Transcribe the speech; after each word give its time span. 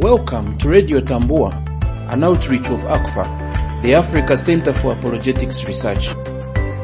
Welcome 0.00 0.56
to 0.56 0.70
Radio 0.70 1.00
Tambua, 1.00 1.52
an 2.10 2.24
outreach 2.24 2.70
of 2.70 2.84
ACFA, 2.84 3.82
the 3.82 3.96
Africa 3.96 4.34
Center 4.34 4.72
for 4.72 4.94
Apologetics 4.94 5.66
Research. 5.66 6.08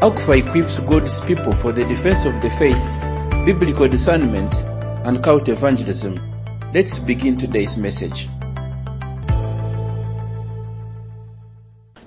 ACFA 0.03 0.47
equips 0.47 0.81
God's 0.81 1.23
people 1.23 1.53
for 1.53 1.73
the 1.73 1.87
defense 1.87 2.27
of 2.27 2.43
the 2.43 2.51
faith, 2.51 3.47
biblical 3.47 3.89
discernment, 3.89 4.55
and 5.07 5.25
cult 5.25 5.49
evangelism. 5.49 6.21
Let's 6.75 6.99
begin 6.99 7.39
today's 7.39 7.79
message. 7.79 8.29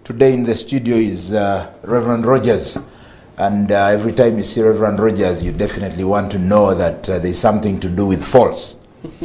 Today 0.03 0.35
in 0.35 0.43
the 0.43 0.53
studio 0.53 0.95
is 0.97 1.33
uh, 1.33 1.73
Reverend 1.81 2.27
Rogers. 2.27 2.77
And 3.35 3.71
uh, 3.71 3.87
every 3.87 4.13
time 4.13 4.37
you 4.37 4.43
see 4.43 4.61
Reverend 4.61 4.99
Rogers, 4.99 5.43
you 5.43 5.53
definitely 5.53 6.03
want 6.03 6.33
to 6.33 6.37
know 6.37 6.75
that 6.75 7.09
uh, 7.09 7.17
there's 7.17 7.39
something 7.39 7.79
to 7.79 7.89
do 7.89 8.05
with 8.05 8.23
false. 8.23 8.79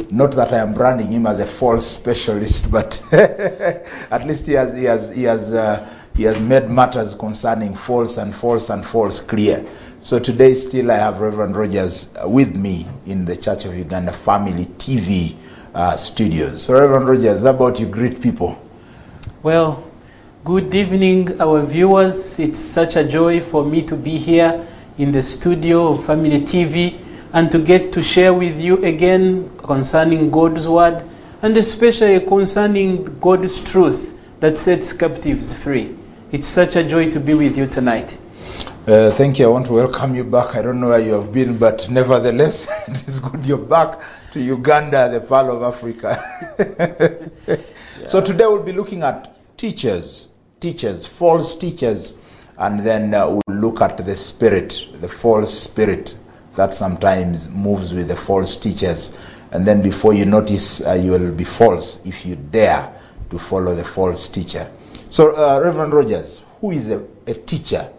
Not 0.09 0.31
that 0.31 0.53
I 0.53 0.59
am 0.59 0.73
branding 0.73 1.11
him 1.11 1.27
as 1.27 1.39
a 1.39 1.45
false 1.45 1.85
specialist, 1.85 2.71
but 2.71 3.01
at 3.13 4.25
least 4.25 4.47
he 4.47 4.53
has 4.53 4.73
he 4.73 4.85
has 4.85 5.13
he 5.13 5.23
has 5.23 5.53
uh, 5.53 5.89
he 6.15 6.23
has 6.23 6.39
made 6.39 6.69
matters 6.69 7.13
concerning 7.13 7.75
false 7.75 8.17
and 8.17 8.33
false 8.33 8.69
and 8.69 8.85
false 8.85 9.19
clear. 9.19 9.65
So 9.99 10.19
today, 10.19 10.53
still, 10.53 10.91
I 10.91 10.97
have 10.97 11.19
Reverend 11.19 11.57
Rogers 11.57 12.13
with 12.23 12.55
me 12.55 12.87
in 13.05 13.25
the 13.25 13.35
Church 13.35 13.65
of 13.65 13.75
Uganda 13.75 14.13
Family 14.13 14.65
TV 14.65 15.35
uh, 15.73 15.97
studios. 15.97 16.63
So, 16.63 16.79
Reverend 16.79 17.09
Rogers, 17.09 17.43
how 17.43 17.49
about 17.49 17.79
you 17.79 17.87
greet 17.87 18.21
people? 18.21 18.57
Well, 19.43 19.83
good 20.45 20.73
evening, 20.73 21.41
our 21.41 21.61
viewers. 21.63 22.39
It's 22.39 22.59
such 22.59 22.95
a 22.95 23.03
joy 23.03 23.41
for 23.41 23.65
me 23.65 23.81
to 23.87 23.97
be 23.97 24.17
here 24.17 24.65
in 24.97 25.11
the 25.11 25.23
studio 25.23 25.89
of 25.89 26.05
Family 26.05 26.41
TV 26.41 27.04
and 27.35 27.51
to 27.51 27.59
get 27.59 27.91
to 27.93 28.01
share 28.01 28.33
with 28.33 28.61
you 28.61 28.83
again 28.85 29.57
concerning 29.57 30.31
God's 30.31 30.69
Word 30.69 31.03
and 31.41 31.57
especially 31.57 32.21
concerning 32.21 33.19
God's 33.19 33.59
truth 33.59 34.17
that 34.39 34.57
sets 34.57 34.93
captives 34.93 35.53
free. 35.53 35.93
It's 36.31 36.47
such 36.47 36.77
a 36.77 36.83
joy 36.87 37.11
to 37.11 37.19
be 37.19 37.33
with 37.33 37.57
you 37.57 37.67
tonight. 37.67 38.17
Uh, 38.87 39.11
thank 39.11 39.37
you. 39.37 39.47
I 39.47 39.49
want 39.49 39.65
to 39.65 39.73
welcome 39.73 40.15
you 40.15 40.23
back. 40.23 40.55
I 40.55 40.61
don't 40.61 40.79
know 40.79 40.87
where 40.89 40.99
you 40.99 41.13
have 41.15 41.33
been, 41.33 41.57
but 41.57 41.89
nevertheless, 41.89 42.69
it 42.87 43.05
is 43.05 43.19
good 43.19 43.45
you're 43.45 43.57
back 43.57 43.99
to 44.31 44.39
Uganda, 44.39 45.09
the 45.09 45.19
pearl 45.19 45.57
of 45.57 45.61
Africa. 45.61 46.23
So 48.05 48.21
today 48.21 48.45
we'll 48.45 48.61
be 48.61 48.71
looking 48.71 49.01
at 49.01 49.57
teachers, 49.57 50.29
teachers, 50.59 51.07
false 51.07 51.55
teachers, 51.55 52.15
and 52.55 52.81
then 52.81 53.13
uh, 53.15 53.27
we'll 53.29 53.57
look 53.57 53.81
at 53.81 53.97
the 53.97 54.15
spirit, 54.15 54.87
the 55.01 55.09
false 55.09 55.51
spirit 55.57 56.15
that 56.55 56.73
sometimes 56.73 57.49
moves 57.49 57.93
with 57.93 58.07
the 58.07 58.15
false 58.15 58.55
teachers. 58.55 59.17
And 59.51 59.65
then 59.65 59.81
before 59.81 60.13
you 60.13 60.25
notice, 60.25 60.85
uh, 60.85 60.93
you 60.93 61.11
will 61.11 61.31
be 61.31 61.43
false 61.43 62.05
if 62.05 62.25
you 62.25 62.35
dare 62.35 62.93
to 63.29 63.39
follow 63.39 63.75
the 63.75 63.83
false 63.83 64.29
teacher. 64.29 64.69
So, 65.09 65.35
uh, 65.35 65.61
Reverend 65.61 65.93
Rogers, 65.93 66.43
who 66.59 66.71
is 66.71 66.89
a, 66.89 67.05
a 67.27 67.33
teacher 67.33 67.89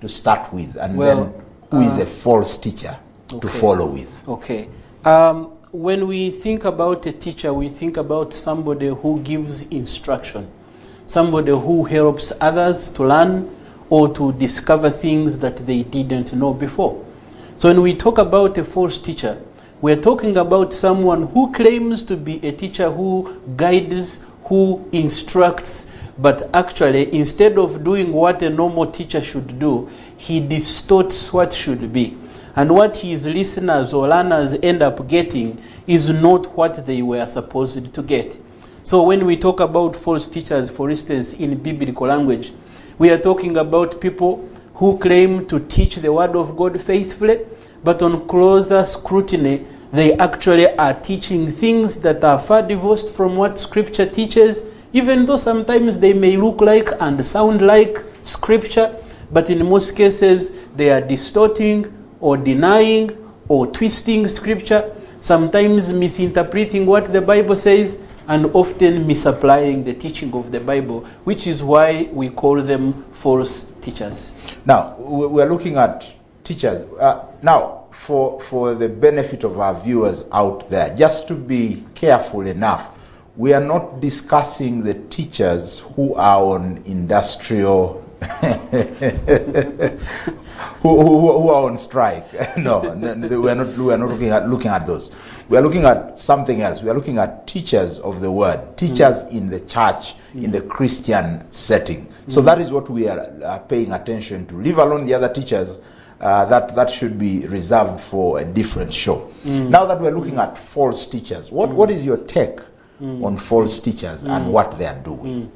to 0.00 0.08
start 0.08 0.52
with, 0.52 0.76
and 0.76 0.96
Well, 0.96 1.24
then 1.24 1.44
who 1.70 1.80
is 1.80 1.98
uh, 1.98 2.02
a 2.02 2.06
false 2.06 2.56
teacher 2.58 2.98
to 3.28 3.48
follow 3.48 3.86
with? 3.86 4.28
Okay. 4.28 4.68
Um, 5.04 5.46
when 5.72 6.06
we 6.06 6.30
think 6.30 6.64
about 6.64 7.06
a 7.06 7.12
teacher, 7.12 7.52
we 7.52 7.68
think 7.68 7.96
about 7.96 8.34
somebody 8.34 8.88
who 8.88 9.20
gives 9.20 9.62
instruction, 9.62 10.50
somebody 11.06 11.50
who 11.50 11.84
helps 11.84 12.32
others 12.40 12.90
to 12.92 13.04
learn 13.04 13.56
or 13.88 14.14
to 14.14 14.32
discover 14.34 14.90
things 14.90 15.38
that 15.38 15.56
they 15.66 15.82
didn't 15.82 16.32
know 16.34 16.52
before. 16.52 17.04
So 17.62 17.68
when 17.68 17.82
we 17.82 17.94
talk 17.94 18.18
about 18.18 18.58
a 18.58 18.64
false 18.64 18.98
teacher, 18.98 19.40
we're 19.80 20.02
talking 20.02 20.36
about 20.36 20.72
someone 20.72 21.28
who 21.28 21.52
claims 21.52 22.02
to 22.06 22.16
be 22.16 22.44
a 22.44 22.50
teacher 22.50 22.90
who 22.90 23.38
guides, 23.56 24.24
who 24.46 24.88
instructs, 24.90 25.88
but 26.18 26.50
actually, 26.52 27.14
instead 27.14 27.58
of 27.58 27.84
doing 27.84 28.12
what 28.12 28.42
a 28.42 28.50
normal 28.50 28.86
teacher 28.86 29.22
should 29.22 29.60
do, 29.60 29.88
he 30.16 30.40
distorts 30.40 31.32
what 31.32 31.52
should 31.52 31.92
be. 31.92 32.18
And 32.56 32.72
what 32.72 32.96
his 32.96 33.28
listeners 33.28 33.92
or 33.92 34.08
learners 34.08 34.54
end 34.54 34.82
up 34.82 35.06
getting 35.06 35.62
is 35.86 36.10
not 36.10 36.56
what 36.56 36.84
they 36.84 37.00
were 37.00 37.26
supposed 37.26 37.94
to 37.94 38.02
get. 38.02 38.36
So 38.82 39.04
when 39.04 39.24
we 39.24 39.36
talk 39.36 39.60
about 39.60 39.94
false 39.94 40.26
teachers, 40.26 40.68
for 40.68 40.90
instance, 40.90 41.32
in 41.32 41.62
biblical 41.62 42.08
language, 42.08 42.52
we 42.98 43.10
are 43.10 43.18
talking 43.18 43.56
about 43.56 44.00
people 44.00 44.48
who 44.82 44.98
claim 44.98 45.46
to 45.46 45.60
teach 45.60 45.94
the 45.94 46.12
word 46.12 46.34
of 46.34 46.56
God 46.56 46.80
faithfully, 46.80 47.38
but 47.84 48.02
on 48.02 48.26
closer 48.26 48.84
scrutiny, 48.84 49.64
they 49.92 50.14
actually 50.14 50.66
are 50.76 50.92
teaching 50.92 51.46
things 51.46 52.00
that 52.00 52.24
are 52.24 52.40
far 52.40 52.62
divorced 52.62 53.08
from 53.08 53.36
what 53.36 53.58
scripture 53.58 54.06
teaches, 54.06 54.64
even 54.92 55.24
though 55.24 55.36
sometimes 55.36 56.00
they 56.00 56.12
may 56.12 56.36
look 56.36 56.60
like 56.60 56.88
and 56.98 57.24
sound 57.24 57.62
like 57.64 57.96
scripture, 58.24 58.96
but 59.30 59.50
in 59.50 59.64
most 59.68 59.94
cases 59.94 60.50
they 60.74 60.90
are 60.90 61.00
distorting 61.00 61.86
or 62.18 62.36
denying 62.36 63.16
or 63.46 63.68
twisting 63.68 64.26
scripture, 64.26 64.92
sometimes 65.20 65.92
misinterpreting 65.92 66.86
what 66.86 67.12
the 67.12 67.20
Bible 67.20 67.54
says, 67.54 67.98
and 68.28 68.46
often 68.54 69.06
misapplying 69.06 69.84
the 69.84 69.94
teaching 69.94 70.32
of 70.34 70.50
the 70.50 70.60
Bible, 70.60 71.00
which 71.24 71.46
is 71.46 71.62
why 71.62 72.08
we 72.12 72.28
call 72.30 72.60
them 72.62 73.04
false 73.12 73.64
teachers. 73.82 74.32
Now, 74.64 74.96
we- 74.98 75.26
we're 75.26 75.48
looking 75.50 75.76
at 75.76 76.06
teachers. 76.44 76.82
Uh, 76.98 77.24
now, 77.42 77.84
for, 77.90 78.40
for 78.40 78.74
the 78.74 78.88
benefit 78.88 79.44
of 79.44 79.58
our 79.60 79.74
viewers 79.74 80.24
out 80.32 80.68
there, 80.70 80.94
just 80.96 81.28
to 81.28 81.34
be 81.34 81.82
careful 81.94 82.46
enough, 82.46 82.90
we 83.36 83.52
are 83.54 83.64
not 83.64 84.00
discussing 84.00 84.82
the 84.82 84.94
teachers 84.94 85.80
who 85.96 86.14
are 86.14 86.42
on 86.54 86.82
industrial, 86.84 88.00
who, 90.82 91.00
who, 91.00 91.32
who 91.40 91.48
are 91.50 91.64
on 91.70 91.76
strike. 91.78 92.24
no, 92.56 92.82
no, 92.94 93.40
we 93.40 93.50
are 93.50 93.54
not, 93.54 93.76
we 93.76 93.92
are 93.92 93.98
not 93.98 94.08
looking, 94.08 94.28
at, 94.28 94.48
looking 94.48 94.70
at 94.70 94.86
those. 94.86 95.12
We 95.52 95.58
are 95.58 95.60
looking 95.60 95.84
at 95.84 96.18
something 96.18 96.62
else. 96.62 96.82
We 96.82 96.88
are 96.88 96.94
looking 96.94 97.18
at 97.18 97.46
teachers 97.46 97.98
of 97.98 98.22
the 98.22 98.32
word, 98.32 98.78
teachers 98.78 99.26
mm. 99.26 99.32
in 99.32 99.50
the 99.50 99.60
church, 99.60 100.14
in 100.32 100.50
the 100.50 100.62
mm. 100.62 100.68
Christian 100.70 101.50
setting. 101.50 102.10
So 102.26 102.40
that 102.40 102.58
is 102.58 102.72
what 102.72 102.88
we 102.88 103.06
are 103.06 103.62
paying 103.68 103.92
attention 103.92 104.46
to. 104.46 104.54
Leave 104.54 104.78
alone 104.78 105.04
the 105.04 105.12
other 105.12 105.28
teachers. 105.28 105.78
Uh, 106.18 106.46
that 106.46 106.74
that 106.76 106.88
should 106.88 107.18
be 107.18 107.46
reserved 107.46 108.00
for 108.00 108.38
a 108.38 108.46
different 108.46 108.94
show. 108.94 109.30
Mm. 109.44 109.68
Now 109.68 109.84
that 109.84 110.00
we're 110.00 110.12
looking 110.12 110.38
at 110.38 110.56
false 110.56 111.04
teachers, 111.04 111.52
what 111.52 111.68
what 111.68 111.90
is 111.90 112.06
your 112.06 112.16
take 112.16 112.60
on 113.02 113.36
false 113.36 113.78
teachers 113.80 114.24
and 114.24 114.54
what 114.54 114.78
they 114.78 114.86
are 114.86 114.98
doing? 114.98 115.52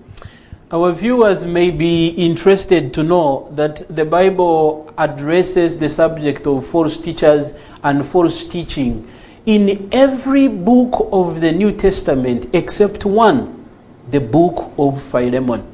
Our 0.71 0.93
viewers 0.93 1.47
may 1.47 1.71
be 1.71 2.09
interested 2.09 2.95
to 2.95 3.03
know 3.03 3.51
that 3.53 3.89
the 3.89 4.05
Bible 4.05 4.93
addresses 4.99 5.79
the 5.79 5.89
subject 5.89 6.47
of 6.47 6.67
false 6.67 6.99
teachers 6.99 7.55
and 7.83 8.05
false 8.05 8.45
teaching 8.45 9.09
in 9.47 9.91
every 9.93 10.49
book 10.49 11.09
of 11.13 11.41
the 11.41 11.53
New 11.53 11.71
Testament 11.71 12.53
except 12.53 13.05
one, 13.05 13.65
the 14.11 14.21
book 14.21 14.73
of 14.77 15.01
Philemon. 15.01 15.65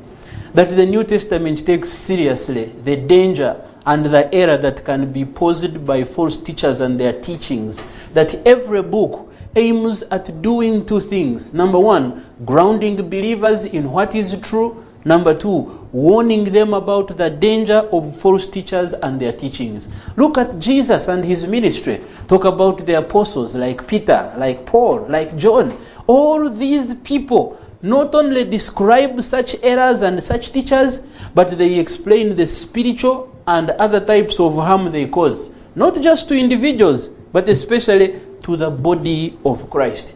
That 0.52 0.68
the 0.68 0.84
New 0.84 1.04
Testament 1.04 1.64
takes 1.64 1.88
seriously 1.88 2.66
the 2.66 2.96
danger 2.96 3.66
and 3.86 4.04
the 4.04 4.32
error 4.32 4.58
that 4.58 4.84
can 4.84 5.10
be 5.10 5.24
posed 5.24 5.86
by 5.86 6.04
false 6.04 6.36
teachers 6.36 6.80
and 6.80 7.00
their 7.00 7.18
teachings. 7.18 7.82
That 8.12 8.46
every 8.46 8.82
book 8.82 9.32
aims 9.56 10.02
at 10.02 10.42
doing 10.42 10.84
two 10.84 11.00
things. 11.00 11.54
Number 11.54 11.78
one, 11.78 12.24
grounding 12.44 12.96
believers 12.96 13.64
in 13.64 13.90
what 13.90 14.14
is 14.14 14.38
true. 14.40 14.81
Number 15.04 15.34
two, 15.34 15.88
warning 15.90 16.44
them 16.44 16.74
about 16.74 17.16
the 17.16 17.28
danger 17.28 17.78
of 17.92 18.16
false 18.16 18.46
teachers 18.46 18.92
and 18.92 19.20
their 19.20 19.32
teachings. 19.32 19.88
Look 20.16 20.38
at 20.38 20.60
Jesus 20.60 21.08
and 21.08 21.24
his 21.24 21.46
ministry. 21.48 22.00
Talk 22.28 22.44
about 22.44 22.86
the 22.86 22.98
apostles 22.98 23.56
like 23.56 23.88
Peter, 23.88 24.32
like 24.36 24.64
Paul, 24.64 25.06
like 25.08 25.36
John. 25.36 25.76
All 26.06 26.48
these 26.48 26.94
people 26.94 27.58
not 27.82 28.14
only 28.14 28.44
describe 28.44 29.20
such 29.22 29.56
errors 29.64 30.02
and 30.02 30.22
such 30.22 30.52
teachers, 30.52 31.00
but 31.34 31.50
they 31.50 31.80
explain 31.80 32.36
the 32.36 32.46
spiritual 32.46 33.34
and 33.46 33.70
other 33.70 33.98
types 33.98 34.38
of 34.38 34.54
harm 34.54 34.92
they 34.92 35.08
cause, 35.08 35.50
not 35.74 36.00
just 36.00 36.28
to 36.28 36.38
individuals, 36.38 37.08
but 37.08 37.48
especially 37.48 38.20
to 38.42 38.56
the 38.56 38.70
body 38.70 39.36
of 39.44 39.68
Christ. 39.68 40.14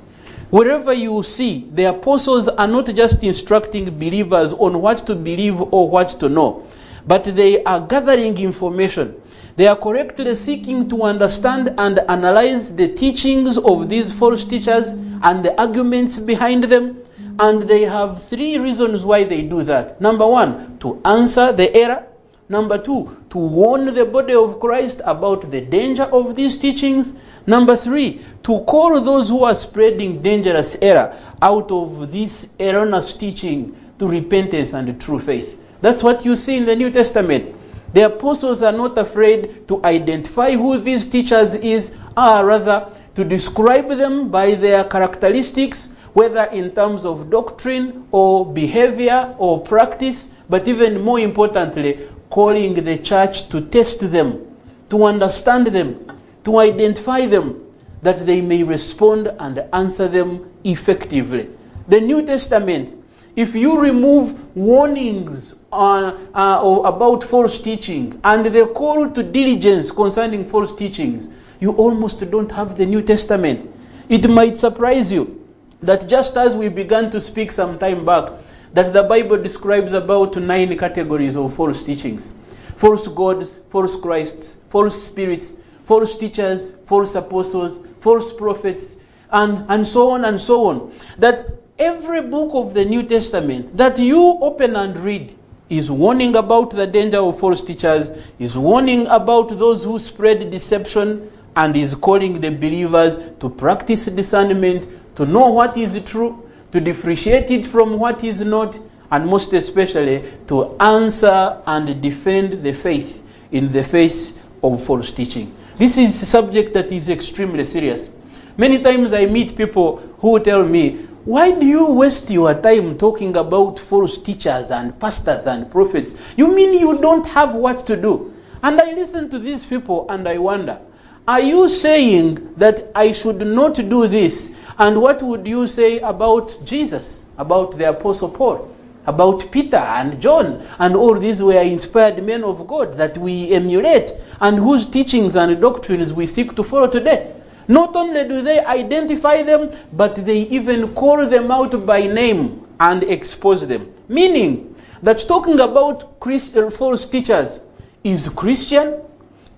Wherever 0.51 0.93
you 0.93 1.25
see, 1.25 1.69
the 1.73 1.85
apostles 1.85 2.47
are 2.49 2.69
not 2.69 2.87
just 2.87 3.23
instructing 3.25 3.99
believers 3.99 4.53
on 4.53 4.81
what 4.81 4.99
to 5.09 5.17
believe 5.17 5.61
or 5.61 5.91
what 5.91 6.11
to 6.21 6.29
know, 6.29 6.67
but 7.05 7.25
they 7.25 7.65
are 7.65 7.81
gathering 7.81 8.39
information. 8.39 9.21
They 9.57 9.67
are 9.67 9.75
correctly 9.75 10.37
seeking 10.37 10.89
to 10.91 11.03
understand 11.03 11.75
and 11.79 11.99
analyze 11.99 12.77
the 12.77 12.89
teachings 12.89 13.59
of 13.59 13.89
these 13.89 14.17
false 14.17 14.45
teachers 14.45 14.93
and 14.93 15.45
the 15.45 15.59
arguments 15.61 16.21
behind 16.21 16.65
them. 16.65 16.99
And 17.39 17.63
they 17.63 17.83
have 17.83 18.23
three 18.23 18.59
reasons 18.59 19.05
why 19.05 19.25
they 19.25 19.43
do 19.43 19.65
that. 19.65 20.01
Number 20.01 20.27
one, 20.27 20.79
to 20.79 21.01
answer 21.05 21.53
the 21.53 21.75
error. 21.75 22.07
Number 22.49 22.79
two, 22.79 23.17
to 23.31 23.39
warn 23.39 23.93
the 23.93 24.05
body 24.05 24.35
of 24.35 24.61
Christ 24.61 25.01
about 25.05 25.51
the 25.51 25.61
danger 25.61 26.05
of 26.05 26.37
these 26.37 26.59
teachings. 26.59 27.13
Number 27.45 27.75
three, 27.75 28.21
to 28.45 28.61
call 28.61 29.01
those 29.01 29.29
who 29.29 29.43
are 29.43 29.55
spreading 29.55 30.23
dangerous 30.23 30.77
error 30.81 31.17
out 31.43 31.73
of 31.73 32.13
this 32.13 32.51
erroneous 32.61 33.15
teaching 33.15 33.77
to 33.99 34.07
repentance 34.07 34.75
and 34.75 35.01
true 35.01 35.19
faith. 35.19 35.61
That's 35.81 36.05
what 36.05 36.25
you 36.25 36.37
see 36.37 36.57
in 36.57 36.67
the 36.67 36.77
New 36.77 36.91
Testament. 36.93 37.55
The 37.93 38.07
apostles 38.07 38.63
are 38.63 38.73
not 38.73 38.97
afraid 38.97 39.67
to 39.67 39.85
identify 39.85 40.53
who 40.53 40.79
these 40.79 41.07
teachers 41.09 41.57
is, 41.57 41.97
or 42.17 42.47
rather 42.47 42.93
to 43.17 43.25
describe 43.25 43.89
them 43.89 44.29
by 44.29 44.55
their 44.55 44.85
characteristics, 44.85 45.91
whether 46.13 46.45
in 46.45 46.71
terms 46.71 47.05
of 47.05 47.29
doctrine 47.31 48.07
or 48.13 48.47
behavior 48.47 49.35
or 49.39 49.63
practice, 49.63 50.31
but 50.49 50.69
even 50.69 51.01
more 51.03 51.19
importantly, 51.19 51.99
calling 52.31 52.75
the 52.75 52.99
church 52.99 53.49
to 53.49 53.61
test 53.61 54.11
them, 54.11 54.47
to 54.91 55.05
understand 55.05 55.69
them, 55.69 56.07
to 56.45 56.59
identify 56.59 57.27
them, 57.27 57.63
that 58.03 58.25
they 58.27 58.41
may 58.41 58.63
respond 58.63 59.27
and 59.39 59.65
answer 59.73 60.09
them 60.09 60.51
effectively. 60.65 61.49
The 61.89 62.01
New 62.01 62.25
Testament, 62.25 62.95
if 63.37 63.55
you 63.55 63.81
remove 63.81 64.57
warnings 64.57 65.55
on, 65.73 66.29
uh, 66.35 66.83
about 66.85 67.23
false 67.23 67.59
teaching 67.59 68.21
and 68.25 68.47
the 68.47 68.67
call 68.67 69.11
to 69.11 69.23
diligence 69.23 69.91
concerning 69.91 70.45
false 70.45 70.75
teachings, 70.75 71.29
you 71.61 71.73
almost 71.73 72.31
don't 72.31 72.51
have 72.53 72.77
the 72.77 72.87
New 72.87 73.03
Testament. 73.03 73.71
It 74.09 74.29
might 74.29 74.57
surprise 74.57 75.11
you 75.13 75.47
that 75.83 76.09
just 76.09 76.37
as 76.37 76.57
we 76.57 76.69
began 76.69 77.11
to 77.11 77.21
speak 77.21 77.53
some 77.53 77.79
time 77.79 78.05
back, 78.05 78.31
that 78.73 78.93
the 78.93 79.03
Bible 79.03 79.39
describes 79.43 79.93
about 79.93 80.37
nine 80.37 80.77
categories 80.77 81.37
of 81.37 81.55
false 81.55 81.83
teachings 81.83 82.35
false 82.77 83.09
gods, 83.09 83.59
false 83.71 83.97
Christs, 83.99 84.61
false 84.69 85.03
spirits, 85.03 85.55
false 85.85 86.19
teachers, 86.19 86.73
false 86.85 87.15
apostles, 87.15 87.81
false 88.01 88.33
prophets, 88.33 88.97
and, 89.31 89.65
and 89.71 89.87
so 89.87 90.11
on 90.11 90.25
and 90.25 90.41
so 90.41 90.67
on. 90.67 90.93
That 91.19 91.41
every 91.79 92.23
book 92.23 92.51
of 92.53 92.75
the 92.75 92.85
New 92.85 93.05
Testament 93.05 93.77
that 93.77 93.99
you 93.99 94.39
open 94.41 94.77
and 94.77 94.97
read 94.99 95.37
is 95.69 95.91
warning 95.91 96.37
about 96.37 96.71
the 96.71 96.87
danger 96.87 97.19
of 97.19 97.41
false 97.41 97.63
teachers, 97.63 98.11
is 98.39 98.57
warning 98.57 99.07
about 99.09 99.49
those 99.59 99.83
who 99.83 99.99
spread 99.99 100.51
deception, 100.51 101.31
and 101.57 101.75
is 101.75 101.95
calling 101.95 102.41
the 102.41 102.51
believers 102.51 103.19
to 103.41 103.49
practice 103.49 104.07
discernment, 104.07 104.87
to 105.17 105.25
know 105.25 105.51
what 105.51 105.77
is 105.77 106.01
true, 106.05 106.46
to 106.73 106.81
differentiate 106.81 107.51
it 107.51 107.67
from 107.67 107.99
what 107.99 108.25
is 108.25 108.43
not, 108.43 108.79
and 109.11 109.27
most 109.27 109.53
especially 109.53 110.25
to 110.49 110.77
answer 110.81 111.63
and 111.67 112.01
defend 112.03 112.63
the 112.63 112.73
faith 112.73 113.23
in 113.53 113.73
the 113.73 113.83
face 113.83 114.39
of 114.63 114.83
false 114.83 115.13
teaching. 115.13 115.55
This 115.77 115.99
is 115.99 116.23
a 116.23 116.27
subject 116.27 116.75
that 116.75 116.91
is 116.91 117.09
extremely 117.09 117.65
serious. 117.65 118.11
Many 118.57 118.83
times 118.83 119.13
I 119.13 119.27
meet 119.27 119.57
people 119.57 119.99
who 120.19 120.41
tell 120.41 120.65
me, 120.65 120.97
why 121.25 121.51
do 121.53 121.67
you 121.67 121.87
waste 121.87 122.31
your 122.31 122.55
time 122.55 122.97
talking 122.99 123.37
about 123.37 123.79
false 123.79 124.17
teachers 124.17 124.71
and 124.71 124.99
pastors 124.99 125.47
and 125.47 125.71
prophets? 125.71 126.15
You 126.37 126.55
mean 126.55 126.73
you 126.73 126.99
don't 126.99 127.27
have 127.27 127.55
what 127.55 127.87
to 127.89 127.97
do? 127.97 128.33
And 128.63 128.81
I 128.81 128.93
listen 128.93 129.29
to 129.31 129.39
these 129.39 129.67
people 129.67 130.07
and 130.09 130.27
I 130.29 130.39
wonder, 130.39 130.81
are 131.29 131.41
you 131.41 131.69
saying 131.69 132.55
that 132.59 132.81
I 132.95 133.13
should 133.13 133.45
not 133.45 133.75
do 133.75 134.07
this? 134.07 134.57
And 134.79 135.01
what 135.01 135.23
would 135.23 135.47
you 135.47 135.67
say 135.67 136.01
about 136.01 136.59
Jesus, 136.65 137.25
about 137.39 137.79
the 137.79 137.89
Apostle 137.89 138.29
Paul, 138.29 138.71
about 139.07 139.51
Peter 139.51 139.79
and 139.79 140.21
John, 140.21 140.63
and 140.79 140.95
all 140.95 141.19
these 141.19 141.43
were 141.43 141.63
inspired 141.63 142.23
men 142.23 142.45
of 142.45 142.67
God 142.67 142.95
that 142.95 143.17
we 143.17 143.53
emulate 143.53 144.13
and 144.41 144.59
whose 144.59 144.85
teachings 144.87 145.35
and 145.37 145.61
doctrines 145.61 146.13
we 146.13 146.27
seek 146.27 146.55
to 146.57 146.63
follow 146.63 146.89
today? 146.89 147.33
Not 147.69 147.97
only 147.97 148.29
do 148.29 148.43
they 148.43 148.65
identify 148.65 149.43
them, 149.43 149.71
but 149.93 150.17
they 150.17 150.41
even 150.41 150.95
call 150.95 151.27
them 151.27 151.51
out 151.51 151.87
by 151.87 152.07
name 152.07 152.67
and 152.79 153.03
expose 153.03 153.67
them. 153.67 153.93
Meaning 154.09 154.75
that 155.03 155.25
talking 155.27 155.59
about 155.59 156.17
uh, 156.21 156.71
false 156.71 157.07
teachers 157.07 157.61
is 158.05 158.29
Christian, 158.29 159.01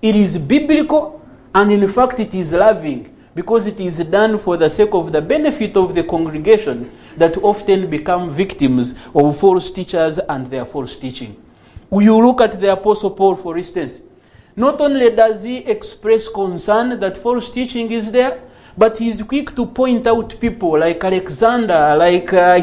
it 0.01 0.15
is 0.15 0.37
biblical, 0.37 1.21
and 1.53 1.71
in 1.71 1.87
fact 1.89 2.19
it 2.19 2.33
is 2.33 2.53
loving 2.53 3.15
because 3.35 3.67
it 3.67 3.79
is 3.79 3.99
done 4.05 4.37
for 4.37 4.57
the 4.57 4.69
sake 4.69 4.93
of 4.93 5.11
the 5.11 5.21
benefit 5.21 5.77
of 5.77 5.95
the 5.95 6.03
congregation 6.03 6.91
that 7.17 7.37
often 7.37 7.89
become 7.89 8.29
victims 8.29 8.95
of 9.13 9.37
false 9.37 9.71
teachers 9.71 10.19
and 10.19 10.47
their 10.47 10.65
false 10.65 10.97
teaching. 10.97 11.35
You 11.91 12.25
look 12.25 12.41
at 12.41 12.59
the 12.59 12.73
Apostle 12.73 13.11
Paul, 13.11 13.35
for 13.35 13.57
instance. 13.57 14.01
Not 14.55 14.81
only 14.81 15.11
does 15.11 15.43
he 15.43 15.57
express 15.57 16.27
concern 16.27 16.99
that 16.99 17.17
false 17.17 17.49
teaching 17.49 17.91
is 17.91 18.11
there, 18.11 18.41
but 18.77 18.97
he's 18.97 19.21
quick 19.23 19.55
to 19.55 19.65
point 19.65 20.07
out 20.07 20.39
people 20.39 20.77
like 20.79 21.03
Alexander, 21.03 21.95
like 21.97 22.33
uh, 22.33 22.61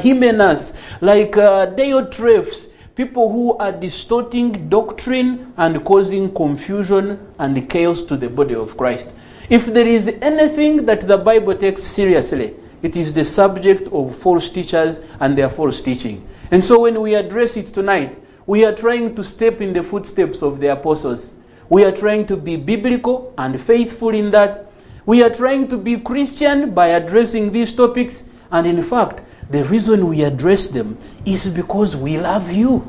like 1.01 1.37
uh, 1.37 1.67
Diotrephes, 1.67 2.73
people 2.95 3.31
who 3.31 3.57
are 3.59 3.73
distorting 3.73 4.69
doctrine 4.69 5.53
and 5.57 5.85
causing 5.85 6.33
confusion 6.33 7.19
and 7.39 7.69
chaos 7.69 8.03
to 8.03 8.17
the 8.17 8.29
body 8.29 8.55
of 8.55 8.77
Christ. 8.77 9.13
If 9.49 9.67
there 9.67 9.87
is 9.87 10.09
anything 10.21 10.87
that 10.87 11.03
the 11.03 11.19
Bible 11.19 11.55
takes 11.57 11.83
seriously, 11.83 12.55
it 12.83 12.97
is 12.97 13.15
the 13.15 13.25
subject 13.25 13.89
of 13.93 14.17
false 14.17 14.51
teachers 14.51 15.01
and 15.21 15.39
their 15.39 15.51
false 15.51 15.81
teaching. 15.81 16.27
And 16.51 16.65
so 16.65 16.81
when 16.81 17.01
we 17.01 17.15
address 17.15 17.57
it 17.57 17.69
tonight, 17.69 18.19
we 18.47 18.65
are 18.65 18.75
trying 18.75 19.15
to 19.17 19.25
step 19.25 19.61
in 19.61 19.73
the 19.73 19.83
footsteps 19.83 20.43
of 20.43 20.61
the 20.61 20.69
apostles. 20.69 21.35
We 21.69 21.85
are 21.85 21.93
trying 21.93 22.27
to 22.27 22.37
be 22.37 22.57
biblical 22.57 23.35
and 23.39 23.61
faithful 23.61 24.11
in 24.11 24.31
that. 24.33 24.67
We 25.05 25.23
are 25.23 25.31
trying 25.31 25.69
to 25.69 25.79
be 25.79 26.01
Christian 26.01 26.75
by 26.75 26.89
addressing 26.89 27.53
these 27.53 27.73
topics. 27.73 28.29
And 28.51 28.67
in 28.67 28.83
fact, 28.83 29.23
the 29.51 29.65
reason 29.65 30.09
we 30.09 30.23
address 30.23 30.69
them 30.69 30.99
is 31.25 31.49
because 31.49 31.97
we 31.97 32.19
love 32.19 32.53
you. 32.53 32.87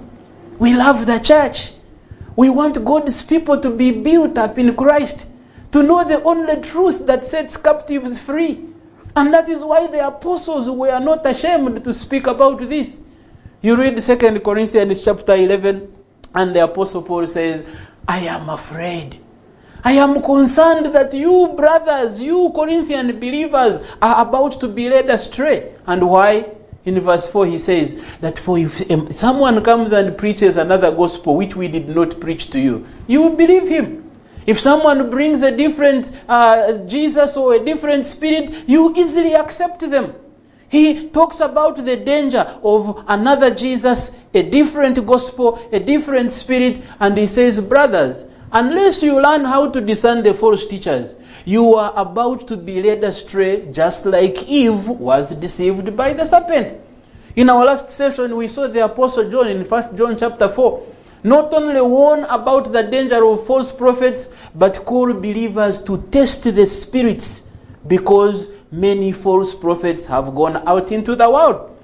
We 0.59 0.75
love 0.75 1.05
the 1.05 1.19
church. 1.19 1.73
We 2.35 2.49
want 2.49 2.83
God's 2.83 3.23
people 3.23 3.59
to 3.61 3.71
be 3.71 3.91
built 3.91 4.37
up 4.37 4.59
in 4.59 4.75
Christ, 4.75 5.27
to 5.71 5.83
know 5.83 6.03
the 6.03 6.21
only 6.23 6.61
truth 6.61 7.05
that 7.07 7.25
sets 7.25 7.57
captives 7.57 8.19
free. 8.19 8.63
And 9.15 9.33
that 9.33 9.49
is 9.49 9.63
why 9.63 9.87
the 9.87 10.05
apostles 10.05 10.69
were 10.69 10.99
not 10.99 11.25
ashamed 11.25 11.83
to 11.83 11.93
speak 11.93 12.27
about 12.27 12.59
this. 12.59 13.01
You 13.61 13.75
read 13.75 13.97
2 13.97 14.39
Corinthians 14.41 15.03
chapter 15.03 15.35
11, 15.35 15.93
and 16.35 16.55
the 16.55 16.63
apostle 16.63 17.01
Paul 17.01 17.25
says, 17.25 17.65
I 18.07 18.19
am 18.19 18.49
afraid. 18.49 19.17
I 19.83 19.93
am 19.93 20.21
concerned 20.21 20.87
that 20.93 21.13
you 21.13 21.53
brothers, 21.55 22.21
you 22.21 22.51
Corinthian 22.53 23.19
believers, 23.19 23.79
are 24.01 24.27
about 24.27 24.59
to 24.61 24.67
be 24.67 24.89
led 24.89 25.09
astray. 25.09 25.73
And 25.85 26.09
why? 26.09 26.45
In 26.85 26.99
verse 26.99 27.29
4, 27.29 27.45
he 27.47 27.57
says 27.57 28.17
that 28.19 28.37
for 28.37 28.57
if 28.57 29.11
someone 29.11 29.63
comes 29.63 29.91
and 29.91 30.17
preaches 30.17 30.57
another 30.57 30.91
gospel 30.91 31.35
which 31.35 31.55
we 31.55 31.67
did 31.67 31.89
not 31.89 32.19
preach 32.19 32.51
to 32.51 32.59
you, 32.59 32.87
you 33.07 33.21
will 33.23 33.35
believe 33.35 33.67
him. 33.67 34.06
If 34.47 34.61
someone 34.61 35.09
brings 35.09 35.43
a 35.43 35.55
different 35.55 36.09
uh, 36.29 36.77
Jesus 36.87 37.35
or 37.35 37.55
a 37.55 37.59
different 37.59 38.05
spirit, 38.05 38.63
you 38.65 38.95
easily 38.95 39.35
accept 39.35 39.81
them. 39.81 40.15
He 40.69 41.09
talks 41.09 41.41
about 41.41 41.75
the 41.83 41.97
danger 41.97 42.45
of 42.63 43.03
another 43.09 43.53
Jesus, 43.53 44.17
a 44.33 44.43
different 44.43 45.05
gospel, 45.05 45.59
a 45.73 45.81
different 45.81 46.31
spirit, 46.31 46.81
and 47.01 47.17
he 47.17 47.27
says, 47.27 47.59
Brothers, 47.59 48.23
unless 48.53 49.03
you 49.03 49.21
learn 49.21 49.43
how 49.43 49.69
to 49.69 49.81
discern 49.81 50.23
the 50.23 50.33
false 50.33 50.65
teachers, 50.65 51.15
you 51.43 51.75
are 51.75 51.91
about 51.95 52.47
to 52.47 52.55
be 52.55 52.81
led 52.81 53.03
astray 53.03 53.69
just 53.73 54.05
like 54.05 54.47
Eve 54.47 54.87
was 54.87 55.31
deceived 55.31 55.95
by 55.97 56.13
the 56.13 56.23
serpent. 56.23 56.79
In 57.35 57.49
our 57.49 57.65
last 57.65 57.89
session, 57.89 58.37
we 58.37 58.47
saw 58.47 58.67
the 58.67 58.85
Apostle 58.85 59.29
John 59.29 59.49
in 59.49 59.63
1 59.63 59.97
John 59.97 60.15
chapter 60.17 60.47
4 60.47 60.85
not 61.23 61.53
only 61.53 61.81
warn 61.81 62.23
about 62.25 62.71
the 62.71 62.83
danger 62.83 63.25
of 63.25 63.45
false 63.45 63.71
prophets, 63.71 64.33
but 64.53 64.85
call 64.85 65.13
believers 65.13 65.83
to 65.83 65.97
test 66.11 66.43
the 66.43 66.67
spirits 66.67 67.49
because 67.87 68.51
many 68.71 69.11
false 69.11 69.55
prophets 69.55 70.05
have 70.07 70.35
gone 70.35 70.57
out 70.67 70.91
into 70.91 71.15
the 71.15 71.29
world. 71.29 71.75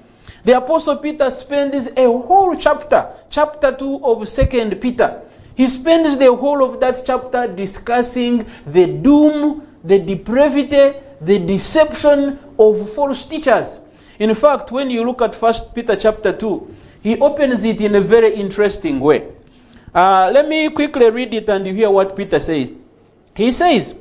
The 0.44 0.58
Apostle 0.58 0.96
Peter 0.96 1.30
spends 1.30 1.88
a 1.96 2.04
whole 2.04 2.54
chapter, 2.56 3.08
chapter 3.30 3.72
2 3.72 4.04
of 4.04 4.28
2 4.28 4.76
Peter. 4.76 5.22
He 5.56 5.68
spends 5.68 6.18
the 6.18 6.34
whole 6.34 6.62
of 6.62 6.80
that 6.80 7.02
chapter 7.06 7.46
discussing 7.46 8.44
the 8.66 8.86
doom, 8.86 9.66
the 9.82 9.98
depravity, 10.00 10.98
the 11.20 11.38
deception 11.38 12.38
of 12.58 12.90
false 12.90 13.24
teachers. 13.24 13.80
In 14.18 14.34
fact, 14.34 14.70
when 14.70 14.90
you 14.90 15.04
look 15.04 15.22
at 15.22 15.34
1 15.34 15.54
Peter 15.74 15.96
chapter 15.96 16.32
2, 16.32 16.74
he 17.04 17.18
opens 17.20 17.64
it 17.64 17.82
in 17.82 17.94
a 17.94 18.00
very 18.00 18.34
interesting 18.34 18.98
way. 18.98 19.30
Uh, 19.94 20.30
let 20.32 20.48
me 20.48 20.70
quickly 20.70 21.10
read 21.10 21.34
it 21.34 21.46
and 21.50 21.66
you 21.66 21.74
hear 21.74 21.90
what 21.90 22.16
Peter 22.16 22.40
says. 22.40 22.72
He 23.36 23.52
says 23.52 23.94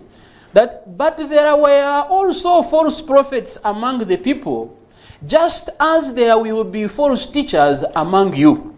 that, 0.53 0.97
but 0.97 1.17
there 1.17 1.57
were 1.57 2.05
also 2.09 2.61
false 2.61 3.01
prophets 3.01 3.59
among 3.65 4.05
the 4.05 4.15
people, 4.15 4.79
just 5.27 5.69
as 5.81 6.13
there 6.13 6.39
will 6.39 6.63
be 6.63 6.87
false 6.87 7.27
teachers 7.27 7.83
among 7.83 8.37
you. 8.37 8.73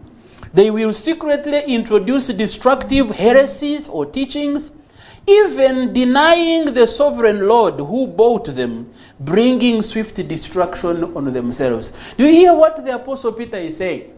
They 0.52 0.72
will 0.72 0.92
secretly 0.92 1.62
introduce 1.62 2.26
destructive 2.26 3.10
heresies 3.10 3.88
or 3.88 4.06
teachings, 4.06 4.72
even 5.28 5.92
denying 5.92 6.74
the 6.74 6.88
sovereign 6.88 7.46
Lord 7.46 7.74
who 7.74 8.08
bought 8.08 8.46
them, 8.46 8.90
bringing 9.20 9.82
swift 9.82 10.16
destruction 10.26 11.16
on 11.16 11.32
themselves. 11.32 11.92
Do 12.16 12.24
you 12.24 12.32
hear 12.32 12.54
what 12.54 12.84
the 12.84 12.96
Apostle 12.96 13.32
Peter 13.32 13.58
is 13.58 13.76
saying? 13.76 14.15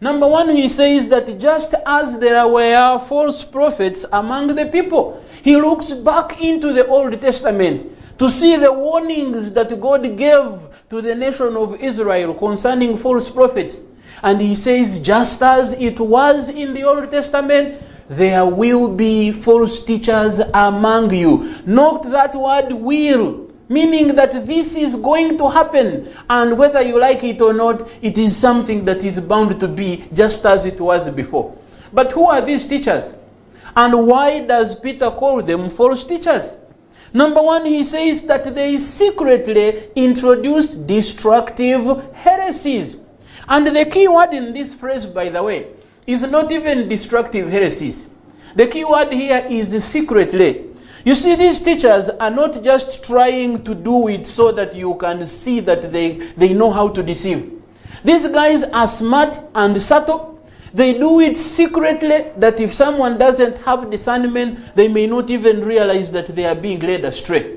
Number 0.00 0.28
one, 0.28 0.50
he 0.50 0.68
says 0.68 1.08
that 1.08 1.40
just 1.40 1.74
as 1.84 2.20
there 2.20 2.46
were 2.46 2.98
false 3.00 3.42
prophets 3.44 4.06
among 4.12 4.54
the 4.54 4.66
people, 4.66 5.22
he 5.42 5.56
looks 5.56 5.92
back 5.92 6.40
into 6.40 6.72
the 6.72 6.86
Old 6.86 7.20
Testament 7.20 8.18
to 8.18 8.30
see 8.30 8.56
the 8.56 8.72
warnings 8.72 9.54
that 9.54 9.80
God 9.80 10.02
gave 10.16 10.68
to 10.90 11.00
the 11.02 11.14
nation 11.16 11.56
of 11.56 11.80
Israel 11.80 12.34
concerning 12.34 12.96
false 12.96 13.30
prophets. 13.30 13.84
And 14.22 14.40
he 14.40 14.54
says, 14.54 15.00
just 15.00 15.42
as 15.42 15.72
it 15.72 15.98
was 15.98 16.48
in 16.48 16.74
the 16.74 16.84
Old 16.84 17.10
Testament, 17.10 17.74
there 18.08 18.46
will 18.46 18.94
be 18.94 19.32
false 19.32 19.84
teachers 19.84 20.38
among 20.38 21.12
you. 21.12 21.56
Note 21.66 22.04
that 22.04 22.34
word 22.34 22.72
will, 22.72 23.47
meaning 23.68 24.16
that 24.16 24.32
this 24.46 24.76
is 24.76 24.96
going 24.96 25.38
to 25.38 25.48
happen. 25.50 26.08
And 26.28 26.58
whether 26.58 26.82
you 26.82 26.98
like 26.98 27.24
it 27.24 27.40
or 27.40 27.52
not, 27.52 27.82
it 28.02 28.18
is 28.18 28.36
something 28.36 28.84
that 28.86 29.04
is 29.04 29.20
bound 29.20 29.60
to 29.60 29.68
be 29.68 30.04
just 30.12 30.44
as 30.46 30.66
it 30.66 30.80
was 30.80 31.10
before. 31.10 31.56
But 31.92 32.12
who 32.12 32.26
are 32.26 32.40
these 32.40 32.66
teachers? 32.66 33.16
And 33.76 34.06
why 34.06 34.40
does 34.40 34.78
Peter 34.78 35.10
call 35.10 35.42
them 35.42 35.70
false 35.70 36.04
teachers? 36.04 36.56
Number 37.12 37.42
one, 37.42 37.64
he 37.64 37.84
says 37.84 38.26
that 38.26 38.54
they 38.54 38.76
secretly 38.76 39.90
introduce 39.94 40.74
destructive 40.74 42.12
heresies. 42.14 43.00
And 43.48 43.66
the 43.66 43.86
key 43.86 44.08
word 44.08 44.34
in 44.34 44.52
this 44.52 44.74
phrase, 44.74 45.06
by 45.06 45.30
the 45.30 45.42
way, 45.42 45.68
is 46.06 46.30
not 46.30 46.52
even 46.52 46.88
destructive 46.88 47.50
heresies. 47.50 48.10
The 48.54 48.66
key 48.66 48.84
word 48.84 49.12
here 49.12 49.46
is 49.48 49.84
secretly. 49.84 50.66
You 51.08 51.14
see, 51.14 51.36
these 51.36 51.62
teachers 51.62 52.10
are 52.10 52.28
not 52.30 52.62
just 52.62 53.02
trying 53.02 53.64
to 53.64 53.74
do 53.74 54.08
it 54.08 54.26
so 54.26 54.52
that 54.52 54.74
you 54.74 54.94
can 54.96 55.24
see 55.24 55.60
that 55.60 55.90
they, 55.90 56.18
they 56.36 56.52
know 56.52 56.70
how 56.70 56.88
to 56.88 57.02
deceive. 57.02 57.50
These 58.04 58.28
guys 58.28 58.62
are 58.64 58.86
smart 58.86 59.40
and 59.54 59.80
subtle. 59.80 60.38
They 60.74 60.98
do 60.98 61.20
it 61.20 61.38
secretly 61.38 62.26
that 62.36 62.60
if 62.60 62.74
someone 62.74 63.16
doesn't 63.16 63.56
have 63.62 63.90
discernment, 63.90 64.76
they 64.76 64.88
may 64.88 65.06
not 65.06 65.30
even 65.30 65.64
realize 65.64 66.12
that 66.12 66.26
they 66.26 66.44
are 66.44 66.54
being 66.54 66.80
led 66.80 67.06
astray. 67.06 67.56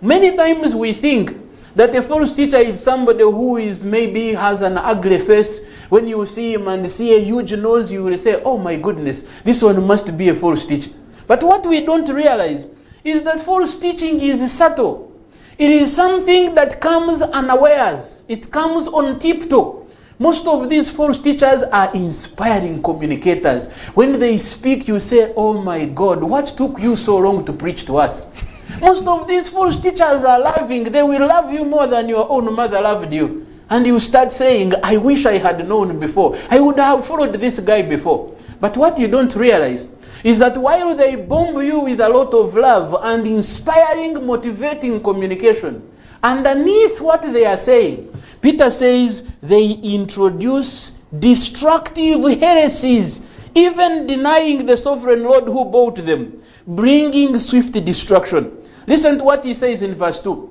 Many 0.00 0.36
times 0.36 0.72
we 0.76 0.92
think 0.92 1.36
that 1.74 1.96
a 1.96 2.00
false 2.00 2.32
teacher 2.32 2.58
is 2.58 2.80
somebody 2.80 3.24
who 3.24 3.56
is 3.56 3.84
maybe 3.84 4.34
has 4.34 4.62
an 4.62 4.78
ugly 4.78 5.18
face. 5.18 5.68
When 5.88 6.06
you 6.06 6.24
see 6.26 6.54
him 6.54 6.68
and 6.68 6.88
see 6.88 7.16
a 7.16 7.18
huge 7.18 7.54
nose, 7.54 7.90
you 7.90 8.04
will 8.04 8.18
say, 8.18 8.40
Oh 8.44 8.56
my 8.56 8.76
goodness, 8.76 9.22
this 9.42 9.64
one 9.64 9.84
must 9.84 10.16
be 10.16 10.28
a 10.28 10.34
false 10.36 10.64
teacher. 10.64 10.92
But 11.26 11.42
what 11.42 11.66
we 11.66 11.84
don't 11.84 12.08
realize 12.08 12.66
is 13.04 13.24
that 13.24 13.38
false 13.38 13.76
teaching 13.76 14.18
is 14.20 14.50
subtle. 14.50 15.12
It 15.58 15.70
is 15.70 15.94
something 15.94 16.54
that 16.54 16.80
comes 16.80 17.20
unawares. 17.20 18.24
It 18.28 18.50
comes 18.50 18.88
on 18.88 19.18
tiptoe. 19.20 19.86
Most 20.18 20.46
of 20.46 20.70
these 20.70 20.90
false 20.90 21.18
teachers 21.18 21.62
are 21.62 21.94
inspiring 21.94 22.82
communicators. 22.82 23.70
When 23.94 24.18
they 24.18 24.38
speak, 24.38 24.88
you 24.88 25.00
say, 25.00 25.32
Oh 25.36 25.60
my 25.60 25.84
God, 25.84 26.24
what 26.24 26.46
took 26.46 26.80
you 26.80 26.96
so 26.96 27.18
long 27.18 27.44
to 27.44 27.52
preach 27.52 27.86
to 27.86 27.98
us? 27.98 28.26
Most 28.80 29.06
of 29.06 29.28
these 29.28 29.50
false 29.50 29.78
teachers 29.78 30.24
are 30.24 30.40
loving. 30.40 30.84
They 30.84 31.02
will 31.02 31.26
love 31.26 31.52
you 31.52 31.64
more 31.64 31.86
than 31.86 32.08
your 32.08 32.30
own 32.30 32.54
mother 32.54 32.80
loved 32.80 33.12
you. 33.12 33.46
And 33.68 33.86
you 33.86 33.98
start 33.98 34.32
saying, 34.32 34.72
I 34.82 34.96
wish 34.96 35.26
I 35.26 35.38
had 35.38 35.66
known 35.68 35.98
before. 35.98 36.36
I 36.50 36.60
would 36.60 36.78
have 36.78 37.04
followed 37.04 37.34
this 37.34 37.58
guy 37.60 37.82
before. 37.82 38.34
But 38.60 38.76
what 38.76 38.98
you 38.98 39.08
don't 39.08 39.34
realize 39.34 39.93
is 40.24 40.38
that 40.38 40.56
while 40.56 40.96
they 40.96 41.16
bomb 41.16 41.62
you 41.62 41.80
with 41.80 42.00
a 42.00 42.08
lot 42.08 42.32
of 42.32 42.56
love 42.56 42.96
and 43.02 43.26
inspiring, 43.26 44.26
motivating 44.26 45.02
communication, 45.02 45.86
underneath 46.22 46.98
what 47.02 47.22
they 47.22 47.44
are 47.44 47.58
saying, 47.58 48.10
Peter 48.40 48.70
says 48.70 49.30
they 49.42 49.70
introduce 49.70 50.92
destructive 51.16 52.22
heresies, 52.40 53.26
even 53.54 54.06
denying 54.06 54.64
the 54.64 54.78
sovereign 54.78 55.22
Lord 55.22 55.44
who 55.44 55.66
bought 55.66 55.96
them, 55.96 56.42
bringing 56.66 57.38
swift 57.38 57.72
destruction. 57.84 58.62
Listen 58.86 59.18
to 59.18 59.24
what 59.24 59.44
he 59.44 59.52
says 59.52 59.82
in 59.82 59.94
verse 59.94 60.20
2. 60.20 60.50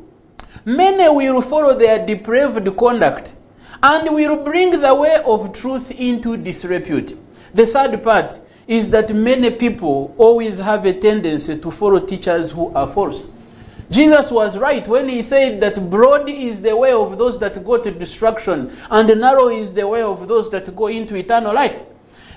Many 0.65 1.09
will 1.09 1.41
follow 1.41 1.75
their 1.75 2.05
depraved 2.05 2.77
conduct 2.77 3.33
and 3.81 4.13
will 4.13 4.43
bring 4.43 4.69
the 4.79 4.93
way 4.93 5.21
of 5.25 5.51
truth 5.51 5.89
into 5.91 6.37
disrepute. 6.37 7.17
The 7.55 7.65
sad 7.65 8.01
part 8.03 8.39
is 8.67 8.91
that 8.91 9.13
many 9.13 9.51
people 9.51 10.13
always 10.17 10.57
have 10.57 10.85
a 10.85 10.93
tendency 10.93 11.59
to 11.59 11.71
follow 11.71 11.99
teachers 11.99 12.51
who 12.51 12.73
are 12.73 12.87
false. 12.87 13.29
Jesus 13.91 14.31
was 14.31 14.57
right 14.57 14.87
when 14.87 15.09
he 15.09 15.21
said 15.21 15.59
that 15.61 15.89
broad 15.89 16.29
is 16.29 16.61
the 16.61 16.75
way 16.75 16.93
of 16.93 17.17
those 17.17 17.39
that 17.39 17.63
go 17.63 17.77
to 17.77 17.91
destruction, 17.91 18.71
and 18.89 19.19
narrow 19.19 19.49
is 19.49 19.73
the 19.73 19.87
way 19.87 20.01
of 20.01 20.27
those 20.27 20.49
that 20.51 20.75
go 20.75 20.87
into 20.87 21.15
eternal 21.15 21.53
life. 21.53 21.79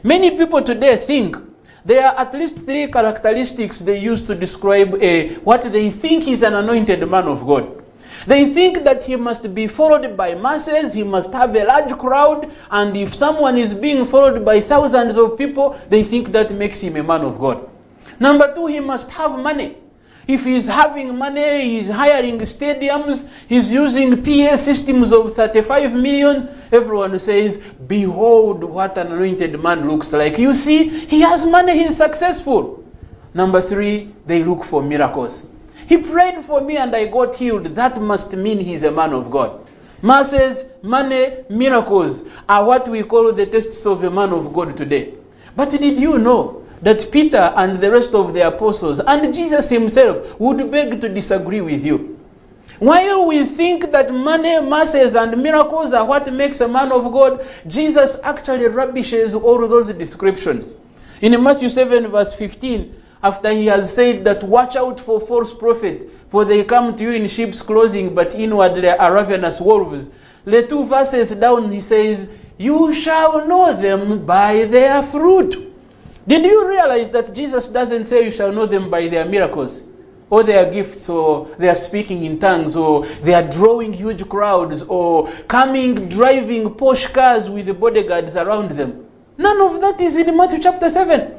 Many 0.02 0.36
people 0.36 0.62
today 0.62 0.96
think 0.96 1.36
there 1.84 2.06
are 2.06 2.18
at 2.18 2.34
least 2.34 2.58
three 2.58 2.88
characteristics 2.88 3.78
they 3.78 3.98
use 4.00 4.22
to 4.22 4.34
describe 4.34 4.94
a, 4.96 5.34
what 5.36 5.62
they 5.62 5.90
think 5.90 6.26
is 6.26 6.42
an 6.42 6.54
anointed 6.54 7.08
man 7.08 7.24
of 7.26 7.46
God. 7.46 7.84
They 8.26 8.46
think 8.46 8.84
that 8.84 9.04
he 9.04 9.16
must 9.16 9.54
be 9.54 9.68
followed 9.68 10.16
by 10.16 10.34
masses, 10.34 10.94
he 10.94 11.04
must 11.04 11.32
have 11.32 11.54
a 11.54 11.64
large 11.64 11.92
crowd, 11.92 12.50
and 12.70 12.96
if 12.96 13.14
someone 13.14 13.56
is 13.56 13.74
being 13.74 14.04
followed 14.04 14.44
by 14.44 14.60
thousands 14.60 15.16
of 15.16 15.38
people, 15.38 15.78
they 15.88 16.02
think 16.02 16.32
that 16.32 16.50
makes 16.50 16.80
him 16.80 16.96
a 16.96 17.04
man 17.04 17.20
of 17.20 17.38
God. 17.38 17.68
Number 18.18 18.52
two, 18.52 18.66
he 18.66 18.80
must 18.80 19.12
have 19.12 19.38
money. 19.38 19.76
If 20.26 20.44
he's 20.44 20.66
having 20.66 21.16
money, 21.16 21.62
he's 21.62 21.88
hiring 21.88 22.38
stadiums, 22.38 23.28
he's 23.48 23.70
using 23.70 24.24
PA 24.24 24.56
systems 24.56 25.12
of 25.12 25.34
35 25.34 25.94
million, 25.94 26.48
everyone 26.72 27.16
says, 27.20 27.58
Behold 27.58 28.64
what 28.64 28.98
an 28.98 29.12
anointed 29.12 29.62
man 29.62 29.86
looks 29.86 30.12
like. 30.12 30.36
You 30.38 30.52
see, 30.52 30.88
he 30.88 31.20
has 31.20 31.46
money, 31.46 31.78
he's 31.78 31.96
successful. 31.96 32.84
Number 33.34 33.60
three, 33.60 34.12
they 34.26 34.42
look 34.42 34.64
for 34.64 34.82
miracles. 34.82 35.46
He 35.86 35.98
prayed 35.98 36.42
for 36.42 36.60
me 36.60 36.76
and 36.76 36.94
I 36.94 37.06
got 37.06 37.36
healed. 37.36 37.66
That 37.66 38.00
must 38.00 38.36
mean 38.36 38.58
he's 38.58 38.82
a 38.82 38.90
man 38.90 39.12
of 39.12 39.30
God. 39.30 39.66
Masses, 40.02 40.64
money, 40.82 41.44
miracles 41.48 42.22
are 42.48 42.66
what 42.66 42.88
we 42.88 43.02
call 43.02 43.32
the 43.32 43.46
tests 43.46 43.86
of 43.86 44.04
a 44.04 44.10
man 44.10 44.32
of 44.32 44.52
God 44.52 44.76
today. 44.76 45.14
But 45.54 45.70
did 45.70 45.98
you 45.98 46.18
know 46.18 46.64
that 46.82 47.08
Peter 47.10 47.52
and 47.56 47.80
the 47.80 47.90
rest 47.90 48.14
of 48.14 48.34
the 48.34 48.46
apostles 48.46 49.00
and 49.00 49.32
Jesus 49.32 49.70
himself 49.70 50.38
would 50.38 50.70
beg 50.70 51.00
to 51.00 51.08
disagree 51.08 51.60
with 51.60 51.84
you? 51.84 52.18
While 52.78 53.26
we 53.26 53.44
think 53.44 53.92
that 53.92 54.12
money, 54.12 54.60
masses, 54.60 55.14
and 55.14 55.42
miracles 55.42 55.94
are 55.94 56.04
what 56.04 56.30
makes 56.32 56.60
a 56.60 56.68
man 56.68 56.92
of 56.92 57.10
God, 57.10 57.46
Jesus 57.66 58.20
actually 58.22 58.66
rubbishes 58.66 59.34
all 59.34 59.66
those 59.66 59.90
descriptions. 59.92 60.74
In 61.22 61.42
Matthew 61.42 61.70
7, 61.70 62.08
verse 62.08 62.34
15, 62.34 63.02
after 63.26 63.50
he 63.50 63.66
has 63.66 63.92
said 63.92 64.24
that 64.24 64.44
watch 64.44 64.76
out 64.76 65.00
for 65.00 65.18
false 65.18 65.52
prophets, 65.52 66.04
for 66.28 66.44
they 66.44 66.62
come 66.64 66.94
to 66.96 67.02
you 67.02 67.12
in 67.12 67.26
sheep's 67.26 67.60
clothing, 67.62 68.14
but 68.14 68.34
inwardly 68.36 68.88
are 68.88 69.12
ravenous 69.12 69.60
wolves. 69.60 70.08
The 70.44 70.64
two 70.64 70.84
verses 70.84 71.32
down, 71.32 71.72
he 71.72 71.80
says, 71.80 72.30
You 72.56 72.94
shall 72.94 73.46
know 73.48 73.72
them 73.72 74.26
by 74.26 74.66
their 74.66 75.02
fruit. 75.02 75.74
Did 76.28 76.44
you 76.44 76.68
realize 76.68 77.10
that 77.10 77.34
Jesus 77.34 77.68
doesn't 77.68 78.04
say 78.04 78.24
you 78.26 78.30
shall 78.30 78.52
know 78.52 78.66
them 78.66 78.90
by 78.90 79.08
their 79.08 79.24
miracles? 79.24 79.84
Or 80.30 80.44
their 80.44 80.70
gifts, 80.72 81.08
or 81.08 81.48
they 81.58 81.68
are 81.68 81.76
speaking 81.76 82.22
in 82.22 82.38
tongues, 82.38 82.76
or 82.76 83.06
they 83.06 83.34
are 83.34 83.48
drawing 83.48 83.92
huge 83.92 84.28
crowds, 84.28 84.82
or 84.84 85.28
coming 85.48 86.08
driving 86.08 86.70
Porsche 86.74 87.12
cars 87.12 87.50
with 87.50 87.78
bodyguards 87.80 88.36
around 88.36 88.72
them. 88.72 89.06
None 89.38 89.60
of 89.60 89.80
that 89.80 90.00
is 90.00 90.16
in 90.16 90.36
Matthew 90.36 90.60
chapter 90.62 90.90
7. 90.90 91.35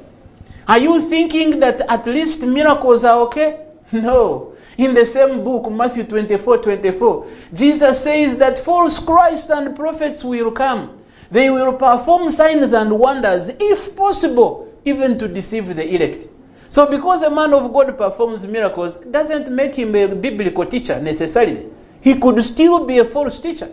Are 0.67 0.79
you 0.79 0.99
thinking 0.99 1.61
that 1.61 1.81
at 1.89 2.05
least 2.05 2.45
miracles 2.45 3.03
are 3.03 3.21
okay? 3.27 3.65
No. 3.91 4.53
In 4.77 4.93
the 4.93 5.05
same 5.05 5.43
book, 5.43 5.71
Matthew 5.71 6.03
24 6.03 6.57
24, 6.57 7.27
Jesus 7.53 8.03
says 8.03 8.37
that 8.37 8.59
false 8.59 8.99
Christ 8.99 9.49
and 9.49 9.75
prophets 9.75 10.23
will 10.23 10.51
come. 10.51 10.99
They 11.31 11.49
will 11.49 11.73
perform 11.73 12.29
signs 12.29 12.73
and 12.73 12.99
wonders, 12.99 13.49
if 13.59 13.95
possible, 13.95 14.71
even 14.85 15.17
to 15.19 15.27
deceive 15.27 15.75
the 15.75 15.95
elect. 15.95 16.27
So, 16.69 16.85
because 16.85 17.23
a 17.23 17.29
man 17.29 17.53
of 17.53 17.73
God 17.73 17.97
performs 17.97 18.45
miracles, 18.45 18.97
doesn't 18.99 19.49
make 19.49 19.75
him 19.75 19.95
a 19.95 20.13
biblical 20.13 20.65
teacher 20.65 21.01
necessarily. 21.01 21.65
He 22.01 22.19
could 22.19 22.43
still 22.45 22.85
be 22.85 22.99
a 22.99 23.05
false 23.05 23.39
teacher. 23.39 23.69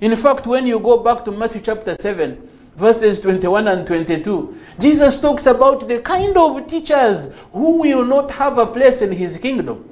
In 0.00 0.14
fact, 0.16 0.46
when 0.46 0.66
you 0.66 0.80
go 0.80 0.98
back 0.98 1.24
to 1.24 1.32
Matthew 1.32 1.62
chapter 1.62 1.94
7, 1.94 2.48
verses 2.76 3.20
21 3.20 3.68
and 3.68 3.86
22, 3.86 4.56
Jesus 4.78 5.20
talks 5.20 5.46
about 5.46 5.86
the 5.88 6.00
kind 6.00 6.36
of 6.36 6.66
teachers 6.66 7.30
who 7.52 7.80
will 7.80 8.04
not 8.04 8.30
have 8.32 8.58
a 8.58 8.66
place 8.66 9.02
in 9.02 9.12
his 9.12 9.38
kingdom. 9.38 9.88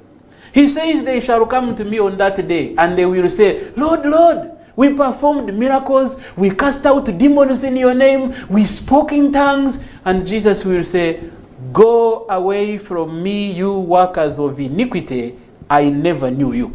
He 0.53 0.67
says, 0.67 1.03
They 1.03 1.19
shall 1.19 1.45
come 1.45 1.75
to 1.75 1.83
me 1.85 1.99
on 1.99 2.17
that 2.17 2.47
day, 2.47 2.75
and 2.77 2.97
they 2.97 3.05
will 3.05 3.29
say, 3.29 3.71
Lord, 3.75 4.05
Lord, 4.05 4.51
We 4.75 4.95
performed 4.95 5.53
miracles. 5.53 6.19
We 6.35 6.49
cast 6.51 6.85
out 6.85 7.05
demons 7.17 7.63
in 7.63 7.77
your 7.77 7.93
name. 7.93 8.33
We 8.49 8.65
spoke 8.65 9.11
in 9.11 9.31
tongues. 9.31 9.83
And 10.03 10.25
Jesus 10.25 10.65
will 10.65 10.83
say, 10.83 11.29
Go 11.71 12.25
away 12.27 12.77
from 12.77 13.21
me, 13.21 13.51
you 13.51 13.79
workers 13.79 14.39
of 14.39 14.59
iniquity. 14.59 15.37
I 15.69 15.89
never 15.89 16.31
knew 16.31 16.53
you. 16.53 16.73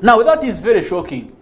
Now, 0.00 0.22
that 0.22 0.42
is 0.42 0.58
very 0.58 0.82
shocking. 0.82 1.33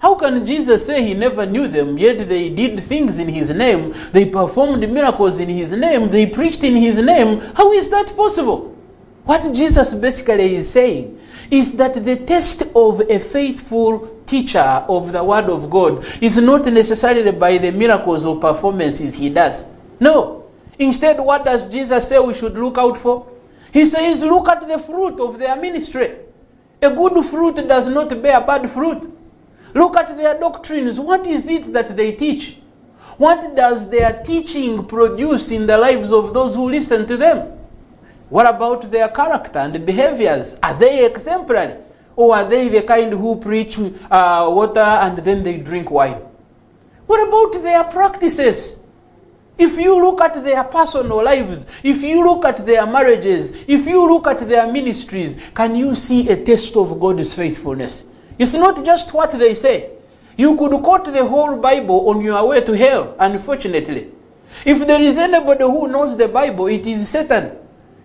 How 0.00 0.14
can 0.14 0.46
Jesus 0.46 0.86
say 0.86 1.02
he 1.02 1.14
never 1.14 1.44
knew 1.44 1.66
them, 1.66 1.98
yet 1.98 2.28
they 2.28 2.50
did 2.50 2.80
things 2.80 3.18
in 3.18 3.28
his 3.28 3.50
name, 3.54 3.94
they 4.12 4.26
performed 4.30 4.80
miracles 4.88 5.40
in 5.40 5.48
his 5.48 5.72
name, 5.72 6.08
they 6.08 6.26
preached 6.26 6.62
in 6.62 6.76
his 6.76 6.98
name? 7.00 7.40
How 7.40 7.72
is 7.72 7.90
that 7.90 8.14
possible? 8.16 8.76
What 9.24 9.42
Jesus 9.52 9.94
basically 9.94 10.56
is 10.56 10.70
saying 10.70 11.20
is 11.50 11.76
that 11.78 11.94
the 11.94 12.16
test 12.16 12.62
of 12.74 13.00
a 13.10 13.18
faithful 13.18 14.22
teacher 14.26 14.84
of 14.88 15.12
the 15.12 15.24
Word 15.24 15.46
of 15.46 15.68
God 15.68 16.04
is 16.22 16.40
not 16.40 16.66
necessarily 16.66 17.32
by 17.32 17.58
the 17.58 17.70
miracles 17.70 18.24
or 18.24 18.40
performances 18.40 19.14
he 19.14 19.30
does. 19.30 19.68
No. 19.98 20.44
Instead, 20.78 21.18
what 21.18 21.44
does 21.44 21.70
Jesus 21.70 22.08
say 22.08 22.18
we 22.18 22.34
should 22.34 22.56
look 22.56 22.78
out 22.78 22.96
for? 22.96 23.26
He 23.72 23.84
says, 23.84 24.22
Look 24.22 24.48
at 24.48 24.66
the 24.66 24.78
fruit 24.78 25.20
of 25.20 25.38
their 25.38 25.56
ministry. 25.56 26.14
A 26.80 26.90
good 26.90 27.24
fruit 27.24 27.56
does 27.56 27.88
not 27.88 28.10
bear 28.22 28.40
bad 28.40 28.70
fruit. 28.70 29.17
Look 29.78 29.96
at 29.96 30.16
their 30.16 30.36
doctrines. 30.40 30.98
What 30.98 31.24
is 31.28 31.46
it 31.46 31.72
that 31.72 31.96
they 31.96 32.10
teach? 32.12 32.56
What 33.16 33.54
does 33.54 33.90
their 33.90 34.24
teaching 34.24 34.86
produce 34.86 35.52
in 35.52 35.66
the 35.68 35.78
lives 35.78 36.12
of 36.12 36.34
those 36.34 36.56
who 36.56 36.68
listen 36.68 37.06
to 37.06 37.16
them? 37.16 37.46
What 38.28 38.52
about 38.52 38.90
their 38.90 39.08
character 39.08 39.60
and 39.60 39.86
behaviors? 39.86 40.58
Are 40.64 40.74
they 40.74 41.06
exemplary? 41.06 41.76
Or 42.16 42.34
are 42.34 42.48
they 42.48 42.68
the 42.68 42.82
kind 42.82 43.12
who 43.12 43.36
preach 43.36 43.78
uh, 43.78 44.50
water 44.50 44.80
and 44.80 45.16
then 45.18 45.44
they 45.44 45.58
drink 45.58 45.92
wine? 45.92 46.22
What 47.06 47.28
about 47.28 47.62
their 47.62 47.84
practices? 47.84 48.82
If 49.56 49.78
you 49.78 50.02
look 50.04 50.20
at 50.20 50.42
their 50.42 50.64
personal 50.64 51.22
lives, 51.22 51.66
if 51.84 52.02
you 52.02 52.24
look 52.24 52.44
at 52.44 52.66
their 52.66 52.84
marriages, 52.84 53.52
if 53.68 53.86
you 53.86 54.08
look 54.08 54.26
at 54.26 54.40
their 54.40 54.66
ministries, 54.72 55.40
can 55.54 55.76
you 55.76 55.94
see 55.94 56.28
a 56.28 56.44
taste 56.44 56.76
of 56.76 56.98
God's 56.98 57.32
faithfulness? 57.36 58.04
It's 58.38 58.54
not 58.54 58.84
just 58.84 59.12
what 59.12 59.32
they 59.32 59.54
say. 59.54 59.90
You 60.36 60.56
could 60.56 60.70
quote 60.84 61.06
the 61.06 61.26
whole 61.26 61.56
Bible 61.56 62.08
on 62.10 62.20
your 62.20 62.46
way 62.46 62.60
to 62.60 62.72
hell, 62.76 63.16
unfortunately. 63.18 64.06
If 64.64 64.86
there 64.86 65.02
is 65.02 65.18
anybody 65.18 65.64
who 65.64 65.88
knows 65.88 66.16
the 66.16 66.28
Bible, 66.28 66.68
it 66.68 66.86
is 66.86 67.08
Satan. 67.08 67.50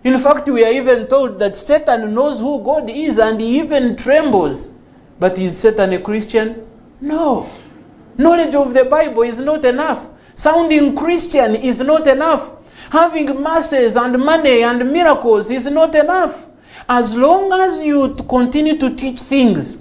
In 0.02 0.18
fact, 0.18 0.48
we 0.48 0.64
are 0.64 0.72
even 0.72 1.06
told 1.06 1.38
that 1.38 1.56
Satan 1.56 2.12
knows 2.12 2.40
who 2.40 2.62
God 2.64 2.90
is 2.90 3.18
and 3.18 3.40
he 3.40 3.60
even 3.60 3.94
trembles. 3.94 4.68
But 5.20 5.38
is 5.38 5.56
Satan 5.56 5.92
a 5.92 6.00
Christian? 6.00 6.66
No. 7.00 7.48
Knowledge 8.18 8.56
of 8.56 8.74
the 8.74 8.84
Bible 8.84 9.22
is 9.22 9.38
not 9.38 9.64
enough. 9.64 10.04
Sounding 10.34 10.96
Christian 10.96 11.54
is 11.54 11.80
not 11.80 12.08
enough. 12.08 12.50
Having 12.90 13.40
masses 13.40 13.96
and 13.96 14.18
money 14.18 14.64
and 14.64 14.92
miracles 14.92 15.50
is 15.52 15.70
not 15.70 15.94
enough. 15.94 16.48
As 16.88 17.16
long 17.16 17.52
as 17.52 17.80
you 17.82 18.14
continue 18.28 18.76
to 18.78 18.94
teach 18.96 19.20
things 19.20 19.78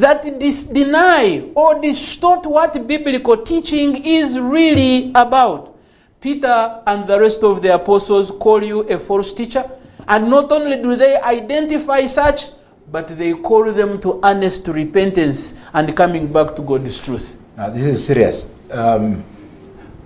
that 0.00 0.38
dis- 0.38 0.64
deny 0.64 1.50
or 1.54 1.80
distort 1.80 2.46
what 2.46 2.86
biblical 2.86 3.36
teaching 3.38 4.04
is 4.04 4.38
really 4.38 5.10
about. 5.14 5.76
Peter 6.20 6.82
and 6.86 7.06
the 7.06 7.20
rest 7.20 7.44
of 7.44 7.62
the 7.62 7.74
apostles 7.74 8.30
call 8.30 8.62
you 8.62 8.80
a 8.80 8.98
false 8.98 9.32
teacher. 9.32 9.70
And 10.06 10.30
not 10.30 10.50
only 10.52 10.82
do 10.82 10.96
they 10.96 11.20
identify 11.20 12.06
such, 12.06 12.46
but 12.90 13.08
they 13.08 13.34
call 13.34 13.72
them 13.72 14.00
to 14.00 14.20
honest 14.22 14.66
repentance 14.68 15.62
and 15.72 15.94
coming 15.96 16.32
back 16.32 16.56
to 16.56 16.62
God's 16.62 17.00
truth. 17.00 17.38
Now, 17.56 17.70
this 17.70 17.84
is 17.84 18.06
serious. 18.06 18.52
Um, 18.70 19.24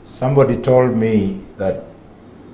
somebody 0.02 0.60
told 0.60 0.96
me 0.96 1.40
that 1.58 1.84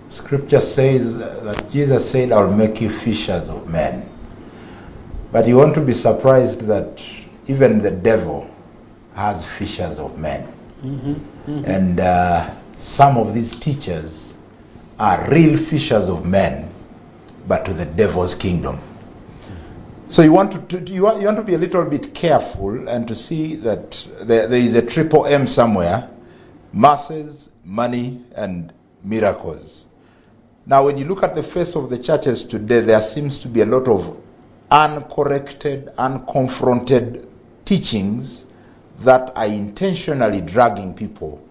scripture 0.09 0.61
says 0.61 1.19
that 1.19 1.71
Jesus 1.71 2.11
said, 2.11 2.33
I'll 2.33 2.53
make 2.53 2.81
you 2.81 2.91
fishers 2.91 3.49
of 3.49 3.69
men. 3.69 4.09
But 5.33 5.47
you 5.47 5.57
want 5.57 5.75
to 5.75 5.81
be 5.81 5.93
surprised 5.93 6.63
that 6.63 7.03
even 7.49 7.83
the 7.83 7.91
devil 7.91 8.49
has 9.15 9.45
fishers 9.45 9.99
of 9.99 10.19
men. 10.19 10.47
Mm-hmm. 10.83 11.13
Mm-hmm. 11.13 11.65
And 11.65 12.01
uh, 12.01 12.55
some 12.77 13.17
of 13.17 13.35
these 13.35 13.59
teachers 13.59 14.39
are 14.99 15.29
real 15.31 15.57
fishers 15.57 16.09
of 16.09 16.25
men, 16.25 16.71
but 17.47 17.65
to 17.67 17.73
the 17.73 17.85
devil's 17.85 18.35
kingdom. 18.35 18.79
So 20.07 20.23
you 20.23 20.33
want 20.33 20.53
to, 20.53 20.81
to 20.81 20.93
you, 20.93 21.03
want, 21.03 21.21
you 21.21 21.27
want 21.27 21.37
to 21.39 21.43
be 21.43 21.55
a 21.55 21.59
little 21.59 21.85
bit 21.85 22.15
careful 22.15 22.89
and 22.89 23.09
to 23.09 23.15
see 23.15 23.57
that 23.57 24.07
there, 24.21 24.47
there 24.47 24.61
is 24.61 24.75
a 24.75 24.83
triple 24.83 25.27
M 25.27 25.47
somewhere: 25.47 26.09
masses, 26.73 27.51
money, 27.65 28.23
and 28.35 28.73
miracles. 29.03 29.87
Now, 30.65 30.87
when 30.87 30.99
you 30.99 31.07
look 31.07 31.23
at 31.23 31.35
the 31.35 31.43
face 31.43 31.77
of 31.77 31.91
the 31.91 31.99
churches 31.99 32.45
today, 32.45 32.81
there 32.81 33.01
seems 33.01 33.41
to 33.41 33.49
be 33.49 33.61
a 33.61 33.67
lot 33.67 33.89
of 33.89 34.17
uncorrected, 34.71 35.87
unconfronted 35.97 37.28
teachings 37.69 38.47
that 39.01 39.37
are 39.37 39.45
intentionally 39.45 40.41
dragging 40.41 40.95
people 40.95 41.47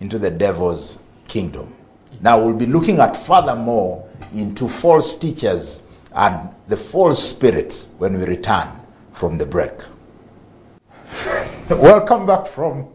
into 0.00 0.18
the 0.18 0.28
devil's 0.28 1.00
kingdom. 1.28 1.72
Now 2.20 2.44
we'll 2.44 2.56
be 2.56 2.66
looking 2.66 2.98
at 2.98 3.16
furthermore 3.16 4.08
into 4.34 4.66
false 4.66 5.16
teachers 5.16 5.80
and 6.12 6.52
the 6.66 6.76
false 6.76 7.22
spirits 7.22 7.88
when 7.98 8.18
we 8.18 8.24
return 8.24 8.66
from 9.12 9.38
the 9.38 9.46
break. 9.46 9.70
Welcome 11.70 12.26
back 12.26 12.48
from 12.48 12.88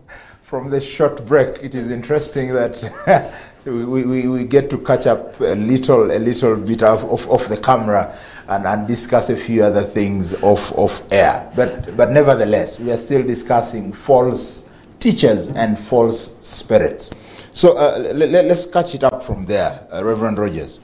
from 0.48 0.70
this 0.70 0.86
short 0.86 1.26
break. 1.26 1.62
It 1.62 1.76
is 1.76 1.92
interesting 1.92 2.54
that 2.54 3.36
we, 3.66 4.06
we, 4.06 4.28
we 4.30 4.46
get 4.46 4.70
to 4.70 4.78
catch 4.78 5.06
up 5.06 5.42
a 5.42 5.56
little 5.56 6.10
a 6.10 6.20
little 6.20 6.56
bit 6.56 6.84
of, 6.84 7.04
of, 7.04 7.30
of 7.30 7.50
the 7.50 7.58
camera 7.58 8.18
and, 8.48 8.66
and 8.66 8.88
discuss 8.88 9.30
a 9.30 9.36
few 9.36 9.66
other 9.66 9.84
things 9.84 10.42
off, 10.42 10.72
off 10.72 11.12
air. 11.12 11.52
But 11.54 11.98
but 11.98 12.12
nevertheless, 12.12 12.80
we 12.80 12.94
are 12.94 12.98
still 12.98 13.24
discussing 13.24 13.92
false 13.92 14.70
teachers 15.02 15.50
and 15.50 15.78
false 15.78 16.38
spirits. 16.48 17.12
So 17.52 17.78
uh, 17.78 18.14
let, 18.16 18.46
us 18.46 18.72
catch 18.72 18.96
it 18.96 19.04
up 19.04 19.24
from 19.24 19.44
there, 19.44 19.86
uh, 19.92 20.02
Reverend 20.02 20.38
Rogers. 20.38 20.78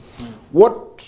What 0.52 1.02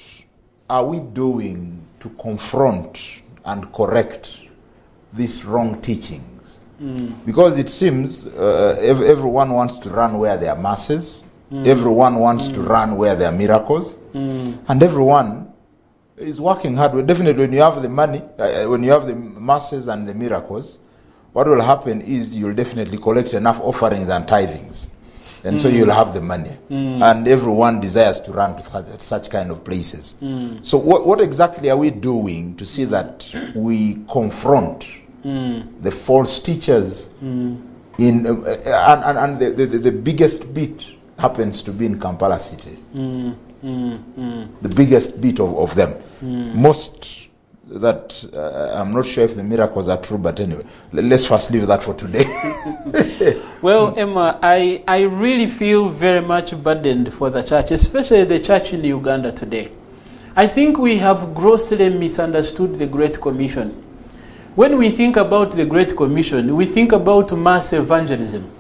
are 0.71 0.87
we 0.87 1.01
doing 1.01 1.85
to 2.01 2.09
confront 2.09 2.99
and 3.45 3.71
correct 3.71 4.41
these 5.13 5.45
wrong 5.45 5.83
teachings? 5.83 6.63
Mm. 6.83 7.25
Because 7.25 7.59
it 7.59 7.71
seems 7.71 8.27
uh, 8.27 8.77
ev- 8.81 9.03
everyone 9.03 9.51
wants 9.51 9.79
to 9.79 9.91
run 9.91 10.19
where 10.19 10.37
there 10.37 10.51
are 10.53 10.61
masses, 10.61 11.25
everyone 11.53 12.17
wants 12.17 12.49
to 12.49 12.61
run 12.61 12.97
where 12.97 13.15
there 13.17 13.29
are 13.29 13.37
miracles, 13.37 13.97
Mm. 14.13 14.59
and 14.69 14.83
everyone 14.83 15.53
is 16.17 16.41
working 16.41 16.75
hard. 16.77 16.95
Well, 16.95 17.05
definitely, 17.07 17.43
when 17.47 17.53
you 17.53 17.61
have 17.61 17.83
the 17.83 17.89
money, 17.89 18.23
uh, 18.39 18.65
when 18.67 18.83
you 18.83 18.91
have 18.93 19.07
the 19.07 19.15
masses 19.15 19.89
and 19.89 20.09
the 20.09 20.15
miracles, 20.15 20.79
what 21.33 21.47
will 21.47 21.61
happen 21.63 22.01
is 22.01 22.35
you'll 22.37 22.55
definitely 22.55 22.97
collect 22.99 23.35
enough 23.35 23.61
offerings 23.61 24.09
and 24.09 24.27
tithings. 24.27 24.89
And 25.45 25.57
so 25.59 25.69
you'll 25.69 25.93
have 25.93 26.13
the 26.15 26.23
money. 26.23 26.51
Mm. 26.71 27.01
And 27.03 27.29
everyone 27.29 27.81
desires 27.81 28.21
to 28.21 28.33
run 28.33 28.57
to 28.57 28.99
such, 28.99 29.31
kind 29.31 29.51
of 29.51 29.65
places. 29.65 30.17
Mm. 30.21 30.65
So, 30.65 30.79
what, 30.79 31.07
what 31.07 31.21
exactly 31.21 31.71
are 31.71 31.77
we 31.77 31.91
doing 31.91 32.57
to 32.57 32.67
see 32.67 32.87
that 32.87 33.33
we 33.55 33.99
confront 34.11 34.87
Mm. 35.27 35.83
the 35.83 35.91
false 35.91 36.41
teachers 36.41 37.09
Mm. 37.23 37.57
in, 37.99 38.27
uh, 38.27 38.33
and, 38.93 39.05
and, 39.05 39.19
and 39.19 39.39
the, 39.41 39.67
the, 39.67 39.79
the 39.79 39.91
biggest 39.93 40.55
bit 40.55 40.85
happens 41.19 41.63
to 41.65 41.73
be 41.73 41.87
in 41.87 41.99
Kampala 41.99 42.39
City? 42.39 42.77
Mm. 42.95 43.35
Mm. 43.65 43.99
Mm. 44.19 44.49
the 44.61 44.69
biggest 44.69 45.21
bit 45.21 45.41
of, 45.41 45.57
of 45.59 45.75
them. 45.75 45.95
Most 46.55 47.29
that 47.69 48.25
uh, 48.33 48.81
I'm 48.81 48.93
not 48.93 49.07
sure 49.07 49.25
if 49.25 49.35
the 49.35 49.43
miracles 49.43 49.89
are 49.89 49.97
true, 50.01 50.19
but 50.19 50.39
anyway, 50.39 50.65
let's 50.93 51.27
first 51.27 51.51
leave 51.51 51.67
that 51.67 51.83
for 51.83 51.95
today. 51.95 52.25
Well, 53.63 53.95
Emma, 53.99 54.39
I, 54.41 54.85
I 54.87 55.03
really 55.05 55.47
feel 55.47 55.89
very 55.89 56.21
much 56.21 56.55
burdened 56.63 57.13
for 57.13 57.31
the 57.31 57.43
church, 57.43 57.73
especially 57.73 58.25
the 58.25 58.39
church 58.39 58.73
in 58.73 58.85
Uganda 58.85 59.33
today. 59.33 59.73
I 60.37 60.47
think 60.47 60.79
we 60.79 60.99
have 60.99 61.35
grossly 61.35 61.89
misunderstood 61.89 62.79
the 62.79 62.87
Great 62.87 63.21
Commission. 63.21 63.83
When 64.57 64.79
we 64.79 64.89
think 64.89 65.19
about 65.19 65.53
the 65.53 65.67
Great 65.67 65.95
Commission, 65.95 66.57
we 66.57 66.65
think 66.65 66.93
about 66.93 67.31
mass 67.37 67.75
evangelism. 67.75 68.51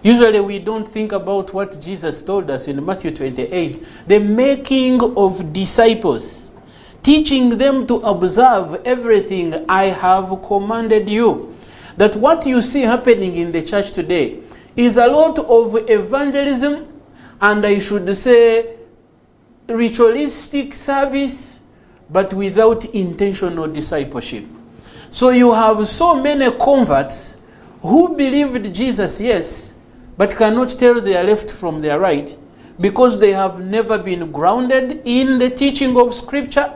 Usually, 0.00 0.38
we 0.38 0.60
don't 0.60 0.86
think 0.86 1.10
about 1.10 1.52
what 1.52 1.80
Jesus 1.80 2.22
told 2.22 2.48
us 2.50 2.68
in 2.68 2.86
Matthew 2.86 3.10
28 3.10 3.84
the 4.06 4.20
making 4.20 5.00
of 5.16 5.52
disciples, 5.52 6.52
teaching 7.02 7.58
them 7.58 7.88
to 7.88 7.96
observe 7.96 8.82
everything 8.84 9.64
I 9.68 9.86
have 9.86 10.40
commanded 10.46 11.10
you. 11.10 11.56
That 11.96 12.14
what 12.14 12.46
you 12.46 12.62
see 12.62 12.82
happening 12.82 13.34
in 13.34 13.50
the 13.50 13.62
church 13.62 13.90
today 13.90 14.38
is 14.76 14.98
a 14.98 15.08
lot 15.08 15.40
of 15.40 15.90
evangelism, 15.90 16.86
and 17.40 17.66
I 17.66 17.80
should 17.80 18.16
say 18.16 18.76
ritualistic 19.66 20.74
service, 20.74 21.58
but 22.08 22.32
without 22.32 22.84
intentional 22.84 23.66
discipleship. 23.66 24.44
So 25.12 25.30
you 25.30 25.52
have 25.52 25.88
so 25.88 26.14
many 26.14 26.52
converts 26.52 27.36
who 27.82 28.16
believed 28.16 28.72
Jesus, 28.72 29.20
yes, 29.20 29.74
but 30.16 30.36
cannot 30.36 30.70
tell 30.70 31.00
their 31.00 31.24
left 31.24 31.50
from 31.50 31.82
their 31.82 31.98
right 31.98 32.36
because 32.78 33.18
they 33.18 33.32
have 33.32 33.60
never 33.60 33.98
been 33.98 34.30
grounded 34.30 35.02
in 35.04 35.38
the 35.38 35.50
teaching 35.50 35.96
of 35.96 36.14
Scripture. 36.14 36.72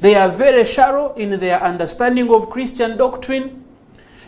They 0.00 0.16
are 0.16 0.28
very 0.28 0.64
shallow 0.64 1.14
in 1.14 1.38
their 1.38 1.62
understanding 1.62 2.30
of 2.34 2.50
Christian 2.50 2.96
doctrine. 2.96 3.64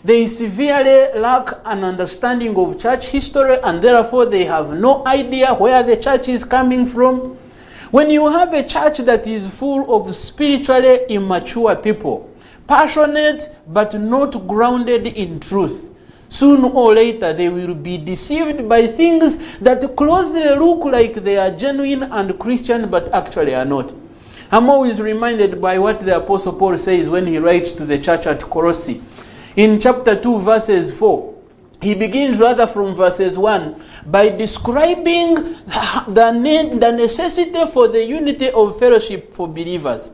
They 0.04 0.26
severely 0.28 1.18
lack 1.18 1.48
an 1.64 1.82
understanding 1.82 2.56
of 2.56 2.78
church 2.78 3.06
history 3.08 3.58
and 3.58 3.82
therefore 3.82 4.26
they 4.26 4.44
have 4.44 4.72
no 4.72 5.04
idea 5.06 5.54
where 5.54 5.82
the 5.82 5.96
church 5.96 6.28
is 6.28 6.44
coming 6.44 6.86
from. 6.86 7.36
When 7.90 8.10
you 8.10 8.28
have 8.28 8.52
a 8.52 8.66
church 8.66 8.98
that 8.98 9.26
is 9.26 9.48
full 9.48 9.94
of 9.94 10.14
spiritually 10.14 11.06
immature 11.08 11.76
people, 11.76 12.31
passionate 12.72 13.54
but 13.68 13.92
not 13.92 14.46
grounded 14.48 15.06
in 15.06 15.38
truth, 15.40 15.90
soon 16.30 16.64
or 16.64 16.94
later 16.94 17.34
they 17.34 17.50
will 17.50 17.74
be 17.74 17.98
deceived 17.98 18.66
by 18.66 18.86
things 18.86 19.58
that 19.58 19.94
closely 19.94 20.48
look 20.56 20.82
like 20.86 21.12
they 21.12 21.36
are 21.36 21.50
genuine 21.50 22.02
and 22.02 22.38
Christian 22.38 22.88
but 22.88 23.12
actually 23.12 23.54
are 23.54 23.66
not. 23.66 23.92
I'm 24.50 24.70
always 24.70 25.02
reminded 25.02 25.60
by 25.60 25.78
what 25.80 26.00
the 26.00 26.16
Apostle 26.16 26.54
Paul 26.54 26.78
says 26.78 27.10
when 27.10 27.26
he 27.26 27.36
writes 27.36 27.72
to 27.72 27.84
the 27.84 27.98
church 27.98 28.26
at 28.26 28.40
Colossae. 28.40 29.02
In 29.54 29.78
chapter 29.78 30.18
2, 30.18 30.40
verses 30.40 30.98
4, 30.98 31.34
he 31.82 31.94
begins 31.94 32.38
rather 32.38 32.66
from 32.66 32.94
verses 32.94 33.36
1 33.36 33.82
by 34.06 34.30
describing 34.30 35.34
the, 35.34 36.78
the 36.80 36.92
necessity 36.92 37.66
for 37.66 37.88
the 37.88 38.02
unity 38.02 38.50
of 38.50 38.78
fellowship 38.78 39.34
for 39.34 39.46
believers. 39.46 40.10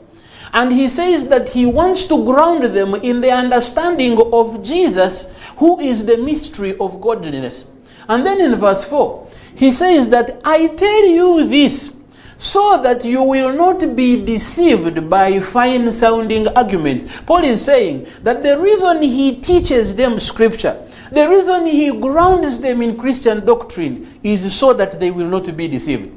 And 0.52 0.72
he 0.72 0.88
says 0.88 1.28
that 1.28 1.48
he 1.48 1.66
wants 1.66 2.06
to 2.06 2.24
ground 2.24 2.64
them 2.64 2.94
in 2.94 3.20
the 3.20 3.32
understanding 3.32 4.18
of 4.32 4.64
Jesus, 4.64 5.34
who 5.56 5.80
is 5.80 6.06
the 6.06 6.16
mystery 6.16 6.76
of 6.78 7.00
godliness. 7.00 7.66
And 8.08 8.24
then 8.24 8.40
in 8.40 8.54
verse 8.54 8.84
4, 8.84 9.28
he 9.56 9.72
says 9.72 10.10
that 10.10 10.40
I 10.44 10.68
tell 10.68 11.06
you 11.06 11.46
this 11.46 11.98
so 12.38 12.82
that 12.82 13.04
you 13.04 13.22
will 13.22 13.52
not 13.52 13.96
be 13.96 14.24
deceived 14.24 15.10
by 15.10 15.40
fine 15.40 15.92
sounding 15.92 16.46
arguments. 16.48 17.04
Paul 17.26 17.44
is 17.44 17.64
saying 17.64 18.06
that 18.22 18.44
the 18.44 18.58
reason 18.58 19.02
he 19.02 19.34
teaches 19.36 19.96
them 19.96 20.20
scripture, 20.20 20.88
the 21.10 21.28
reason 21.28 21.66
he 21.66 21.90
grounds 21.98 22.60
them 22.60 22.80
in 22.80 22.96
Christian 22.96 23.44
doctrine 23.44 24.20
is 24.22 24.54
so 24.54 24.72
that 24.72 25.00
they 25.00 25.10
will 25.10 25.26
not 25.26 25.54
be 25.56 25.66
deceived. 25.66 26.16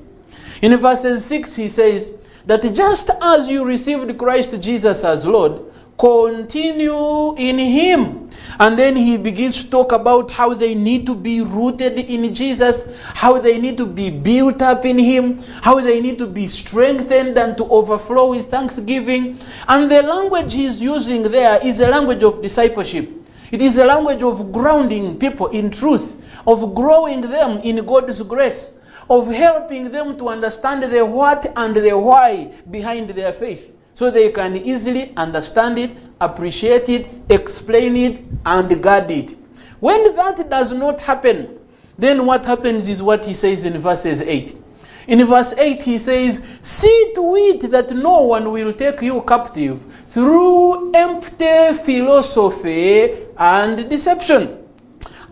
In 0.62 0.78
verses 0.78 1.26
6, 1.26 1.56
he 1.56 1.70
says 1.70 2.12
that 2.46 2.62
just 2.74 3.10
as 3.22 3.48
you 3.48 3.66
received 3.66 4.18
Christ 4.18 4.62
Jesus 4.62 5.04
as 5.04 5.26
Lord, 5.26 5.72
continue 5.98 7.36
in 7.36 7.60
him. 7.60 8.28
And 8.60 8.78
then 8.78 8.96
he 8.96 9.18
begins 9.18 9.64
to 9.64 9.72
talk 9.72 9.92
about 9.92 10.32
how 10.32 10.54
they 10.54 10.74
need 10.76 11.06
to 11.06 11.16
be 11.16 11.42
rooted 11.42 11.98
in 12.00 12.34
Jesus, 12.34 12.90
how 13.14 13.40
they 13.40 13.60
need 13.60 13.78
to 13.78 13.86
be 13.86 14.10
built 14.10 14.62
up 14.62 14.86
in 14.86 14.98
him, 14.98 15.38
how 15.62 15.80
they 15.80 16.02
need 16.02 16.18
to 16.18 16.28
be 16.28 16.48
strengthened 16.48 17.38
and 17.38 17.56
to 17.58 17.66
overflow 17.66 18.32
with 18.32 18.50
thanksgiving. 18.50 19.38
And 19.68 19.90
the 19.90 20.02
language 20.02 20.54
he's 20.54 20.82
using 20.82 21.24
there 21.24 21.66
is 21.66 21.80
a 21.80 21.90
language 21.90 22.24
of 22.24 22.42
discipleship. 22.42 23.10
It 23.52 23.62
is 23.62 23.78
a 23.78 23.86
language 23.86 24.24
of 24.24 24.52
grounding 24.52 25.20
people 25.20 25.48
in 25.48 25.72
truth, 25.72 26.18
of 26.48 26.74
growing 26.74 27.22
them 27.22 27.60
in 27.60 27.86
God's 27.86 28.22
grace, 28.24 28.74
of 29.10 29.28
helping 29.32 29.92
them 29.92 30.18
to 30.18 30.30
understand 30.30 30.84
the 30.84 31.06
what 31.06 31.52
and 31.58 31.76
the 31.76 31.98
why 31.98 32.52
behind 32.70 33.10
their 33.10 33.34
faith 33.34 33.76
so 33.94 34.10
they 34.10 34.32
can 34.32 34.56
easily 34.56 35.14
understand 35.18 35.78
it, 35.78 35.92
appreciate 36.20 36.90
it, 36.90 37.10
explain 37.30 37.96
it, 37.96 38.22
and 38.46 38.82
guard 38.82 39.12
it. 39.12 39.36
When 39.80 40.16
that 40.16 40.50
does 40.50 40.72
not 40.72 41.02
happen, 41.02 41.60
then 41.98 42.26
what 42.26 42.46
happens 42.46 42.88
is 42.88 43.04
what 43.04 43.26
he 43.26 43.34
says 43.34 43.66
in 43.66 43.78
verses 43.80 44.22
8. 44.22 44.58
In 45.08 45.26
verse 45.26 45.54
8, 45.58 45.82
he 45.82 45.98
says, 45.98 46.46
See 46.62 47.12
to 47.16 47.36
it 47.36 47.72
that 47.72 47.92
no 47.92 48.22
one 48.22 48.52
will 48.52 48.72
take 48.72 49.02
you 49.02 49.24
captive 49.24 49.82
through 50.06 50.94
empty 50.94 51.74
philosophy 51.74 53.14
and 53.38 53.90
deception. 53.90 54.58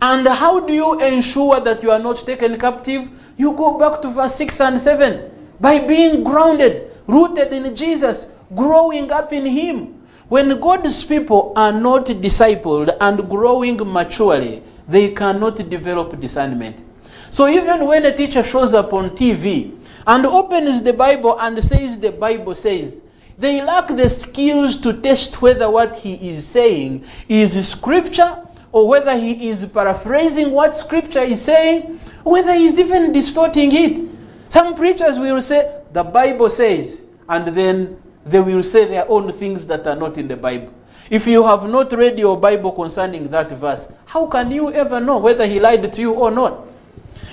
And 0.02 0.26
how 0.26 0.60
do 0.60 0.72
you 0.72 1.00
ensure 1.00 1.60
that 1.60 1.82
you 1.82 1.92
are 1.92 1.98
not 1.98 2.16
taken 2.16 2.58
captive? 2.58 3.08
You 3.40 3.54
go 3.54 3.78
back 3.78 4.02
to 4.02 4.10
verse 4.10 4.34
6 4.34 4.60
and 4.60 4.78
7 4.78 5.54
by 5.58 5.78
being 5.86 6.24
grounded, 6.24 6.92
rooted 7.06 7.54
in 7.54 7.74
Jesus, 7.74 8.30
growing 8.54 9.10
up 9.10 9.32
in 9.32 9.46
Him. 9.46 10.02
When 10.28 10.60
God's 10.60 11.02
people 11.04 11.54
are 11.56 11.72
not 11.72 12.04
discipled 12.04 12.94
and 13.00 13.30
growing 13.30 13.78
maturely, 13.90 14.62
they 14.86 15.12
cannot 15.12 15.56
develop 15.56 16.20
discernment. 16.20 16.84
So 17.30 17.48
even 17.48 17.86
when 17.86 18.04
a 18.04 18.14
teacher 18.14 18.42
shows 18.42 18.74
up 18.74 18.92
on 18.92 19.12
TV 19.16 19.74
and 20.06 20.26
opens 20.26 20.82
the 20.82 20.92
Bible 20.92 21.40
and 21.40 21.64
says 21.64 21.98
the 21.98 22.12
Bible 22.12 22.54
says, 22.54 23.00
they 23.38 23.62
lack 23.62 23.88
the 23.88 24.10
skills 24.10 24.82
to 24.82 25.00
test 25.00 25.40
whether 25.40 25.70
what 25.70 25.96
he 25.96 26.28
is 26.28 26.46
saying 26.46 27.06
is 27.26 27.66
scripture 27.66 28.46
or 28.72 28.88
whether 28.88 29.16
he 29.16 29.48
is 29.48 29.66
paraphrasing 29.66 30.52
what 30.52 30.76
scripture 30.76 31.22
is 31.22 31.42
saying, 31.42 31.98
whether 32.22 32.54
he 32.54 32.66
is 32.66 32.78
even 32.78 33.12
distorting 33.12 33.70
it. 33.74 34.08
Some 34.48 34.74
preachers 34.74 35.18
will 35.18 35.40
say, 35.40 35.80
the 35.92 36.04
Bible 36.04 36.50
says, 36.50 37.04
and 37.28 37.48
then 37.48 38.00
they 38.26 38.40
will 38.40 38.62
say 38.62 38.86
their 38.86 39.08
own 39.08 39.32
things 39.32 39.66
that 39.68 39.86
are 39.86 39.96
not 39.96 40.18
in 40.18 40.28
the 40.28 40.36
Bible. 40.36 40.72
If 41.08 41.26
you 41.26 41.44
have 41.44 41.68
not 41.68 41.92
read 41.92 42.18
your 42.18 42.38
Bible 42.38 42.70
concerning 42.72 43.28
that 43.28 43.50
verse, 43.50 43.92
how 44.06 44.26
can 44.26 44.52
you 44.52 44.72
ever 44.72 45.00
know 45.00 45.18
whether 45.18 45.46
he 45.46 45.58
lied 45.58 45.92
to 45.92 46.00
you 46.00 46.12
or 46.12 46.30
not? 46.30 46.68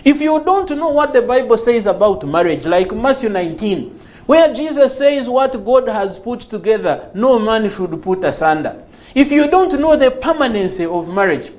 If 0.03 0.21
you 0.21 0.43
don't 0.43 0.69
know 0.71 0.89
what 0.89 1.13
the 1.13 1.21
Bible 1.21 1.57
says 1.57 1.85
about 1.85 2.25
marriage, 2.25 2.65
like 2.65 2.91
Matthew 2.95 3.29
19, 3.29 3.99
where 4.25 4.53
Jesus 4.53 4.97
says 4.97 5.29
what 5.29 5.63
God 5.63 5.87
has 5.87 6.17
put 6.17 6.41
together, 6.41 7.09
no 7.13 7.39
man 7.39 7.69
should 7.69 8.01
put 8.01 8.23
asunder. 8.23 8.83
If 9.17 9.31
you 9.31 9.49
don't 9.49 9.79
know 9.79 9.95
the 9.95 10.11
permanency 10.11 10.85
of 10.85 11.11
marriage, 11.11 11.49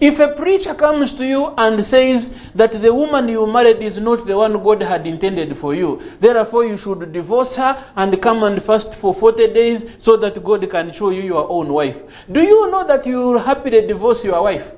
if 0.00 0.18
a 0.18 0.28
preacher 0.28 0.72
comes 0.72 1.12
to 1.16 1.26
you 1.26 1.52
and 1.58 1.84
says 1.84 2.34
that 2.54 2.72
the 2.72 2.94
woman 2.94 3.28
you 3.28 3.46
married 3.46 3.82
is 3.82 3.98
not 3.98 4.24
the 4.24 4.38
one 4.38 4.54
God 4.64 4.80
had 4.80 5.06
intended 5.06 5.54
for 5.58 5.74
you, 5.74 6.00
therefore 6.20 6.64
you 6.64 6.78
should 6.78 7.12
divorce 7.12 7.56
her 7.56 7.76
and 7.96 8.22
come 8.22 8.42
and 8.44 8.62
fast 8.62 8.94
for 8.94 9.12
40 9.12 9.52
days 9.52 9.84
so 9.98 10.16
that 10.16 10.42
God 10.42 10.70
can 10.70 10.90
show 10.92 11.10
you 11.10 11.20
your 11.20 11.50
own 11.50 11.70
wife. 11.70 12.24
Do 12.32 12.40
you 12.40 12.70
know 12.70 12.86
that 12.86 13.04
you 13.04 13.18
will 13.18 13.38
happily 13.40 13.86
divorce 13.86 14.24
your 14.24 14.42
wife? 14.42 14.72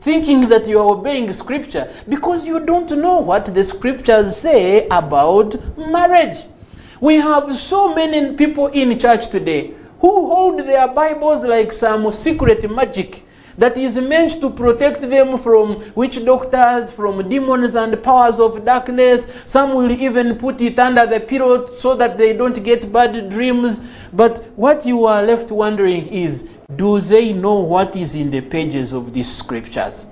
Thinking 0.00 0.48
that 0.48 0.66
you 0.66 0.78
are 0.78 0.90
obeying 0.96 1.30
scripture 1.34 1.92
because 2.08 2.46
you 2.46 2.60
don't 2.60 2.90
know 2.92 3.18
what 3.18 3.44
the 3.44 3.62
scriptures 3.62 4.38
say 4.38 4.86
about 4.86 5.54
marriage. 5.76 6.38
We 6.98 7.16
have 7.16 7.52
so 7.52 7.94
many 7.94 8.36
people 8.36 8.68
in 8.68 8.98
church 8.98 9.28
today 9.28 9.74
who 10.04 10.26
hold 10.26 10.58
their 10.58 10.86
Bibles 10.86 11.46
like 11.46 11.72
some 11.72 12.12
secret 12.12 12.70
magic 12.70 13.22
that 13.56 13.78
is 13.78 13.98
meant 13.98 14.32
to 14.38 14.50
protect 14.50 15.00
them 15.00 15.38
from 15.38 15.94
witch 15.94 16.22
doctors, 16.22 16.90
from 16.92 17.26
demons 17.30 17.74
and 17.74 18.02
powers 18.02 18.38
of 18.38 18.66
darkness. 18.66 19.24
Some 19.46 19.72
will 19.72 19.90
even 19.90 20.36
put 20.36 20.60
it 20.60 20.78
under 20.78 21.06
the 21.06 21.20
pillow 21.20 21.74
so 21.76 21.96
that 21.96 22.18
they 22.18 22.36
don't 22.36 22.62
get 22.62 22.92
bad 22.92 23.30
dreams. 23.30 23.80
But 24.12 24.44
what 24.56 24.84
you 24.84 25.06
are 25.06 25.22
left 25.22 25.50
wondering 25.50 26.08
is 26.08 26.50
do 26.76 27.00
they 27.00 27.32
know 27.32 27.60
what 27.60 27.96
is 27.96 28.14
in 28.14 28.30
the 28.30 28.42
pages 28.42 28.92
of 28.92 29.14
these 29.14 29.34
scriptures? 29.34 30.04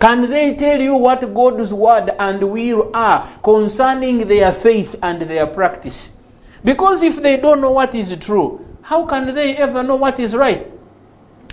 Can 0.00 0.28
they 0.28 0.54
tell 0.56 0.78
you 0.78 0.96
what 0.96 1.32
God's 1.32 1.72
word 1.72 2.10
and 2.18 2.52
will 2.52 2.90
are 2.92 3.26
concerning 3.42 4.28
their 4.28 4.52
faith 4.52 4.96
and 5.02 5.22
their 5.22 5.46
practice? 5.46 6.12
Because 6.62 7.02
if 7.02 7.22
they 7.22 7.38
don't 7.38 7.62
know 7.62 7.70
what 7.70 7.94
is 7.94 8.14
true, 8.18 8.73
how 8.84 9.06
can 9.06 9.34
they 9.34 9.56
ever 9.56 9.82
know 9.82 9.96
what 9.96 10.20
is 10.20 10.36
right? 10.36 10.70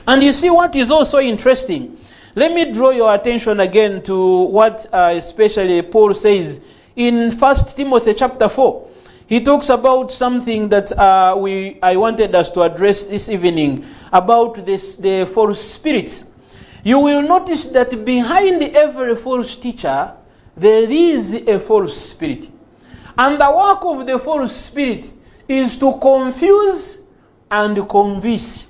And 0.06 0.22
you 0.22 0.34
see 0.34 0.50
what 0.50 0.76
is 0.76 0.92
also 0.92 1.20
interesting. 1.20 1.98
Let 2.36 2.54
me 2.54 2.72
draw 2.74 2.90
your 2.90 3.14
attention 3.14 3.62
again 3.62 4.04
to 4.04 4.44
what 4.44 4.86
uh, 4.92 5.14
especially 5.16 5.82
Paul 5.82 6.14
says 6.14 6.60
in 6.96 7.32
1 7.32 7.56
Timothy 7.76 8.16
chapter 8.16 8.50
4. 8.50 8.90
He 9.28 9.42
talks 9.46 9.70
about 9.70 10.12
something 10.12 10.68
that 10.70 10.92
uh, 10.92 11.38
we 11.40 11.80
I 11.82 11.96
wanted 11.96 12.36
us 12.36 12.52
to 12.52 12.64
address 12.64 13.06
this 13.06 13.30
evening 13.30 13.86
about 14.12 14.66
this, 14.66 14.98
the 14.98 15.26
false 15.26 15.62
spirits. 15.62 16.30
You 16.84 17.00
will 17.00 17.22
notice 17.22 17.68
that 17.68 18.04
behind 18.04 18.62
every 18.62 19.16
false 19.16 19.56
teacher, 19.56 20.14
there 20.58 20.92
is 20.92 21.34
a 21.34 21.60
false 21.62 21.96
spirit. 21.96 22.50
And 23.18 23.40
the 23.40 23.52
work 23.56 23.86
of 23.86 24.06
the 24.06 24.20
false 24.20 24.54
spirit 24.54 25.10
is 25.48 25.78
to 25.78 25.98
confuse 25.98 27.01
and 27.52 27.88
convince. 27.90 28.68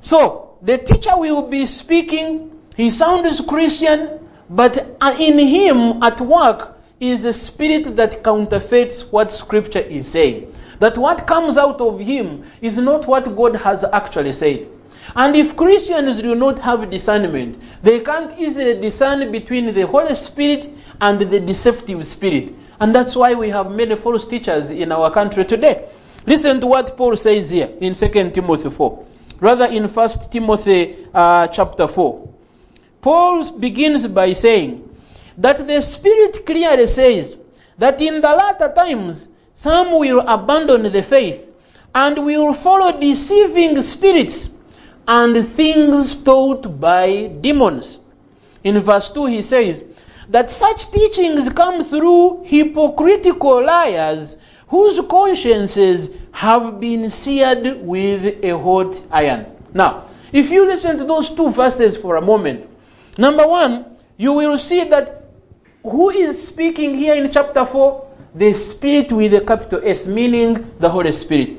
So, 0.00 0.56
the 0.62 0.78
teacher 0.78 1.16
will 1.16 1.48
be 1.48 1.66
speaking, 1.66 2.52
he 2.76 2.90
sounds 2.90 3.40
Christian, 3.40 4.20
but 4.48 4.96
uh, 5.00 5.16
in 5.18 5.38
him 5.38 6.02
at 6.02 6.20
work 6.20 6.78
is 7.00 7.24
a 7.24 7.32
spirit 7.32 7.96
that 7.96 8.22
counterfeits 8.22 9.10
what 9.10 9.32
scripture 9.32 9.80
is 9.80 10.08
saying. 10.08 10.54
That 10.78 10.98
what 10.98 11.26
comes 11.26 11.56
out 11.56 11.80
of 11.80 11.98
him 11.98 12.44
is 12.60 12.78
not 12.78 13.06
what 13.06 13.34
God 13.34 13.56
has 13.56 13.82
actually 13.84 14.34
said. 14.34 14.68
And 15.14 15.36
if 15.36 15.56
Christians 15.56 16.20
do 16.20 16.34
not 16.34 16.58
have 16.60 16.90
discernment, 16.90 17.60
they 17.82 18.00
can't 18.00 18.38
easily 18.38 18.80
discern 18.80 19.30
between 19.32 19.72
the 19.72 19.86
Holy 19.86 20.14
Spirit 20.14 20.68
and 21.00 21.20
the 21.20 21.40
deceptive 21.40 22.04
spirit. 22.06 22.52
And 22.80 22.94
that's 22.94 23.16
why 23.16 23.34
we 23.34 23.48
have 23.50 23.70
many 23.70 23.96
false 23.96 24.26
teachers 24.26 24.70
in 24.70 24.92
our 24.92 25.10
country 25.10 25.44
today. 25.44 25.88
Listen 26.26 26.60
to 26.60 26.66
what 26.66 26.96
Paul 26.96 27.16
says 27.16 27.50
here 27.50 27.70
in 27.80 27.94
2 27.94 28.08
Timothy 28.30 28.70
4. 28.70 29.06
Rather, 29.40 29.66
in 29.66 29.84
1 29.84 30.08
Timothy 30.30 30.96
uh, 31.14 31.46
chapter 31.46 31.86
4. 31.86 32.28
Paul 33.00 33.58
begins 33.58 34.08
by 34.08 34.32
saying 34.32 34.88
that 35.38 35.64
the 35.66 35.80
Spirit 35.80 36.44
clearly 36.44 36.86
says 36.88 37.36
that 37.78 38.00
in 38.00 38.20
the 38.20 38.28
latter 38.34 38.72
times 38.74 39.28
some 39.52 39.92
will 39.92 40.20
abandon 40.20 40.90
the 40.90 41.02
faith 41.02 41.56
and 41.94 42.24
will 42.24 42.52
follow 42.52 42.98
deceiving 42.98 43.80
spirits 43.80 44.50
and 45.06 45.46
things 45.46 46.16
taught 46.24 46.80
by 46.80 47.28
demons. 47.40 47.98
In 48.64 48.80
verse 48.80 49.10
2, 49.10 49.26
he 49.26 49.42
says 49.42 49.84
that 50.30 50.50
such 50.50 50.90
teachings 50.90 51.52
come 51.52 51.84
through 51.84 52.42
hypocritical 52.44 53.64
liars 53.64 54.36
whose 54.68 55.00
consciences 55.06 56.14
have 56.32 56.80
been 56.80 57.08
seared 57.10 57.80
with 57.80 58.44
a 58.44 58.58
hot 58.58 59.00
iron. 59.10 59.46
Now, 59.72 60.04
if 60.32 60.50
you 60.50 60.66
listen 60.66 60.98
to 60.98 61.04
those 61.04 61.30
two 61.30 61.50
verses 61.50 61.96
for 61.96 62.16
a 62.16 62.20
moment, 62.20 62.68
number 63.16 63.46
one, 63.46 63.96
you 64.16 64.32
will 64.32 64.58
see 64.58 64.84
that 64.84 65.24
who 65.82 66.10
is 66.10 66.48
speaking 66.48 66.94
here 66.94 67.14
in 67.14 67.30
chapter 67.30 67.64
4? 67.64 68.06
The 68.34 68.52
Spirit 68.54 69.12
with 69.12 69.32
a 69.34 69.40
capital 69.40 69.80
S, 69.84 70.06
meaning 70.06 70.72
the 70.78 70.90
Holy 70.90 71.12
Spirit. 71.12 71.58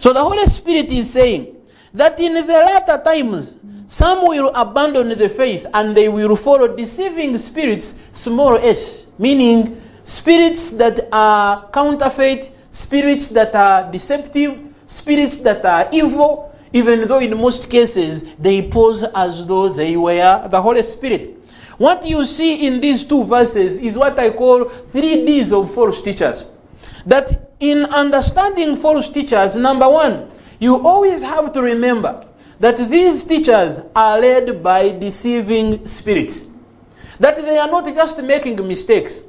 So 0.00 0.12
the 0.12 0.22
Holy 0.22 0.46
Spirit 0.46 0.90
is 0.92 1.12
saying 1.12 1.56
that 1.94 2.20
in 2.20 2.34
the 2.34 2.42
latter 2.42 3.02
times, 3.02 3.58
some 3.88 4.28
will 4.28 4.50
abandon 4.54 5.08
the 5.08 5.28
faith 5.28 5.66
and 5.72 5.96
they 5.96 6.08
will 6.08 6.36
follow 6.36 6.76
deceiving 6.76 7.36
spirits, 7.38 7.98
small 8.12 8.56
s, 8.56 9.06
meaning 9.18 9.80
spirits 10.08 10.70
that 10.72 11.08
are 11.12 11.68
counterfeit, 11.70 12.50
spirits 12.70 13.28
that 13.30 13.54
are 13.54 13.92
deceptive, 13.92 14.58
spirits 14.86 15.40
that 15.40 15.64
are 15.66 15.88
evil, 15.92 16.54
even 16.72 17.06
though 17.06 17.18
in 17.18 17.36
most 17.36 17.70
cases 17.70 18.24
they 18.38 18.68
pose 18.68 19.02
as 19.02 19.46
though 19.46 19.68
they 19.68 19.96
were 19.98 20.48
the 20.48 20.62
Holy 20.62 20.82
Spirit. 20.82 21.36
What 21.76 22.06
you 22.06 22.24
see 22.24 22.66
in 22.66 22.80
these 22.80 23.04
two 23.04 23.22
verses 23.24 23.80
is 23.80 23.98
what 23.98 24.18
I 24.18 24.30
call 24.30 24.64
three 24.64 25.26
D's 25.26 25.52
of 25.52 25.72
false 25.74 26.00
teachers. 26.00 26.50
That 27.04 27.52
in 27.60 27.84
understanding 27.84 28.76
false 28.76 29.10
teachers, 29.10 29.56
number 29.56 29.88
one, 29.90 30.30
you 30.58 30.86
always 30.86 31.22
have 31.22 31.52
to 31.52 31.62
remember 31.62 32.24
that 32.60 32.78
these 32.78 33.24
teachers 33.24 33.78
are 33.94 34.18
led 34.18 34.62
by 34.62 34.88
deceiving 34.88 35.84
spirits. 35.84 36.50
That 37.20 37.36
they 37.36 37.58
are 37.58 37.70
not 37.70 37.84
just 37.84 38.22
making 38.22 38.66
mistakes. 38.66 39.22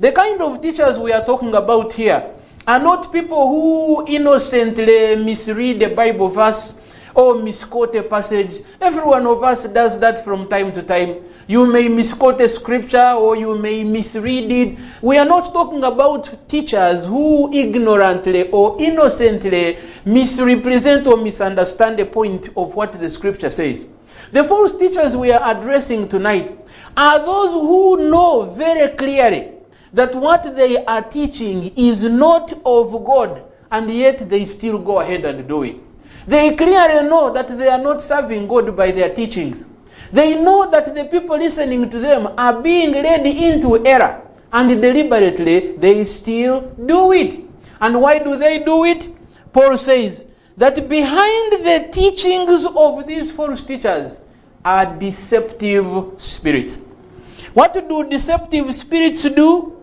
The 0.00 0.10
kind 0.12 0.40
of 0.40 0.60
teachers 0.60 0.98
we 0.98 1.12
are 1.12 1.24
talking 1.24 1.54
about 1.54 1.92
here 1.92 2.30
are 2.66 2.80
not 2.80 3.12
people 3.12 3.48
who 3.48 4.06
innocently 4.06 5.16
misread 5.16 5.82
a 5.82 5.94
Bible 5.94 6.28
verse 6.28 6.78
or 7.14 7.42
misquote 7.42 7.94
a 7.96 8.02
passage. 8.02 8.54
Every 8.80 9.02
one 9.02 9.26
of 9.26 9.42
us 9.44 9.68
does 9.68 10.00
that 10.00 10.24
from 10.24 10.48
time 10.48 10.72
to 10.72 10.82
time. 10.82 11.16
You 11.46 11.70
may 11.70 11.88
misquote 11.88 12.40
a 12.40 12.48
scripture 12.48 13.10
or 13.10 13.36
you 13.36 13.58
may 13.58 13.84
misread 13.84 14.50
it. 14.50 14.78
We 15.02 15.18
are 15.18 15.26
not 15.26 15.52
talking 15.52 15.84
about 15.84 16.48
teachers 16.48 17.04
who 17.04 17.52
ignorantly 17.52 18.48
or 18.50 18.80
innocently 18.80 19.78
misrepresent 20.06 21.06
or 21.06 21.18
misunderstand 21.18 21.98
the 21.98 22.06
point 22.06 22.48
of 22.56 22.74
what 22.74 22.94
the 22.94 23.10
scripture 23.10 23.50
says. 23.50 23.86
The 24.30 24.42
false 24.42 24.78
teachers 24.78 25.14
we 25.16 25.32
are 25.32 25.56
addressing 25.56 26.08
tonight 26.08 26.50
are 26.96 27.18
those 27.18 27.52
who 27.52 28.10
know 28.10 28.44
very 28.44 28.88
clearly 28.96 29.52
that 29.92 30.14
what 30.14 30.56
they 30.56 30.84
are 30.84 31.02
teaching 31.02 31.72
is 31.76 32.04
not 32.04 32.52
of 32.64 33.04
God 33.04 33.42
and 33.70 33.90
yet 33.90 34.18
they 34.28 34.44
still 34.44 34.78
go 34.78 35.00
ahead 35.00 35.24
and 35.24 35.48
do 35.48 35.62
it. 35.62 35.76
They 36.26 36.54
clearly 36.54 37.08
know 37.08 37.32
that 37.32 37.48
they 37.48 37.68
are 37.68 37.78
not 37.82 38.00
serving 38.00 38.46
God 38.46 38.76
by 38.76 38.92
their 38.92 39.12
teachings. 39.12 39.68
They 40.12 40.40
know 40.40 40.70
that 40.70 40.94
the 40.94 41.04
people 41.04 41.36
listening 41.38 41.88
to 41.88 41.98
them 41.98 42.34
are 42.36 42.60
being 42.62 42.92
led 42.92 43.26
into 43.26 43.84
error, 43.84 44.22
and 44.52 44.68
deliberately 44.80 45.76
they 45.76 46.04
still 46.04 46.60
do 46.60 47.12
it. 47.12 47.40
And 47.80 48.00
why 48.00 48.18
do 48.18 48.36
they 48.36 48.62
do 48.62 48.84
it? 48.84 49.08
Paul 49.52 49.76
says 49.78 50.26
that 50.58 50.88
behind 50.88 51.52
the 51.64 51.88
teachings 51.90 52.66
of 52.66 53.06
these 53.06 53.32
false 53.32 53.64
teachers 53.64 54.22
are 54.64 54.94
deceptive 54.96 56.20
spirits. 56.20 56.76
What 57.54 57.72
do 57.88 58.08
deceptive 58.08 58.72
spirits 58.74 59.22
do? 59.24 59.81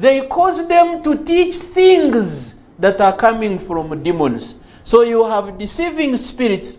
They 0.00 0.26
cause 0.26 0.66
them 0.66 1.02
to 1.02 1.24
teach 1.24 1.56
things 1.56 2.58
that 2.78 3.02
are 3.02 3.14
coming 3.14 3.58
from 3.58 4.02
demons. 4.02 4.56
So 4.82 5.02
you 5.02 5.26
have 5.26 5.58
deceiving 5.58 6.16
spirits, 6.16 6.78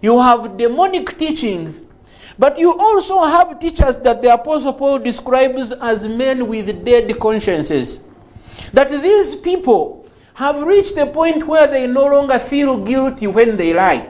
you 0.00 0.18
have 0.18 0.56
demonic 0.56 1.18
teachings, 1.18 1.84
but 2.38 2.58
you 2.58 2.72
also 2.78 3.22
have 3.24 3.60
teachers 3.60 3.98
that 3.98 4.22
the 4.22 4.32
Apostle 4.32 4.72
Paul 4.72 5.00
describes 5.00 5.70
as 5.70 6.08
men 6.08 6.48
with 6.48 6.82
dead 6.82 7.20
consciences. 7.20 8.02
That 8.72 8.88
these 8.88 9.36
people 9.36 10.08
have 10.32 10.62
reached 10.62 10.96
a 10.96 11.04
point 11.04 11.46
where 11.46 11.66
they 11.66 11.86
no 11.86 12.06
longer 12.06 12.38
feel 12.38 12.78
guilty 12.78 13.26
when 13.26 13.58
they 13.58 13.74
lie. 13.74 14.08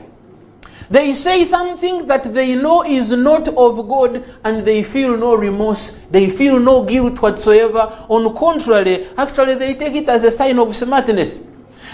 They 0.89 1.13
say 1.13 1.45
something 1.45 2.07
that 2.07 2.33
they 2.33 2.55
know 2.55 2.83
is 2.83 3.11
not 3.11 3.47
of 3.47 3.87
God 3.87 4.23
and 4.43 4.65
they 4.65 4.83
feel 4.83 5.17
no 5.17 5.35
remorse. 5.35 5.99
They 6.11 6.29
feel 6.29 6.59
no 6.59 6.83
guilt 6.83 7.21
whatsoever. 7.21 8.05
On 8.09 8.35
contrary, 8.35 9.07
actually 9.17 9.55
they 9.55 9.75
take 9.75 9.95
it 9.95 10.09
as 10.09 10.23
a 10.23 10.31
sign 10.31 10.59
of 10.59 10.75
smartness. 10.75 11.43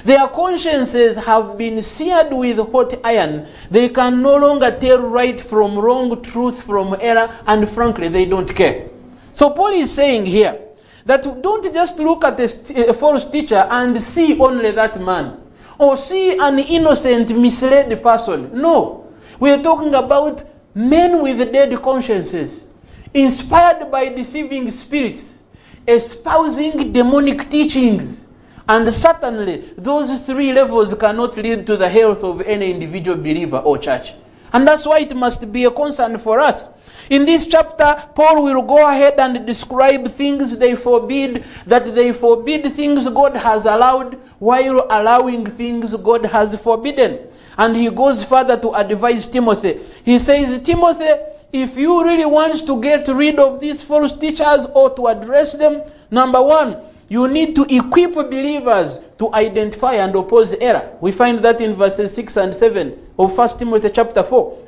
Their 0.06 0.28
consciences 0.28 1.18
have 1.18 1.58
been 1.58 1.82
seared 1.84 2.32
with 2.32 2.58
hot 2.72 2.94
iron. 3.04 3.48
They 3.70 3.90
can 3.90 4.22
no 4.22 4.38
longer 4.38 4.72
tell 4.72 5.00
right 5.00 5.40
from 5.40 5.78
wrong, 5.78 6.22
truth 6.22 6.64
from 6.64 6.96
error, 7.00 7.30
and 7.46 7.68
frankly, 7.68 8.08
they 8.08 8.26
don't 8.26 8.48
care. 8.48 8.90
So 9.34 9.50
Paul 9.52 9.74
is 9.74 9.92
saying 9.92 10.26
here 10.26 10.58
that 11.06 11.24
don't 11.42 11.74
just 11.74 12.00
look 12.00 12.24
at 12.24 12.40
a 12.40 12.94
false 12.94 13.30
teacher 13.30 13.68
and 13.70 14.02
see 14.02 14.40
only 14.40 14.72
that 14.72 15.00
man 15.02 15.38
or 15.80 15.96
see 15.98 16.38
an 16.38 16.60
innocent, 16.60 17.36
misled 17.36 18.04
person. 18.04 18.52
No. 18.54 19.08
We 19.40 19.50
are 19.52 19.62
talking 19.64 19.96
about 19.96 20.44
men 20.76 21.24
with 21.24 21.52
dead 21.52 21.82
consciences, 21.82 22.68
inspired 23.14 23.90
by 23.90 24.10
deceiving 24.10 24.70
spirits, 24.70 25.42
espousing 25.88 26.92
demonic 26.92 27.50
teachings. 27.50 28.28
And 28.68 28.94
certainly, 28.94 29.62
those 29.78 30.20
three 30.20 30.54
levels 30.54 30.94
cannot 30.94 31.38
lead 31.38 31.66
to 31.68 31.78
the 31.78 31.90
health 31.90 32.24
of 32.24 32.42
any 32.42 32.72
individual 32.72 33.18
believer 33.18 33.58
or 33.58 33.78
church. 33.78 34.12
And 34.52 34.68
that's 34.68 34.86
why 34.86 35.00
it 35.00 35.16
must 35.16 35.52
be 35.52 35.66
a 35.66 35.72
concern 35.72 36.18
for 36.18 36.40
us. 36.40 36.70
In 37.10 37.26
this 37.26 37.48
chapter, 37.48 37.96
Paul 38.16 38.44
will 38.44 38.62
go 38.62 38.88
ahead 38.88 39.20
and 39.20 39.46
describe 39.46 40.08
things 40.08 40.58
they 40.58 40.76
forbid, 40.76 41.44
that 41.66 41.96
they 41.96 42.12
forbid 42.14 42.72
things 42.74 43.08
God 43.08 43.36
has 43.36 43.66
allowed 43.66 44.16
while 44.40 44.86
allowing 44.90 45.46
things 45.46 45.96
God 45.96 46.26
has 46.26 46.62
forbidden. 46.62 47.20
And 47.58 47.76
he 47.76 47.90
goes 47.90 48.24
further 48.24 48.58
to 48.58 48.74
advise 48.74 49.28
Timothy. 49.28 49.80
He 50.04 50.20
says, 50.20 50.62
Timothy, 50.62 51.12
if 51.52 51.78
you 51.78 52.04
really 52.04 52.26
want 52.26 52.68
to 52.68 52.82
get 52.82 53.08
rid 53.08 53.40
of 53.40 53.60
these 53.60 53.84
false 53.84 54.14
teachers 54.14 54.66
or 54.74 54.96
to 54.96 55.08
address 55.08 55.54
them, 55.54 55.82
number 56.12 56.42
one, 56.42 56.78
you 57.10 57.28
need 57.28 57.56
to 57.56 57.64
equip 57.64 58.14
believers 58.14 59.00
to 59.18 59.34
identify 59.34 59.96
and 59.96 60.16
oppose 60.16 60.54
error. 60.54 60.96
We 61.02 61.12
find 61.12 61.40
that 61.40 61.60
in 61.60 61.74
verses 61.74 62.14
6 62.14 62.38
and 62.38 62.56
7 62.56 63.08
of 63.18 63.36
1 63.36 63.50
Timothy 63.58 63.90
chapter 63.90 64.24
4. 64.24 64.68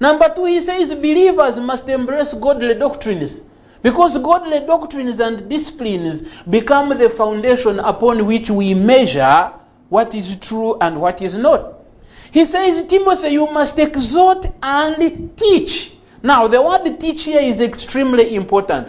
Number 0.00 0.32
two, 0.34 0.46
he 0.46 0.60
says 0.60 0.94
believers 0.94 1.60
must 1.60 1.88
embrace 1.88 2.32
godly 2.34 2.74
doctrines. 2.74 3.42
Because 3.82 4.18
godly 4.18 4.60
doctrines 4.66 5.20
and 5.20 5.48
disciplines 5.48 6.22
become 6.42 6.98
the 6.98 7.08
foundation 7.08 7.78
upon 7.78 8.26
which 8.26 8.50
we 8.50 8.74
measure 8.74 9.52
what 9.88 10.14
is 10.14 10.36
true 10.36 10.76
and 10.80 11.00
what 11.00 11.22
is 11.22 11.38
not. 11.38 11.74
He 12.32 12.44
says, 12.44 12.86
Timothy, 12.86 13.28
you 13.28 13.50
must 13.50 13.78
exhort 13.78 14.46
and 14.62 15.36
teach. 15.36 15.92
Now, 16.22 16.48
the 16.48 16.60
word 16.62 16.98
teach 17.00 17.24
here 17.24 17.40
is 17.40 17.60
extremely 17.60 18.34
important. 18.34 18.88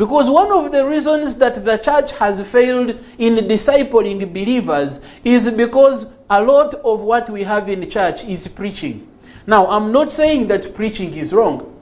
Because 0.00 0.30
one 0.30 0.50
of 0.50 0.72
the 0.72 0.86
reasons 0.86 1.36
that 1.36 1.62
the 1.62 1.76
church 1.76 2.12
has 2.12 2.40
failed 2.50 2.98
in 3.18 3.36
discipling 3.46 4.32
believers 4.32 4.98
is 5.24 5.50
because 5.50 6.06
a 6.30 6.42
lot 6.42 6.72
of 6.72 7.02
what 7.02 7.28
we 7.28 7.42
have 7.42 7.68
in 7.68 7.90
church 7.90 8.24
is 8.24 8.48
preaching. 8.48 9.06
Now, 9.46 9.66
I'm 9.66 9.92
not 9.92 10.08
saying 10.08 10.46
that 10.46 10.74
preaching 10.74 11.12
is 11.12 11.34
wrong, 11.34 11.78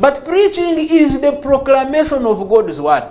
but 0.00 0.24
preaching 0.24 0.78
is 0.78 1.20
the 1.20 1.30
proclamation 1.30 2.26
of 2.26 2.48
God's 2.48 2.80
word. 2.80 3.04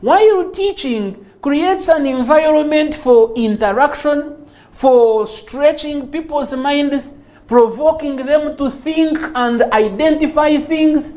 While 0.00 0.50
teaching 0.50 1.24
creates 1.40 1.86
an 1.86 2.06
environment 2.06 2.92
for 2.92 3.34
interaction, 3.36 4.48
for 4.72 5.28
stretching 5.28 6.08
people's 6.08 6.52
minds, 6.56 7.16
provoking 7.46 8.16
them 8.16 8.56
to 8.56 8.68
think 8.68 9.16
and 9.36 9.62
identify 9.62 10.56
things. 10.56 11.16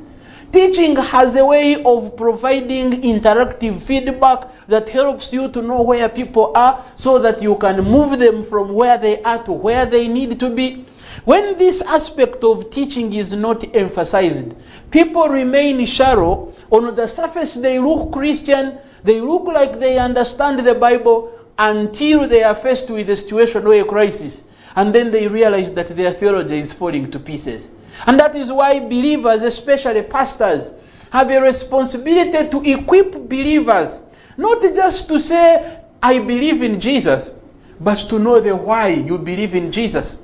Teaching 0.51 0.95
has 0.95 1.35
a 1.35 1.45
way 1.45 1.83
of 1.83 2.17
providing 2.17 3.03
interactive 3.03 3.81
feedback 3.81 4.47
that 4.67 4.89
helps 4.89 5.31
you 5.31 5.47
to 5.49 5.61
know 5.61 5.83
where 5.83 6.09
people 6.09 6.53
are 6.55 6.83
so 6.95 7.19
that 7.19 7.43
you 7.43 7.55
can 7.57 7.83
move 7.83 8.17
them 8.17 8.41
from 8.41 8.73
where 8.73 8.97
they 8.97 9.21
are 9.21 9.43
to 9.43 9.51
where 9.51 9.85
they 9.85 10.07
need 10.07 10.39
to 10.39 10.49
be. 10.49 10.85
When 11.25 11.57
this 11.57 11.83
aspect 11.83 12.43
of 12.43 12.71
teaching 12.71 13.13
is 13.13 13.33
not 13.33 13.75
emphasized, 13.75 14.55
people 14.89 15.27
remain 15.29 15.85
shallow. 15.85 16.53
On 16.71 16.95
the 16.95 17.07
surface, 17.07 17.53
they 17.53 17.77
look 17.79 18.11
Christian, 18.11 18.77
they 19.03 19.21
look 19.21 19.43
like 19.45 19.79
they 19.79 19.99
understand 19.99 20.59
the 20.59 20.75
Bible 20.75 21.31
until 21.57 22.27
they 22.27 22.41
are 22.41 22.55
faced 22.55 22.89
with 22.89 23.09
a 23.09 23.17
situation 23.17 23.67
or 23.67 23.73
a 23.73 23.85
crisis. 23.85 24.47
And 24.75 24.95
then 24.95 25.11
they 25.11 25.27
realize 25.27 25.73
that 25.73 25.89
their 25.89 26.11
theology 26.11 26.57
is 26.59 26.73
falling 26.73 27.11
to 27.11 27.19
pieces. 27.19 27.69
And 28.05 28.19
that 28.19 28.35
is 28.35 28.51
why 28.51 28.79
believers, 28.79 29.43
especially 29.43 30.01
pastors, 30.03 30.71
have 31.11 31.29
a 31.29 31.41
responsibility 31.41 32.49
to 32.49 32.63
equip 32.63 33.11
believers, 33.11 33.99
not 34.37 34.61
just 34.61 35.09
to 35.09 35.19
say, 35.19 35.79
I 36.01 36.19
believe 36.19 36.61
in 36.61 36.79
Jesus, 36.79 37.33
but 37.79 37.97
to 38.09 38.19
know 38.19 38.39
the 38.39 38.55
why 38.55 38.89
you 38.89 39.17
believe 39.17 39.55
in 39.55 39.71
Jesus. 39.71 40.21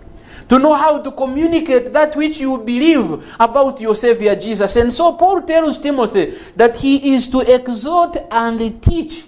To 0.50 0.60
know 0.60 0.74
how 0.74 1.02
to 1.02 1.12
communicate 1.12 1.94
that 1.94 2.16
which 2.16 2.40
you 2.40 2.60
believe 2.60 3.36
about 3.40 3.82
your 3.82 3.96
Savior 3.96 4.36
Jesus. 4.36 4.76
And 4.76 4.94
so 4.94 5.14
Paul 5.14 5.42
tells 5.42 5.80
Timothy 5.80 6.38
that 6.56 6.78
he 6.78 7.16
is 7.16 7.30
to 7.30 7.42
exhort 7.42 8.16
and 8.30 8.84
teach. 8.84 9.26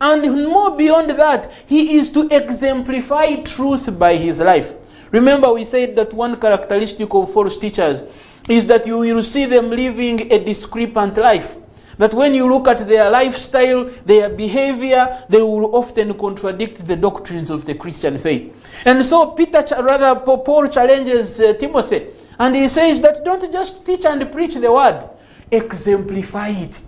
And 0.00 0.46
more 0.46 0.76
beyond 0.76 1.10
that, 1.10 1.52
he 1.66 1.98
is 1.98 2.12
to 2.12 2.28
exemplify 2.30 3.42
truth 3.42 3.98
by 3.98 4.16
his 4.16 4.40
life. 4.40 4.74
Remember, 5.10 5.52
we 5.52 5.64
said 5.64 5.96
that 5.96 6.12
one 6.12 6.40
characteristic 6.40 7.12
of 7.14 7.32
false 7.32 7.56
teachers 7.58 8.02
is 8.48 8.66
that 8.66 8.86
you 8.86 8.98
will 8.98 9.22
see 9.22 9.46
them 9.46 9.70
living 9.70 10.32
a 10.32 10.44
discrepant 10.44 11.16
life. 11.16 11.56
That 11.98 12.14
when 12.14 12.32
you 12.34 12.48
look 12.48 12.68
at 12.68 12.86
their 12.86 13.10
lifestyle, 13.10 13.84
their 14.04 14.28
behavior, 14.28 15.24
they 15.28 15.42
will 15.42 15.74
often 15.74 16.14
contradict 16.16 16.86
the 16.86 16.94
doctrines 16.96 17.50
of 17.50 17.64
the 17.64 17.74
Christian 17.74 18.18
faith. 18.18 18.84
And 18.86 19.04
so 19.04 19.32
Peter, 19.32 19.64
rather 19.82 20.20
Paul 20.20 20.68
challenges 20.68 21.40
uh, 21.40 21.54
Timothy, 21.54 22.06
and 22.38 22.54
he 22.54 22.68
says 22.68 23.00
that 23.02 23.24
don't 23.24 23.52
just 23.52 23.84
teach 23.84 24.04
and 24.04 24.30
preach 24.30 24.54
the 24.54 24.70
word, 24.70 25.08
exemplify 25.50 26.50
it. 26.50 26.78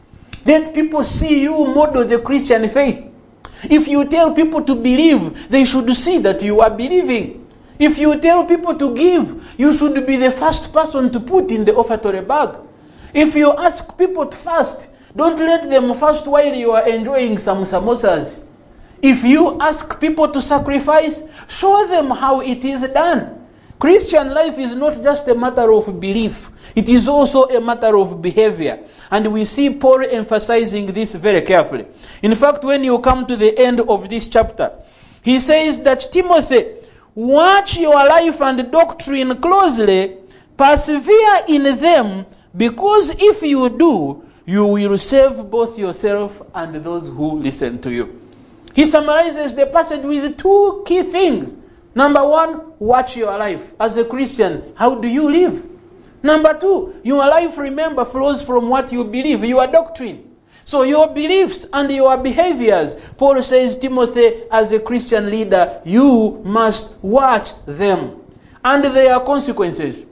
Let 0.44 0.72
people 0.72 1.02
see 1.02 1.42
you 1.42 1.66
model 1.66 2.04
the 2.04 2.20
Christian 2.20 2.68
faith. 2.68 3.04
If 3.64 3.88
you 3.88 4.06
tell 4.06 4.32
people 4.32 4.62
to 4.62 4.76
believe, 4.76 5.50
they 5.50 5.64
should 5.64 5.92
see 5.94 6.18
that 6.18 6.40
you 6.42 6.60
are 6.60 6.70
believing. 6.70 7.39
If 7.80 7.98
you 7.98 8.20
tell 8.20 8.44
people 8.44 8.74
to 8.74 8.94
give, 8.94 9.54
you 9.58 9.72
should 9.72 10.06
be 10.06 10.16
the 10.16 10.30
first 10.30 10.72
person 10.72 11.10
to 11.12 11.20
put 11.20 11.50
in 11.50 11.64
the 11.64 11.72
offertory 11.72 12.20
bag. 12.20 12.56
If 13.14 13.34
you 13.34 13.52
ask 13.52 13.96
people 13.96 14.26
to 14.26 14.36
fast, 14.36 14.90
don't 15.16 15.38
let 15.38 15.68
them 15.68 15.94
fast 15.94 16.26
while 16.26 16.54
you 16.54 16.72
are 16.72 16.86
enjoying 16.86 17.38
some 17.38 17.64
samosas. 17.64 18.44
If 19.00 19.24
you 19.24 19.58
ask 19.60 19.98
people 19.98 20.28
to 20.28 20.42
sacrifice, 20.42 21.26
show 21.48 21.86
them 21.86 22.10
how 22.10 22.42
it 22.42 22.66
is 22.66 22.82
done. 22.82 23.48
Christian 23.78 24.34
life 24.34 24.58
is 24.58 24.74
not 24.74 25.02
just 25.02 25.26
a 25.28 25.34
matter 25.34 25.72
of 25.72 25.98
belief, 26.00 26.50
it 26.76 26.86
is 26.90 27.08
also 27.08 27.44
a 27.44 27.62
matter 27.62 27.96
of 27.96 28.20
behavior. 28.20 28.78
And 29.10 29.32
we 29.32 29.46
see 29.46 29.70
Paul 29.70 30.04
emphasizing 30.04 30.84
this 30.88 31.14
very 31.14 31.40
carefully. 31.40 31.86
In 32.20 32.34
fact, 32.34 32.62
when 32.62 32.84
you 32.84 32.98
come 32.98 33.24
to 33.26 33.36
the 33.36 33.58
end 33.58 33.80
of 33.80 34.10
this 34.10 34.28
chapter, 34.28 34.70
he 35.22 35.38
says 35.38 35.82
that 35.84 36.00
Timothy, 36.12 36.79
watch 37.14 37.78
your 37.78 37.94
life 37.94 38.40
and 38.40 38.70
doctrine 38.70 39.40
closely, 39.40 40.16
persevere 40.56 41.44
in 41.48 41.62
them, 41.76 42.26
because 42.56 43.10
if 43.22 43.42
you 43.42 43.68
do, 43.70 44.24
you 44.46 44.64
will 44.64 44.98
save 44.98 45.50
both 45.50 45.78
yourself 45.78 46.42
and 46.54 46.74
those 46.76 47.08
who 47.08 47.38
listen 47.40 47.80
to 47.82 47.90
you. 47.92 48.20
He 48.74 48.84
summarizes 48.84 49.54
the 49.54 49.66
passage 49.66 50.02
with 50.04 50.38
two 50.38 50.84
key 50.86 51.02
things. 51.02 51.56
Number 51.94 52.26
one, 52.26 52.72
watch 52.78 53.16
your 53.16 53.36
life. 53.36 53.74
As 53.80 53.96
a 53.96 54.04
Christian, 54.04 54.72
how 54.76 54.96
do 54.96 55.08
you 55.08 55.30
live? 55.30 55.66
Number 56.22 56.56
two, 56.58 57.00
your 57.02 57.26
life, 57.26 57.58
remember, 57.58 58.04
flows 58.04 58.42
from 58.42 58.68
what 58.68 58.92
you 58.92 59.04
believe, 59.04 59.44
your 59.44 59.66
doctrine. 59.66 60.29
So 60.70 60.82
your 60.82 61.08
beliefs 61.08 61.66
and 61.72 61.90
your 61.90 62.16
behaviors, 62.16 62.94
Paul 62.94 63.42
says, 63.42 63.76
Timothy, 63.76 64.44
as 64.52 64.70
a 64.70 64.78
Christian 64.78 65.28
leader, 65.28 65.80
you 65.84 66.42
must 66.44 66.94
watch 67.02 67.50
them. 67.66 68.22
And 68.64 68.84
there 68.84 69.12
are 69.12 69.24
consequences. 69.24 70.06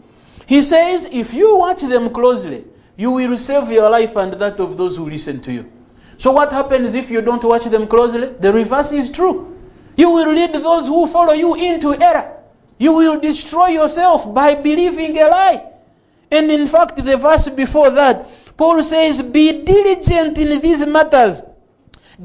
He 0.48 0.62
says, 0.62 1.10
if 1.12 1.32
you 1.32 1.58
watch 1.58 1.82
them 1.82 2.10
closely, 2.10 2.64
you 2.96 3.12
will 3.12 3.38
save 3.38 3.70
your 3.70 3.88
life 3.88 4.16
and 4.16 4.32
that 4.32 4.58
of 4.58 4.76
those 4.76 4.96
who 4.96 5.08
listen 5.08 5.40
to 5.42 5.52
you. 5.52 5.70
So 6.16 6.32
what 6.32 6.50
happens 6.50 6.94
if 6.94 7.08
you 7.12 7.20
don't 7.20 7.44
watch 7.44 7.66
them 7.66 7.86
closely? 7.86 8.26
The 8.26 8.52
reverse 8.52 8.90
is 8.90 9.12
true. 9.12 9.56
You 9.96 10.10
will 10.10 10.32
lead 10.32 10.54
those 10.54 10.88
who 10.88 11.06
follow 11.06 11.34
you 11.34 11.54
into 11.54 11.94
error. 11.94 12.36
You 12.78 12.94
will 12.94 13.20
destroy 13.20 13.68
yourself 13.68 14.34
by 14.34 14.56
believing 14.56 15.16
a 15.18 15.28
lie. 15.28 15.68
And 16.32 16.50
in 16.50 16.66
fact, 16.66 16.96
the 16.96 17.16
verse 17.16 17.48
before 17.48 17.90
that, 17.90 18.28
Paul 18.58 18.82
says, 18.82 19.22
Be 19.22 19.62
diligent 19.62 20.36
in 20.36 20.60
these 20.60 20.84
matters. 20.84 21.44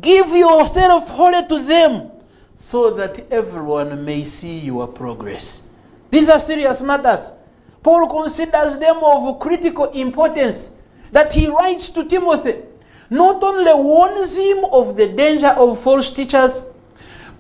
Give 0.02 0.28
yourself 0.30 1.08
wholly 1.10 1.46
to 1.46 1.60
them 1.60 2.12
so 2.58 2.90
that 2.96 3.32
everyone 3.32 4.04
may 4.04 4.26
see 4.26 4.58
your 4.60 4.88
progress. 4.88 5.66
These 6.10 6.30
are 6.30 6.40
serious 6.40 6.82
matters. 6.82 7.32
Paul 7.84 8.10
considers 8.10 8.80
them 8.80 8.98
of 9.04 9.40
critical 9.40 9.86
importance 9.92 10.72
that 11.12 11.34
he 11.34 11.48
writes 11.48 11.92
to 11.92 12.06
Timothy. 12.06 12.56
Not 13.12 13.44
only 13.44 13.74
warns 13.74 14.36
him 14.36 14.66
of 14.66 14.96
the 14.96 15.10
danger 15.10 15.50
of 15.50 15.80
false 15.80 16.12
teachers, 16.14 16.64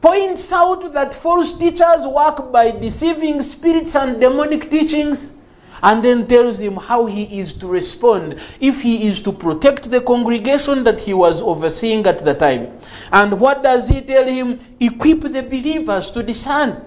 points 0.02 0.54
out 0.54 0.94
that 0.94 1.16
false 1.16 1.54
teachers 1.54 2.06
work 2.06 2.52
by 2.52 2.70
deceiving 2.72 3.42
spirits 3.42 3.96
and 3.96 4.22
demonic 4.22 4.70
teachings, 4.70 5.36
and 5.84 6.02
then 6.04 6.26
tells 6.28 6.60
him 6.60 6.78
how 6.78 7.06
he 7.06 7.39
is 7.39 7.56
to 7.56 7.67
respond 7.67 8.39
if 8.60 8.82
he 8.82 9.06
is 9.08 9.22
to 9.24 9.34
protect 9.34 9.91
the 9.91 10.00
congregation 10.00 10.86
that 10.86 11.02
he 11.02 11.13
was 11.13 11.41
overseeing 11.41 12.08
at 12.08 12.24
the 12.24 12.34
time. 12.34 12.80
And 13.12 13.39
what 13.39 13.62
does 13.62 13.89
he 13.89 14.02
tell 14.02 14.26
him? 14.26 14.60
Equip 14.80 15.22
the 15.22 15.43
believers 15.43 16.12
to 16.12 16.24
discern. 16.24 16.84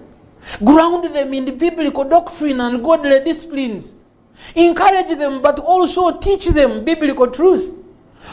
Ground 0.63 1.13
them 1.15 1.33
in 1.33 1.57
biblical 1.57 2.05
doctrine 2.05 2.59
and 2.59 2.83
godly 2.83 3.23
disciplines. 3.23 3.95
Encourage 4.55 5.15
them, 5.17 5.41
but 5.41 5.59
also 5.59 6.17
teach 6.19 6.47
them 6.47 6.83
biblical 6.83 7.27
truth. 7.27 7.73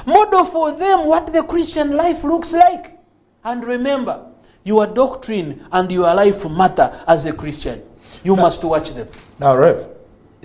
Model 0.06 0.44
for 0.44 0.72
them 0.72 1.06
what 1.06 1.32
the 1.32 1.42
Christian 1.42 1.96
life 1.96 2.24
looks 2.24 2.52
like. 2.52 2.98
And 3.44 3.64
remember, 3.64 4.30
your 4.64 4.86
doctrine 4.86 5.66
and 5.70 5.90
your 5.92 6.14
life 6.14 6.48
matter 6.48 7.02
as 7.06 7.26
a 7.26 7.32
Christian. 7.34 7.82
You 8.22 8.36
must 8.36 8.64
watch 8.64 8.90
them. 8.94 9.08
Now, 9.38 9.56
Rev, 9.56 9.93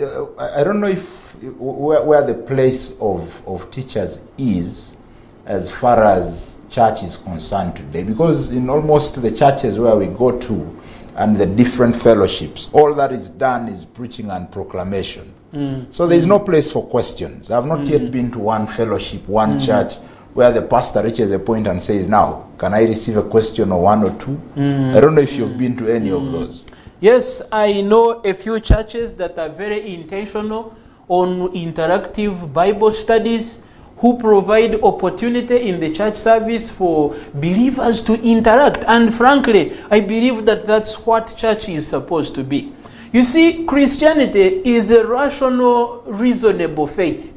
I 0.01 0.61
I 0.61 0.63
don't 0.63 0.79
know 0.79 0.87
if 0.87 1.35
where, 1.43 2.03
where 2.03 2.25
the 2.25 2.33
place 2.33 2.99
of, 2.99 3.47
of 3.47 3.71
teachers 3.71 4.21
is 4.37 4.97
as 5.45 5.71
far 5.71 6.03
as 6.03 6.57
church 6.69 7.03
is 7.03 7.17
concerned 7.17 7.75
today, 7.75 8.03
because 8.03 8.51
in 8.51 8.69
almost 8.69 9.21
the 9.21 9.31
churches 9.31 9.79
where 9.79 9.95
we 9.95 10.07
go 10.07 10.39
to 10.39 10.79
and 11.15 11.37
the 11.37 11.45
different 11.45 11.95
fellowships, 11.95 12.69
all 12.71 12.93
that 12.93 13.11
is 13.11 13.29
done 13.29 13.67
is 13.67 13.83
preaching 13.83 14.29
and 14.29 14.51
proclamation. 14.51 15.33
Mm. 15.53 15.91
So 15.91 16.07
there 16.07 16.17
is 16.17 16.25
no 16.25 16.39
place 16.39 16.71
for 16.71 16.85
questions. 16.85 17.51
I've 17.51 17.65
not 17.65 17.87
yet 17.87 18.01
mm. 18.01 18.11
been 18.11 18.31
to 18.31 18.39
one 18.39 18.67
fellowship, 18.67 19.27
one 19.27 19.59
mm. 19.59 19.65
church 19.65 19.95
where 20.33 20.51
the 20.51 20.61
pastor 20.61 21.03
reaches 21.03 21.31
a 21.31 21.39
point 21.39 21.67
and 21.67 21.81
says, 21.81 22.07
Now, 22.07 22.47
can 22.57 22.73
I 22.73 22.83
receive 22.83 23.17
a 23.17 23.23
question 23.23 23.71
or 23.71 23.81
one 23.81 24.03
or 24.03 24.17
two? 24.19 24.39
Mm. 24.55 24.95
I 24.95 25.01
don't 25.01 25.15
know 25.15 25.21
if 25.21 25.35
you've 25.35 25.57
been 25.57 25.75
to 25.77 25.91
any 25.91 26.11
of 26.11 26.31
those. 26.31 26.65
Yes, 27.01 27.41
I 27.49 27.79
know 27.79 28.21
a 28.23 28.33
few 28.33 28.59
churches 28.59 29.15
that 29.17 29.39
are 29.39 29.47
very 29.47 29.93
intentional 29.95 30.75
on 31.07 31.53
interactive 31.53 32.51
Bible 32.53 32.91
studies 32.91 33.61
who 33.99 34.17
provide 34.19 34.83
opportunity 34.83 35.69
in 35.69 35.79
the 35.79 35.93
church 35.93 36.15
service 36.15 36.69
for 36.69 37.15
believers 37.33 38.01
to 38.03 38.21
interact. 38.21 38.83
And 38.85 39.13
frankly, 39.13 39.71
I 39.89 40.01
believe 40.01 40.45
that 40.47 40.67
that's 40.67 41.05
what 41.05 41.37
church 41.37 41.69
is 41.69 41.87
supposed 41.87 42.35
to 42.35 42.43
be. 42.43 42.73
You 43.13 43.23
see, 43.23 43.65
Christianity 43.65 44.61
is 44.65 44.91
a 44.91 45.07
rational, 45.07 46.03
reasonable 46.05 46.87
faith. 46.87 47.33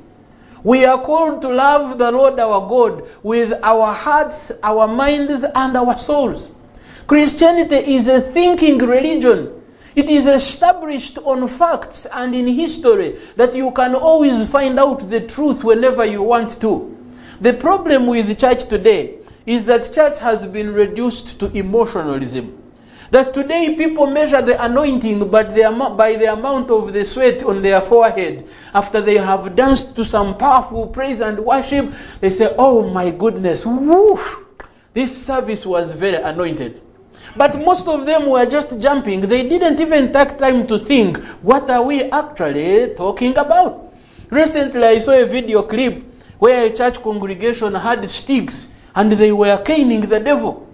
We 0.65 0.87
are 0.87 1.01
called 1.01 1.43
to 1.43 1.49
love 1.49 1.99
the 1.99 2.11
Lord 2.11 2.39
our 2.41 2.69
God 2.69 3.09
with 3.23 3.53
our 3.63 3.93
hearts, 3.93 4.51
our 4.61 4.89
minds, 4.89 5.45
and 5.45 5.77
our 5.77 5.97
souls. 5.99 6.51
Christianity 7.07 7.95
is 7.97 8.07
a 8.07 8.21
thinking 8.21 8.79
religion. 8.79 9.61
It 9.95 10.09
is 10.09 10.27
established 10.27 11.19
on 11.19 11.49
facts 11.49 12.07
and 12.07 12.35
in 12.35 12.47
history 12.47 13.17
that 13.37 13.55
you 13.55 13.73
can 13.73 13.95
always 13.95 14.51
find 14.51 14.79
out 14.79 15.11
the 15.11 15.21
truth 15.21 15.65
whenever 15.65 16.05
you 16.05 16.23
want 16.23 16.61
to. 16.61 16.97
The 17.41 17.55
problem 17.55 18.07
with 18.07 18.39
church 18.39 18.67
today 18.67 19.19
is 19.45 19.67
that 19.67 19.93
church 19.93 20.21
has 20.21 20.47
been 20.47 20.73
reduced 20.73 21.41
to 21.41 21.47
emotionalism. 21.47 22.59
That 23.11 23.35
today 23.35 23.75
people 23.75 24.07
measure 24.07 24.41
the 24.41 24.65
anointing 24.65 25.29
but 25.29 25.55
the 25.55 25.95
by 25.99 26.17
the 26.17 26.33
amount 26.33 26.71
of 26.71 26.93
the 26.93 27.05
sweat 27.05 27.43
on 27.43 27.61
their 27.61 27.81
forehead. 27.81 28.49
After 28.73 29.01
they 29.01 29.19
have 29.19 29.55
danced 29.57 29.97
to 29.97 30.05
some 30.05 30.39
powerful 30.39 30.87
praise 30.87 31.21
and 31.21 31.41
worship, 31.41 31.93
they 32.21 32.31
say, 32.31 32.55
Oh 32.57 32.89
my 32.89 33.11
goodness, 33.11 33.67
woo! 33.67 34.19
This 34.95 35.27
service 35.27 35.67
was 35.67 35.93
very 35.93 36.23
anointed. 36.23 36.81
But 37.37 37.59
most 37.59 37.89
of 37.89 38.05
them 38.07 38.27
were 38.27 38.47
just 38.47 38.79
jumping. 38.81 39.23
They 39.23 39.49
didn't 39.49 39.81
even 39.81 40.13
take 40.13 40.39
time 40.39 40.67
to 40.67 40.79
think, 40.79 41.19
what 41.43 41.71
are 41.71 41.83
we 41.83 42.05
actually 42.05 42.95
talking 42.95 43.37
about? 43.39 43.95
Recently, 44.31 44.85
I 44.85 44.99
saw 44.99 45.13
a 45.13 45.25
video 45.25 45.63
clip 45.63 46.03
where 46.39 46.67
a 46.67 46.71
church 46.75 47.01
congregation 47.01 47.75
had 47.75 48.09
sticks 48.11 48.73
and 48.95 49.13
they 49.13 49.33
were 49.33 49.59
caning 49.59 50.03
the 50.03 50.21
devil. 50.21 50.69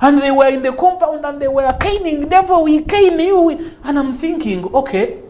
And 0.00 0.20
they 0.20 0.30
were 0.30 0.48
in 0.48 0.62
the 0.62 0.72
compound 0.72 1.24
and 1.24 1.40
they 1.40 1.48
were 1.48 1.72
caning, 1.80 2.28
devil, 2.28 2.64
we 2.64 2.82
cane 2.82 3.18
you. 3.18 3.72
And 3.84 3.98
I'm 3.98 4.12
thinking, 4.12 4.64
okay, 4.64 5.22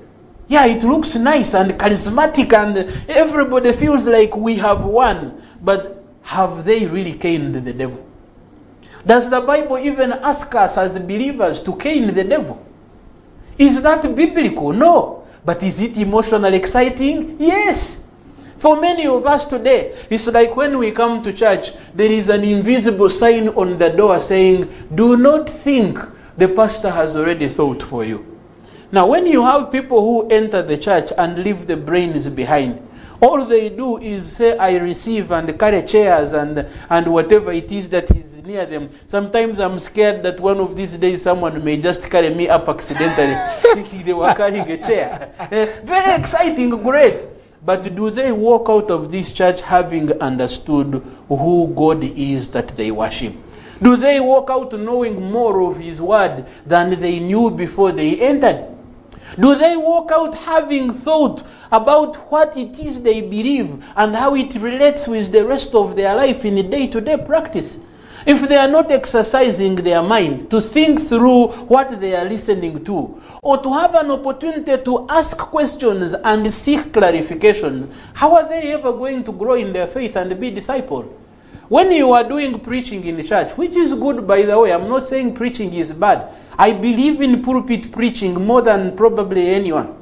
yeah, 0.48 0.66
it 0.66 0.82
looks 0.82 1.16
nice 1.16 1.54
and 1.54 1.72
charismatic 1.72 2.52
and 2.52 2.76
everybody 3.08 3.72
feels 3.72 4.06
like 4.06 4.36
we 4.36 4.56
have 4.56 4.84
won. 4.84 5.42
But 5.62 6.02
have 6.22 6.64
they 6.64 6.86
really 6.86 7.14
caned 7.14 7.54
the 7.54 7.72
devil? 7.72 8.03
Does 9.06 9.28
the 9.30 9.40
Bible 9.40 9.78
even 9.78 10.12
ask 10.12 10.54
us 10.54 10.78
as 10.78 10.98
believers 10.98 11.62
to 11.62 11.76
cane 11.76 12.14
the 12.14 12.24
devil? 12.24 12.64
Is 13.58 13.82
that 13.82 14.02
biblical? 14.14 14.72
No. 14.72 15.24
But 15.44 15.62
is 15.62 15.80
it 15.80 15.98
emotionally 15.98 16.56
exciting? 16.56 17.36
Yes. 17.38 18.02
For 18.56 18.80
many 18.80 19.06
of 19.06 19.26
us 19.26 19.46
today, 19.46 19.94
it's 20.08 20.26
like 20.28 20.56
when 20.56 20.78
we 20.78 20.92
come 20.92 21.22
to 21.22 21.32
church, 21.32 21.72
there 21.94 22.10
is 22.10 22.30
an 22.30 22.44
invisible 22.44 23.10
sign 23.10 23.48
on 23.48 23.78
the 23.78 23.90
door 23.90 24.22
saying, 24.22 24.72
Do 24.94 25.16
not 25.16 25.50
think 25.50 25.98
the 26.38 26.48
pastor 26.48 26.90
has 26.90 27.16
already 27.16 27.48
thought 27.48 27.82
for 27.82 28.04
you. 28.04 28.24
Now, 28.90 29.06
when 29.06 29.26
you 29.26 29.42
have 29.42 29.72
people 29.72 30.00
who 30.00 30.28
enter 30.28 30.62
the 30.62 30.78
church 30.78 31.12
and 31.16 31.36
leave 31.36 31.66
the 31.66 31.76
brains 31.76 32.28
behind, 32.30 32.80
all 33.24 33.44
they 33.46 33.70
do 33.70 33.96
is 33.98 34.36
say, 34.36 34.56
I 34.56 34.76
receive 34.76 35.30
and 35.30 35.58
carry 35.58 35.82
chairs 35.86 36.32
and, 36.34 36.68
and 36.90 37.12
whatever 37.12 37.52
it 37.52 37.72
is 37.72 37.88
that 37.90 38.10
is 38.10 38.42
near 38.42 38.66
them. 38.66 38.90
Sometimes 39.06 39.58
I'm 39.60 39.78
scared 39.78 40.22
that 40.24 40.40
one 40.40 40.58
of 40.60 40.76
these 40.76 40.94
days 40.94 41.22
someone 41.22 41.64
may 41.64 41.78
just 41.80 42.10
carry 42.10 42.34
me 42.34 42.48
up 42.48 42.68
accidentally, 42.68 43.34
thinking 43.74 44.04
they 44.04 44.12
were 44.12 44.34
carrying 44.34 44.70
a 44.70 44.76
chair. 44.76 45.34
Eh, 45.38 45.80
very 45.84 46.20
exciting, 46.20 46.70
great. 46.70 47.24
But 47.64 47.94
do 47.94 48.10
they 48.10 48.30
walk 48.30 48.68
out 48.68 48.90
of 48.90 49.10
this 49.10 49.32
church 49.32 49.62
having 49.62 50.20
understood 50.20 51.02
who 51.28 51.72
God 51.74 52.04
is 52.04 52.50
that 52.50 52.68
they 52.68 52.90
worship? 52.90 53.34
Do 53.82 53.96
they 53.96 54.20
walk 54.20 54.50
out 54.50 54.74
knowing 54.74 55.30
more 55.32 55.62
of 55.62 55.78
His 55.78 56.00
Word 56.00 56.44
than 56.66 57.00
they 57.00 57.20
knew 57.20 57.50
before 57.50 57.92
they 57.92 58.20
entered? 58.20 58.73
Do 59.38 59.54
they 59.54 59.76
walk 59.76 60.10
out 60.12 60.34
having 60.34 60.90
thought 60.90 61.42
about 61.72 62.16
what 62.30 62.56
it 62.56 62.78
is 62.78 63.02
they 63.02 63.20
believe 63.20 63.84
and 63.96 64.14
how 64.14 64.34
it 64.34 64.54
relates 64.54 65.08
with 65.08 65.32
the 65.32 65.44
rest 65.44 65.74
of 65.74 65.96
their 65.96 66.14
life 66.14 66.44
in 66.44 66.70
day 66.70 66.86
to 66.88 67.00
day 67.00 67.16
practice? 67.16 67.80
If 68.26 68.48
they 68.48 68.56
are 68.56 68.68
not 68.68 68.90
exercising 68.90 69.74
their 69.74 70.02
mind 70.02 70.50
to 70.50 70.60
think 70.60 71.00
through 71.00 71.48
what 71.48 72.00
they 72.00 72.14
are 72.16 72.24
listening 72.24 72.84
to, 72.84 73.20
or 73.42 73.58
to 73.58 73.72
have 73.74 73.94
an 73.94 74.10
opportunity 74.10 74.82
to 74.82 75.06
ask 75.10 75.36
questions 75.36 76.14
and 76.14 76.52
seek 76.52 76.92
clarification, 76.92 77.90
how 78.14 78.36
are 78.36 78.48
they 78.48 78.72
ever 78.72 78.92
going 78.92 79.24
to 79.24 79.32
grow 79.32 79.54
in 79.54 79.72
their 79.74 79.86
faith 79.86 80.16
and 80.16 80.40
be 80.40 80.50
discipled? 80.50 81.12
When 81.68 81.92
you 81.92 82.12
are 82.12 82.24
doing 82.24 82.60
preaching 82.60 83.04
in 83.04 83.22
church, 83.24 83.52
which 83.56 83.74
is 83.74 83.94
good 83.94 84.26
by 84.26 84.42
the 84.42 84.58
way, 84.58 84.72
I'm 84.72 84.88
not 84.88 85.06
saying 85.06 85.34
preaching 85.34 85.72
is 85.72 85.92
bad. 85.92 86.28
I 86.58 86.72
believe 86.72 87.22
in 87.22 87.42
pulpit 87.42 87.90
preaching 87.90 88.34
more 88.34 88.60
than 88.60 88.96
probably 88.96 89.48
anyone. 89.48 89.96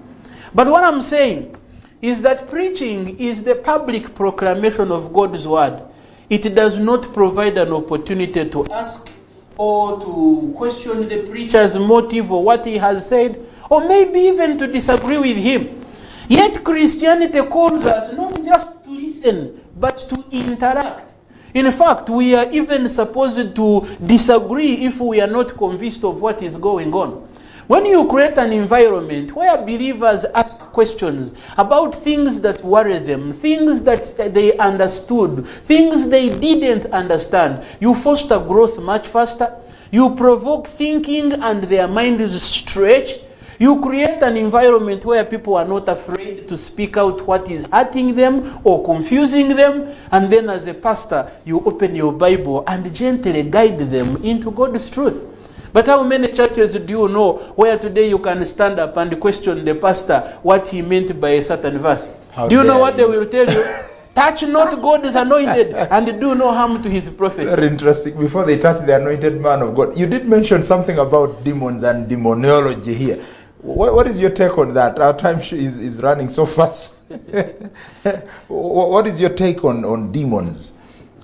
But 0.54 0.68
what 0.68 0.82
I'm 0.82 1.00
saying 1.00 1.56
is 2.02 2.22
that 2.22 2.48
preaching 2.50 3.20
is 3.20 3.44
the 3.44 3.54
public 3.54 4.14
proclamation 4.14 4.90
of 4.90 5.12
God's 5.12 5.46
word. 5.46 5.82
It 6.28 6.54
does 6.54 6.78
not 6.80 7.12
provide 7.14 7.56
an 7.58 7.72
opportunity 7.72 8.48
to 8.50 8.66
ask 8.72 9.12
or 9.56 10.00
to 10.00 10.54
question 10.56 11.08
the 11.08 11.22
preacher's 11.30 11.78
motive 11.78 12.32
or 12.32 12.42
what 12.42 12.66
he 12.66 12.78
has 12.78 13.08
said, 13.08 13.46
or 13.70 13.86
maybe 13.86 14.20
even 14.20 14.58
to 14.58 14.66
disagree 14.66 15.18
with 15.18 15.36
him. 15.36 15.84
Yet 16.28 16.64
Christianity 16.64 17.40
calls 17.42 17.86
us 17.86 18.12
not 18.14 18.44
just 18.44 18.84
to 18.84 18.90
listen, 18.90 19.60
but 19.78 19.98
to 20.08 20.24
interact. 20.30 21.14
In 21.54 21.70
fact, 21.70 22.08
we 22.08 22.34
are 22.34 22.50
even 22.50 22.88
supposed 22.88 23.54
to 23.56 23.86
disagree 24.04 24.86
if 24.86 25.00
we 25.00 25.20
are 25.20 25.26
not 25.26 25.56
convinced 25.56 26.04
of 26.04 26.20
what 26.20 26.42
is 26.42 26.56
going 26.56 26.94
on. 26.94 27.28
When 27.66 27.86
you 27.86 28.08
create 28.08 28.36
an 28.38 28.52
environment 28.52 29.36
where 29.36 29.56
believers 29.58 30.24
ask 30.24 30.58
questions 30.58 31.32
about 31.56 31.94
things 31.94 32.40
that 32.40 32.64
worry 32.64 32.98
them, 32.98 33.32
things 33.32 33.84
that 33.84 34.34
they 34.34 34.56
understood, 34.56 35.46
things 35.46 36.08
they 36.08 36.28
didn't 36.38 36.92
understand, 36.92 37.64
you 37.80 37.94
foster 37.94 38.38
growth 38.38 38.78
much 38.80 39.06
faster. 39.06 39.54
You 39.90 40.16
provoke 40.16 40.66
thinking 40.66 41.32
and 41.34 41.64
their 41.64 41.86
mind 41.86 42.20
is 42.20 42.42
stretched. 42.42 43.20
You 43.58 43.80
create 43.80 44.22
an 44.22 44.36
environment 44.36 45.04
where 45.04 45.24
people 45.24 45.56
are 45.56 45.64
not 45.64 45.88
afraid 45.88 46.48
to 46.48 46.56
speak 46.56 46.96
out 46.96 47.26
what 47.26 47.50
is 47.50 47.66
hurting 47.66 48.14
them 48.14 48.60
or 48.64 48.84
confusing 48.84 49.56
them. 49.56 49.94
And 50.10 50.30
then, 50.30 50.48
as 50.50 50.66
a 50.66 50.74
pastor, 50.74 51.30
you 51.44 51.60
open 51.64 51.94
your 51.94 52.12
Bible 52.12 52.64
and 52.66 52.94
gently 52.94 53.42
guide 53.42 53.78
them 53.78 54.24
into 54.24 54.50
God's 54.50 54.90
truth. 54.90 55.26
But 55.72 55.86
how 55.86 56.02
many 56.02 56.28
churches 56.28 56.74
do 56.74 56.92
you 56.92 57.08
know 57.08 57.52
where 57.56 57.78
today 57.78 58.08
you 58.08 58.18
can 58.18 58.44
stand 58.44 58.78
up 58.78 58.96
and 58.96 59.18
question 59.18 59.64
the 59.64 59.74
pastor 59.74 60.38
what 60.42 60.68
he 60.68 60.82
meant 60.82 61.18
by 61.18 61.30
a 61.30 61.42
certain 61.42 61.78
verse? 61.78 62.08
How 62.32 62.48
do 62.48 62.54
you 62.54 62.64
know 62.64 62.78
what 62.78 62.96
they 62.96 63.04
will 63.04 63.26
tell 63.26 63.48
you? 63.48 63.64
Touch 64.14 64.42
not 64.42 64.82
God's 64.82 65.14
anointed 65.14 65.72
and 65.74 66.20
do 66.20 66.34
no 66.34 66.52
harm 66.52 66.82
to 66.82 66.90
his 66.90 67.08
prophets. 67.08 67.54
Very 67.54 67.68
interesting. 67.68 68.18
Before 68.18 68.44
they 68.44 68.58
touch 68.58 68.84
the 68.84 68.96
anointed 68.96 69.40
man 69.40 69.62
of 69.62 69.74
God, 69.74 69.96
you 69.96 70.06
did 70.06 70.28
mention 70.28 70.62
something 70.62 70.98
about 70.98 71.42
demons 71.44 71.82
and 71.82 72.08
demonology 72.10 72.92
here. 72.92 73.24
What, 73.62 73.94
what 73.94 74.08
is 74.08 74.18
your 74.18 74.30
take 74.30 74.58
on 74.58 74.74
that? 74.74 74.98
Our 74.98 75.16
time 75.16 75.38
is, 75.38 75.52
is 75.52 76.02
running 76.02 76.28
so 76.28 76.46
fast. 76.46 76.94
What 78.48 79.06
is 79.06 79.20
your 79.20 79.30
take 79.30 79.64
on, 79.64 79.84
on 79.84 80.10
demons 80.12 80.74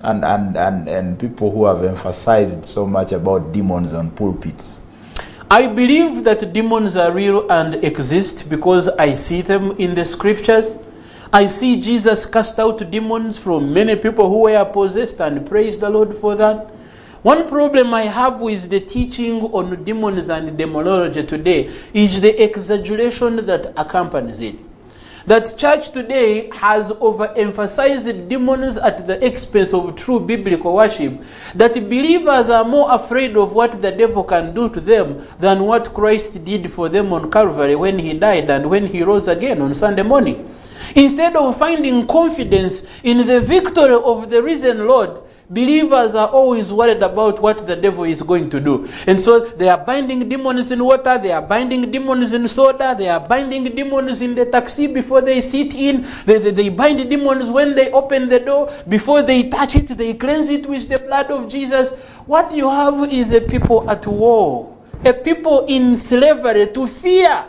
and, 0.01 0.23
and, 0.23 0.55
and, 0.55 0.87
and 0.87 1.19
people 1.19 1.51
who 1.51 1.65
have 1.65 1.83
emphasized 1.83 2.65
so 2.65 2.87
much 2.87 3.11
about 3.11 3.51
demons 3.51 3.91
on 3.91 4.11
pulpits? 4.11 4.81
I 5.51 5.67
believe 5.67 6.23
that 6.25 6.53
demons 6.53 6.95
are 6.95 7.11
real 7.11 7.51
and 7.51 7.83
exist 7.83 8.49
because 8.49 8.87
I 8.87 9.13
see 9.13 9.41
them 9.41 9.71
in 9.77 9.95
the 9.95 10.05
scriptures. 10.05 10.81
I 11.33 11.47
see 11.47 11.81
Jesus 11.81 12.25
cast 12.25 12.57
out 12.59 12.89
demons 12.89 13.37
from 13.37 13.73
many 13.73 13.95
people 13.95 14.29
who 14.29 14.43
were 14.43 14.65
possessed 14.65 15.19
and 15.19 15.45
praise 15.45 15.79
the 15.79 15.89
Lord 15.89 16.15
for 16.15 16.35
that. 16.35 16.71
One 17.21 17.49
problem 17.49 17.93
I 17.93 18.03
have 18.03 18.39
with 18.39 18.69
the 18.69 18.79
teaching 18.79 19.41
on 19.41 19.83
demons 19.83 20.29
and 20.29 20.57
demonology 20.57 21.23
today 21.23 21.69
is 21.93 22.21
the 22.21 22.43
exaggeration 22.43 23.45
that 23.47 23.73
accompanies 23.75 24.39
it. 24.39 24.55
That 25.25 25.57
church 25.57 25.91
today 25.91 26.49
has 26.55 26.91
overemphasized 26.93 28.29
demons 28.29 28.77
at 28.77 29.05
the 29.05 29.23
expense 29.25 29.73
of 29.73 29.97
true 29.97 30.21
biblical 30.21 30.73
worship. 30.73 31.21
That 31.55 31.73
believers 31.73 32.49
are 32.49 32.63
more 32.63 32.89
afraid 32.89 33.35
of 33.35 33.53
what 33.53 33.81
the 33.81 33.91
devil 33.91 34.23
can 34.23 34.53
do 34.53 34.69
to 34.69 34.79
them 34.79 35.21
than 35.39 35.65
what 35.65 35.93
Christ 35.93 36.45
did 36.45 36.71
for 36.71 36.87
them 36.87 37.11
on 37.11 37.29
Calvary 37.29 37.75
when 37.75 37.99
he 37.99 38.13
died 38.13 38.49
and 38.49 38.69
when 38.69 38.87
he 38.87 39.03
rose 39.03 39.27
again 39.27 39.61
on 39.61 39.75
Sunday 39.75 40.03
morning. 40.03 40.55
Instead 40.95 41.35
of 41.35 41.57
finding 41.57 42.07
confidence 42.07 42.87
in 43.03 43.27
the 43.27 43.41
victory 43.41 43.93
of 43.93 44.29
the 44.29 44.41
risen 44.41 44.87
Lord, 44.87 45.19
believers 45.49 46.13
are 46.13 46.27
always 46.27 46.71
worried 46.71 47.01
about 47.01 47.41
what 47.41 47.65
the 47.65 47.75
devil 47.75 48.03
is 48.03 48.21
going 48.21 48.49
to 48.51 48.59
do. 48.59 48.87
And 49.07 49.19
so 49.19 49.39
they 49.39 49.67
are 49.67 49.83
binding 49.83 50.29
demons 50.29 50.71
in 50.71 50.83
water, 50.83 51.17
they 51.17 51.31
are 51.31 51.41
binding 51.41 51.89
demons 51.91 52.33
in 52.33 52.47
soda, 52.47 52.95
they 52.97 53.09
are 53.09 53.19
binding 53.19 53.63
demons 53.63 54.21
in 54.21 54.35
the 54.35 54.45
taxi 54.45 54.87
before 54.87 55.21
they 55.21 55.41
sit 55.41 55.73
in, 55.73 56.05
they, 56.25 56.37
they, 56.37 56.51
they 56.51 56.69
bind 56.69 57.09
demons 57.09 57.49
when 57.49 57.75
they 57.75 57.91
open 57.91 58.29
the 58.29 58.39
door, 58.39 58.71
before 58.87 59.23
they 59.23 59.49
touch 59.49 59.75
it, 59.75 59.87
they 59.87 60.13
cleanse 60.13 60.49
it 60.49 60.67
with 60.67 60.87
the 60.87 60.99
blood 60.99 61.31
of 61.31 61.49
Jesus. 61.49 61.95
What 62.25 62.53
you 62.53 62.69
have 62.69 63.11
is 63.11 63.33
a 63.33 63.41
people 63.41 63.89
at 63.89 64.05
war, 64.05 64.77
a 65.03 65.13
people 65.13 65.65
in 65.65 65.97
slavery 65.97 66.67
to 66.67 66.85
fear. 66.85 67.45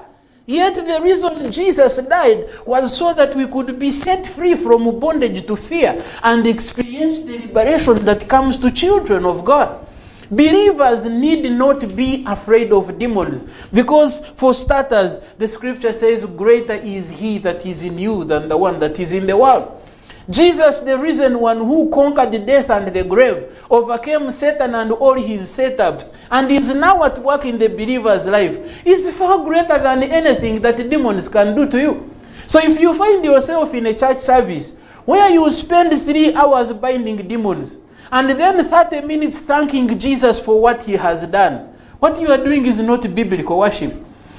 Yet 0.50 0.74
the 0.74 1.00
reason 1.00 1.52
Jesus 1.52 1.98
died 1.98 2.48
was 2.66 2.96
so 2.98 3.14
that 3.14 3.36
we 3.36 3.46
could 3.46 3.78
be 3.78 3.92
set 3.92 4.26
free 4.26 4.56
from 4.56 4.98
bondage 4.98 5.46
to 5.46 5.54
fear 5.54 6.02
and 6.24 6.44
experience 6.44 7.22
the 7.22 7.38
liberation 7.38 8.04
that 8.06 8.28
comes 8.28 8.58
to 8.58 8.72
children 8.72 9.26
of 9.26 9.44
God. 9.44 9.86
Believers 10.28 11.06
need 11.06 11.52
not 11.52 11.94
be 11.94 12.24
afraid 12.26 12.72
of 12.72 12.98
demons 12.98 13.44
because, 13.72 14.26
for 14.26 14.52
starters, 14.52 15.20
the 15.38 15.46
scripture 15.46 15.92
says, 15.92 16.24
Greater 16.26 16.74
is 16.74 17.10
he 17.10 17.38
that 17.38 17.64
is 17.64 17.84
in 17.84 18.00
you 18.00 18.24
than 18.24 18.48
the 18.48 18.56
one 18.56 18.80
that 18.80 18.98
is 18.98 19.12
in 19.12 19.28
the 19.28 19.36
world. 19.36 19.79
Jesus, 20.28 20.80
the 20.80 20.98
risen 20.98 21.40
one 21.40 21.58
who 21.58 21.90
conquered 21.90 22.46
death 22.46 22.70
and 22.70 22.88
the 22.88 23.04
grave, 23.04 23.64
overcame 23.70 24.30
Satan 24.30 24.74
and 24.74 24.92
all 24.92 25.14
his 25.14 25.48
setups, 25.48 26.14
and 26.30 26.50
is 26.50 26.74
now 26.74 27.02
at 27.04 27.18
work 27.18 27.46
in 27.46 27.58
the 27.58 27.68
believer's 27.68 28.26
life, 28.26 28.86
is 28.86 29.16
far 29.16 29.44
greater 29.44 29.78
than 29.78 30.02
anything 30.02 30.60
that 30.62 30.76
demons 30.76 31.28
can 31.28 31.56
do 31.56 31.68
to 31.70 31.80
you. 31.80 32.14
So 32.46 32.60
if 32.60 32.80
you 32.80 32.94
find 32.94 33.24
yourself 33.24 33.72
in 33.74 33.86
a 33.86 33.94
church 33.94 34.18
service 34.18 34.76
where 35.04 35.30
you 35.30 35.48
spend 35.50 36.00
three 36.00 36.34
hours 36.34 36.72
binding 36.72 37.16
demons, 37.28 37.78
and 38.12 38.30
then 38.30 38.62
30 38.62 39.02
minutes 39.02 39.42
thanking 39.42 39.98
Jesus 39.98 40.44
for 40.44 40.60
what 40.60 40.82
he 40.82 40.92
has 40.92 41.22
done, 41.26 41.72
what 42.00 42.20
you 42.20 42.28
are 42.28 42.42
doing 42.42 42.66
is 42.66 42.80
not 42.80 43.02
biblical 43.14 43.58
worship. 43.58 43.94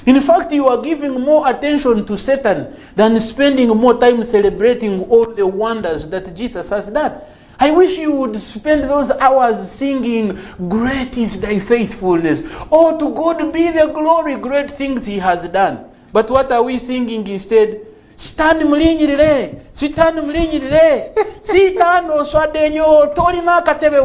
In 0.06 0.20
fact, 0.22 0.52
you 0.52 0.68
are 0.68 0.82
giving 0.82 1.20
more 1.22 1.48
attention 1.48 2.06
to 2.06 2.18
Satan 2.18 2.74
than 2.96 3.20
spending 3.20 3.70
more 3.70 4.00
time 4.00 4.24
celebrating 4.24 5.02
all 5.10 5.26
the 5.26 5.46
wonders 5.46 6.08
that 6.10 6.36
Jesus 6.36 6.70
has 6.70 6.88
done. 6.88 7.22
I 7.60 7.70
wish 7.72 8.00
you 8.00 8.12
would 8.14 8.40
spend 8.40 8.86
those 8.86 9.12
hours 9.12 9.72
singing, 9.72 10.40
Great 10.68 11.16
is 11.18 11.42
thy 11.42 11.60
faithfulness. 11.60 12.44
Oh, 12.72 12.98
to 12.98 13.14
God 13.14 13.54
be 13.54 13.70
the 13.70 13.92
glory, 13.94 14.38
great 14.38 14.72
things 14.72 15.06
he 15.06 15.20
has 15.20 15.48
done. 15.50 15.86
But 16.12 16.32
what 16.32 16.52
are 16.52 16.64
we 16.64 16.80
singing 16.80 17.28
instead? 17.28 17.86
sitaani 18.22 18.64
mulinyirire 18.64 19.54
sitaani 19.72 20.22
mulinyirire 20.22 21.12
sitaani 21.42 22.10
oswadde 22.10 22.70
nnyo 22.70 23.08
tolina 23.16 23.56
akatebe 23.56 23.98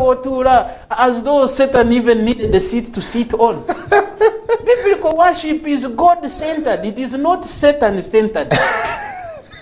as 0.88 1.22
though 1.24 1.46
satan 1.46 1.92
even 1.92 2.24
needed 2.24 2.54
a 2.54 2.60
seat 2.60 2.94
to 2.94 3.02
sit 3.02 3.34
on 3.34 3.62
biblical 4.64 5.16
worship 5.16 5.66
is 5.66 5.86
god 5.86 6.30
centered 6.30 6.84
it 6.84 6.98
is 6.98 7.14
not 7.14 7.44
satan 7.44 8.02
centered 8.02 8.50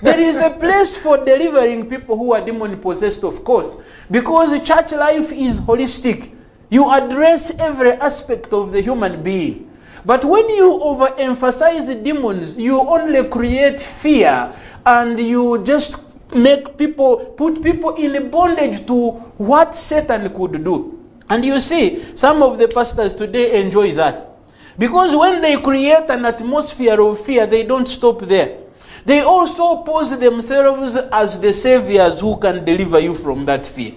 there 0.03 0.21
is 0.21 0.41
a 0.41 0.51
place 0.51 0.97
for 0.97 1.25
delivering 1.25 1.89
people 1.89 2.17
who 2.17 2.33
are 2.33 2.45
demon 2.45 2.81
possessed 2.81 3.25
of 3.25 3.45
course 3.45 3.81
because 4.11 4.61
church 4.67 4.93
life 4.93 5.33
is 5.33 5.61
holistic 5.61 6.31
you 6.71 6.91
address 6.91 7.59
every 7.59 7.93
aspect 7.93 8.53
of 8.53 8.73
the 8.73 8.81
human 8.81 9.23
being 9.23 9.71
but 10.07 10.23
when 10.25 10.49
you 10.51 10.71
overemphasize 10.85 12.05
demons, 12.05 12.59
you 12.59 12.79
only 12.79 13.27
create 13.29 13.81
fear 13.81 14.53
and 14.85 15.19
you 15.19 15.65
just 15.65 16.15
make 16.35 16.77
people, 16.77 17.17
put 17.37 17.63
people 17.63 17.95
in 17.95 18.31
bondage 18.31 18.87
to 18.87 19.11
what 19.39 19.75
Satan 19.75 20.35
could 20.35 20.63
do. 20.63 21.01
And 21.31 21.43
you 21.43 21.59
see, 21.59 22.05
some 22.17 22.43
of 22.43 22.59
the 22.59 22.69
pastors 22.69 23.15
today 23.15 23.63
enjoy 23.63 23.93
that. 23.95 24.34
Because 24.79 25.15
when 25.15 25.41
they 25.41 25.61
create 25.61 26.11
an 26.11 26.25
atmosphere 26.25 27.01
of 27.01 27.21
fear, 27.21 27.47
they 27.47 27.65
don't 27.65 27.87
stop 27.87 28.21
there. 28.23 28.59
They 29.05 29.21
also 29.21 29.83
pose 29.83 30.19
themselves 30.19 30.97
as 30.97 31.41
the 31.41 31.53
saviors 31.53 32.21
who 32.21 32.39
can 32.39 32.65
deliver 32.65 32.99
you 32.99 33.15
from 33.15 33.45
that 33.45 33.67
fear. 33.67 33.93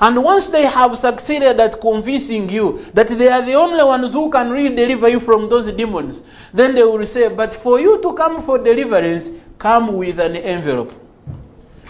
And 0.00 0.22
once 0.22 0.48
they 0.48 0.66
have 0.66 0.98
succeeded 0.98 1.60
at 1.60 1.80
convincing 1.80 2.50
you 2.50 2.84
that 2.94 3.08
they 3.08 3.28
are 3.28 3.42
the 3.42 3.54
only 3.54 3.82
ones 3.82 4.12
who 4.12 4.28
can 4.30 4.50
really 4.50 4.74
deliver 4.74 5.08
you 5.08 5.20
from 5.20 5.48
those 5.48 5.70
demons, 5.72 6.20
then 6.52 6.74
they 6.74 6.82
will 6.82 7.06
say, 7.06 7.28
But 7.28 7.54
for 7.54 7.80
you 7.80 8.02
to 8.02 8.12
come 8.14 8.42
for 8.42 8.58
deliverance, 8.58 9.30
come 9.58 9.94
with 9.94 10.18
an 10.18 10.36
envelope. 10.36 10.92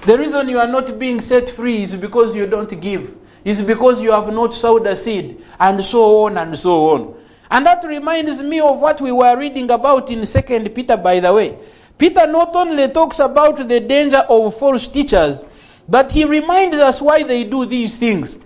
The 0.04 0.18
reason 0.18 0.50
you 0.50 0.58
are 0.58 0.68
not 0.68 0.98
being 0.98 1.20
set 1.20 1.48
free 1.48 1.82
is 1.82 1.96
because 1.96 2.36
you 2.36 2.46
don't 2.46 2.78
give, 2.78 3.14
is 3.42 3.62
because 3.62 4.02
you 4.02 4.12
have 4.12 4.32
not 4.32 4.52
sowed 4.52 4.86
a 4.86 4.96
seed, 4.96 5.42
and 5.58 5.82
so 5.82 6.26
on 6.26 6.36
and 6.36 6.58
so 6.58 6.90
on. 6.90 7.14
And 7.54 7.66
that 7.66 7.84
reminds 7.84 8.42
me 8.42 8.58
of 8.58 8.80
what 8.80 9.00
we 9.00 9.12
were 9.12 9.38
reading 9.38 9.70
about 9.70 10.10
in 10.10 10.26
2 10.26 10.70
Peter, 10.70 10.96
by 10.96 11.20
the 11.20 11.32
way. 11.32 11.56
Peter 11.96 12.26
not 12.26 12.56
only 12.56 12.88
talks 12.88 13.20
about 13.20 13.68
the 13.68 13.78
danger 13.78 14.16
of 14.16 14.58
false 14.58 14.88
teachers, 14.88 15.44
but 15.88 16.10
he 16.10 16.24
reminds 16.24 16.78
us 16.78 17.00
why 17.00 17.22
they 17.22 17.44
do 17.44 17.64
these 17.64 17.96
things. 17.96 18.36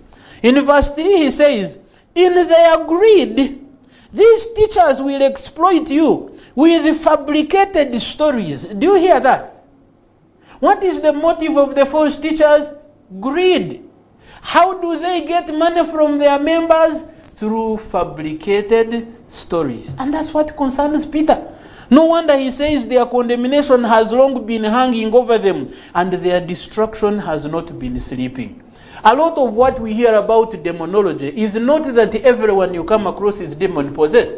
In 0.43 0.63
verse 0.63 0.91
3, 0.91 1.03
he 1.03 1.31
says, 1.31 1.79
In 2.13 2.35
their 2.35 2.85
greed, 2.85 3.65
these 4.13 4.53
teachers 4.53 5.01
will 5.01 5.23
exploit 5.23 5.89
you 5.89 6.37
with 6.53 6.95
fabricated 7.03 7.99
stories. 7.99 8.63
Do 8.63 8.85
you 8.85 8.95
hear 8.95 9.19
that? 9.19 9.55
What 10.59 10.83
is 10.83 11.01
the 11.01 11.13
motive 11.13 11.57
of 11.57 11.73
the 11.73 11.87
false 11.87 12.19
teachers? 12.19 12.71
Greed. 13.19 13.89
How 14.41 14.79
do 14.79 14.99
they 14.99 15.25
get 15.25 15.51
money 15.51 15.83
from 15.83 16.19
their 16.19 16.37
members? 16.37 17.05
Through 17.39 17.77
fabricated 17.77 19.07
stories. 19.29 19.95
And 19.97 20.13
that's 20.13 20.33
what 20.33 20.57
concerns 20.57 21.05
Peter. 21.05 21.55
No 21.89 22.05
wonder 22.07 22.37
he 22.37 22.51
says 22.51 22.89
their 22.89 23.05
condemnation 23.05 23.85
has 23.85 24.11
long 24.11 24.45
been 24.45 24.65
hanging 24.65 25.13
over 25.13 25.37
them 25.37 25.73
and 25.95 26.11
their 26.11 26.45
destruction 26.45 27.17
has 27.19 27.45
not 27.45 27.79
been 27.79 27.97
sleeping. 28.01 28.61
A 29.05 29.15
lot 29.15 29.37
of 29.37 29.53
what 29.53 29.79
we 29.79 29.93
hear 29.93 30.13
about 30.15 30.61
demonology 30.61 31.29
is 31.29 31.55
not 31.55 31.85
that 31.95 32.13
everyone 32.13 32.73
you 32.73 32.83
come 32.83 33.07
across 33.07 33.39
is 33.39 33.55
demon 33.55 33.93
possessed, 33.93 34.35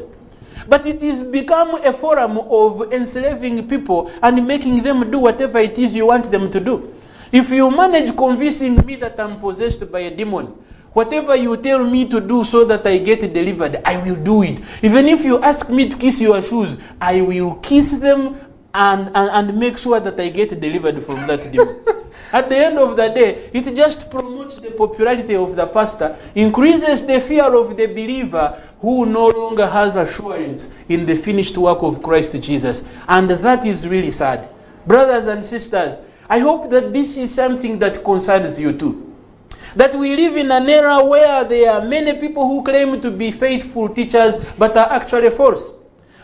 but 0.69 0.85
it 0.85 1.01
has 1.01 1.23
become 1.23 1.83
a 1.83 1.91
forum 1.91 2.37
of 2.37 2.93
enslaving 2.93 3.67
people 3.67 4.11
and 4.21 4.47
making 4.47 4.83
them 4.83 5.09
do 5.09 5.17
whatever 5.17 5.57
it 5.57 5.79
is 5.79 5.95
you 5.95 6.05
want 6.05 6.29
them 6.29 6.51
to 6.51 6.59
do. 6.59 6.93
If 7.31 7.49
you 7.49 7.71
manage 7.71 8.15
convincing 8.15 8.75
me 8.85 8.97
that 8.97 9.19
I'm 9.19 9.39
possessed 9.39 9.91
by 9.91 10.01
a 10.01 10.15
demon, 10.15 10.53
Whatever 10.93 11.37
you 11.37 11.55
tell 11.55 11.85
me 11.85 12.09
to 12.09 12.19
do 12.19 12.43
so 12.43 12.65
that 12.65 12.85
I 12.85 12.97
get 12.97 13.21
delivered, 13.33 13.81
I 13.85 14.03
will 14.03 14.21
do 14.21 14.43
it. 14.43 14.59
Even 14.81 15.07
if 15.07 15.23
you 15.23 15.41
ask 15.41 15.69
me 15.69 15.87
to 15.89 15.95
kiss 15.95 16.19
your 16.19 16.41
shoes, 16.41 16.77
I 16.99 17.21
will 17.21 17.55
kiss 17.55 17.99
them 17.99 18.35
and, 18.73 19.07
and, 19.15 19.29
and 19.29 19.57
make 19.57 19.77
sure 19.77 20.01
that 20.01 20.19
I 20.19 20.29
get 20.29 20.59
delivered 20.59 21.01
from 21.03 21.27
that 21.27 21.49
demon. 21.49 21.79
At 22.33 22.49
the 22.49 22.57
end 22.57 22.77
of 22.77 22.97
the 22.97 23.07
day, 23.07 23.49
it 23.53 23.73
just 23.73 24.11
promotes 24.11 24.55
the 24.55 24.71
popularity 24.71 25.35
of 25.35 25.55
the 25.55 25.65
pastor, 25.65 26.17
increases 26.35 27.05
the 27.05 27.21
fear 27.21 27.43
of 27.43 27.77
the 27.77 27.87
believer 27.87 28.61
who 28.79 29.05
no 29.05 29.27
longer 29.27 29.67
has 29.67 29.95
assurance 29.95 30.73
in 30.89 31.05
the 31.05 31.15
finished 31.15 31.57
work 31.57 31.83
of 31.83 32.03
Christ 32.03 32.41
Jesus. 32.41 32.87
And 33.07 33.29
that 33.29 33.65
is 33.65 33.87
really 33.87 34.11
sad. 34.11 34.47
Brothers 34.85 35.27
and 35.27 35.45
sisters, 35.45 35.99
I 36.29 36.39
hope 36.39 36.69
that 36.71 36.91
this 36.91 37.17
is 37.17 37.33
something 37.33 37.79
that 37.79 38.03
concerns 38.03 38.59
you 38.59 38.77
too 38.77 39.10
that 39.75 39.95
we 39.95 40.15
live 40.15 40.35
in 40.35 40.51
an 40.51 40.69
era 40.69 41.03
where 41.03 41.43
there 41.45 41.71
are 41.71 41.85
many 41.85 42.19
people 42.19 42.47
who 42.47 42.63
claim 42.63 42.99
to 43.01 43.11
be 43.11 43.31
faithful 43.31 43.89
teachers 43.89 44.37
but 44.57 44.75
are 44.75 44.91
actually 44.91 45.29
false. 45.29 45.71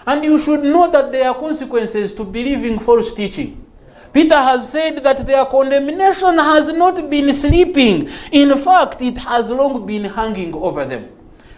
And 0.05 0.23
you 0.23 0.39
should 0.39 0.63
know 0.63 0.89
that 0.91 1.11
there 1.11 1.29
are 1.29 1.35
consequences 1.35 2.13
to 2.15 2.23
believing 2.23 2.79
false 2.79 3.13
teaching. 3.13 3.65
Peter 4.13 4.35
has 4.35 4.71
said 4.71 5.03
that 5.03 5.25
their 5.27 5.45
condemnation 5.45 6.37
has 6.37 6.73
not 6.73 7.09
been 7.09 7.33
sleeping. 7.33 8.09
In 8.31 8.57
fact, 8.57 9.01
it 9.01 9.17
has 9.17 9.51
long 9.51 9.85
been 9.85 10.05
hanging 10.05 10.53
over 10.53 10.85
them. 10.85 11.09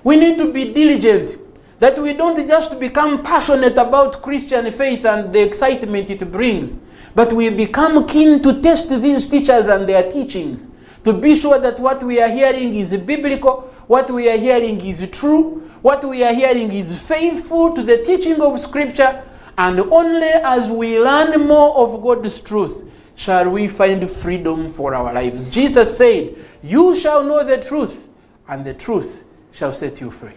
We 0.04 0.18
need 0.18 0.38
to 0.40 0.52
be 0.52 0.74
diligent 0.74 1.32
that 1.80 1.98
we 1.98 2.14
don't 2.14 2.48
just 2.48 2.80
become 2.80 3.24
passionate 3.24 3.78
about 3.78 4.22
Christian 4.22 4.72
faith 4.72 5.06
and 5.06 5.32
the 5.32 5.42
excitement 5.42 6.10
it 6.10 6.30
brings, 6.32 6.78
but 7.16 7.32
we 7.32 7.50
become 7.50 8.08
keen 8.08 8.42
to 8.44 8.62
test 8.62 8.90
these 8.90 9.30
teachers 9.30 9.68
and 9.68 9.88
their 9.88 10.10
teachings 10.10 10.70
to 11.04 11.14
be 11.14 11.36
sure 11.36 11.60
that 11.60 11.80
what 11.80 12.04
we 12.04 12.22
are 12.22 12.30
hearing 12.30 12.76
is 12.76 12.96
biblical, 12.96 13.62
what 13.88 14.10
we 14.12 14.30
are 14.30 14.38
hearing 14.38 14.80
is 14.86 15.10
true, 15.12 15.62
what 15.82 16.04
we 16.04 16.24
are 16.24 16.34
hearing 16.34 16.72
is 16.72 16.98
faithful 17.08 17.76
to 17.76 17.84
the 17.84 18.04
teaching 18.04 18.42
of 18.42 18.60
Scripture, 18.60 19.24
and 19.58 19.80
only 19.80 20.28
as 20.28 20.70
we 20.70 21.00
learn 21.00 21.48
more 21.48 21.78
of 21.78 22.02
God's 22.02 22.42
truth 22.42 22.84
shall 23.16 23.50
we 23.50 23.68
find 23.68 24.10
freedom 24.10 24.70
for 24.70 24.94
our 24.94 25.14
lives. 25.14 25.50
Jesus 25.50 25.98
said, 25.98 26.36
You 26.64 26.96
shall 26.96 27.24
know 27.24 27.44
the 27.44 27.60
truth, 27.60 28.08
and 28.48 28.66
the 28.66 28.74
truth 28.74 29.24
shall 29.52 29.74
set 29.74 30.00
you 30.02 30.12
free. 30.12 30.34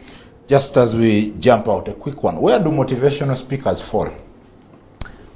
Just 0.49 0.77
as 0.77 0.95
we 0.97 1.31
jump 1.39 1.69
out, 1.69 1.89
a 1.89 1.95
quick 1.95 2.23
one. 2.23 2.41
Where 2.41 2.59
do 2.59 2.71
motivational 2.71 3.37
speakers 3.37 3.81
fall? 3.81 4.13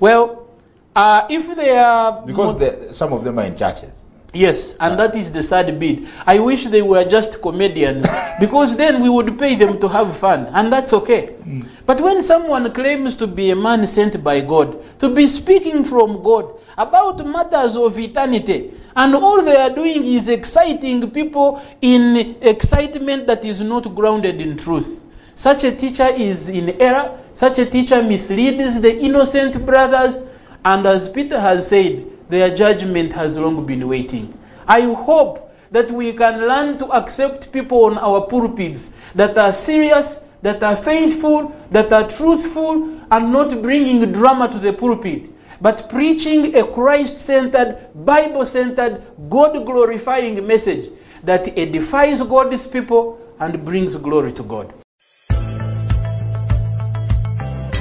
Well, 0.00 0.48
uh, 0.94 1.26
if 1.30 1.56
they 1.56 1.76
are. 1.76 2.22
Because 2.26 2.58
the, 2.58 2.92
some 2.92 3.12
of 3.12 3.22
them 3.24 3.38
are 3.38 3.44
in 3.44 3.56
churches. 3.56 4.02
Yes, 4.36 4.76
and 4.78 4.98
that 4.98 5.16
is 5.16 5.32
the 5.32 5.42
sad 5.42 5.80
bit. 5.80 6.00
I 6.26 6.40
wish 6.40 6.66
they 6.66 6.82
were 6.82 7.04
just 7.04 7.40
comedians 7.40 8.06
because 8.40 8.76
then 8.76 9.00
we 9.02 9.08
would 9.08 9.38
pay 9.38 9.54
them 9.54 9.80
to 9.80 9.88
have 9.88 10.14
fun, 10.14 10.46
and 10.52 10.70
that's 10.70 10.92
okay. 10.92 11.36
Mm. 11.40 11.66
But 11.86 12.02
when 12.02 12.20
someone 12.20 12.70
claims 12.74 13.16
to 13.16 13.26
be 13.26 13.50
a 13.50 13.56
man 13.56 13.86
sent 13.86 14.22
by 14.22 14.42
God, 14.42 14.98
to 15.00 15.08
be 15.08 15.26
speaking 15.26 15.84
from 15.84 16.22
God 16.22 16.52
about 16.76 17.24
matters 17.24 17.76
of 17.76 17.98
eternity, 17.98 18.74
and 18.94 19.14
all 19.14 19.42
they 19.42 19.56
are 19.56 19.70
doing 19.70 20.04
is 20.04 20.28
exciting 20.28 21.10
people 21.12 21.62
in 21.80 22.36
excitement 22.42 23.28
that 23.28 23.42
is 23.42 23.62
not 23.62 23.94
grounded 23.94 24.42
in 24.42 24.58
truth. 24.58 25.02
Such 25.34 25.64
a 25.64 25.74
teacher 25.74 26.08
is 26.08 26.50
in 26.50 26.80
error, 26.80 27.18
such 27.32 27.58
a 27.58 27.64
teacher 27.64 28.02
misleads 28.02 28.82
the 28.82 28.94
innocent 28.98 29.64
brothers, 29.64 30.18
and 30.62 30.84
as 30.84 31.08
Peter 31.08 31.40
has 31.40 31.68
said, 31.68 32.04
their 32.28 32.54
judgment 32.54 33.12
has 33.12 33.36
long 33.36 33.66
been 33.66 33.86
waiting. 33.88 34.36
I 34.66 34.82
hope 34.82 35.52
that 35.70 35.90
we 35.90 36.12
can 36.12 36.40
learn 36.40 36.78
to 36.78 36.86
accept 36.92 37.52
people 37.52 37.84
on 37.84 37.98
our 37.98 38.26
pulpits 38.26 38.94
that 39.14 39.36
are 39.36 39.52
serious, 39.52 40.24
that 40.42 40.62
are 40.62 40.76
faithful, 40.76 41.54
that 41.70 41.92
are 41.92 42.08
truthful, 42.08 43.00
and 43.10 43.32
not 43.32 43.62
bringing 43.62 44.12
drama 44.12 44.48
to 44.48 44.58
the 44.58 44.72
pulpit. 44.72 45.30
but 45.60 45.88
preaching 45.88 46.54
a 46.54 46.66
Christ 46.66 47.18
centered, 47.18 47.88
Bible 47.94 48.44
centered, 48.44 49.02
God 49.28 49.64
glorifying 49.64 50.46
message 50.46 50.90
that 51.24 51.58
edifies 51.58 52.22
God's 52.22 52.68
people 52.68 53.18
and 53.40 53.64
brings 53.64 53.96
glory 53.96 54.32
to 54.32 54.42
God. 54.42 54.72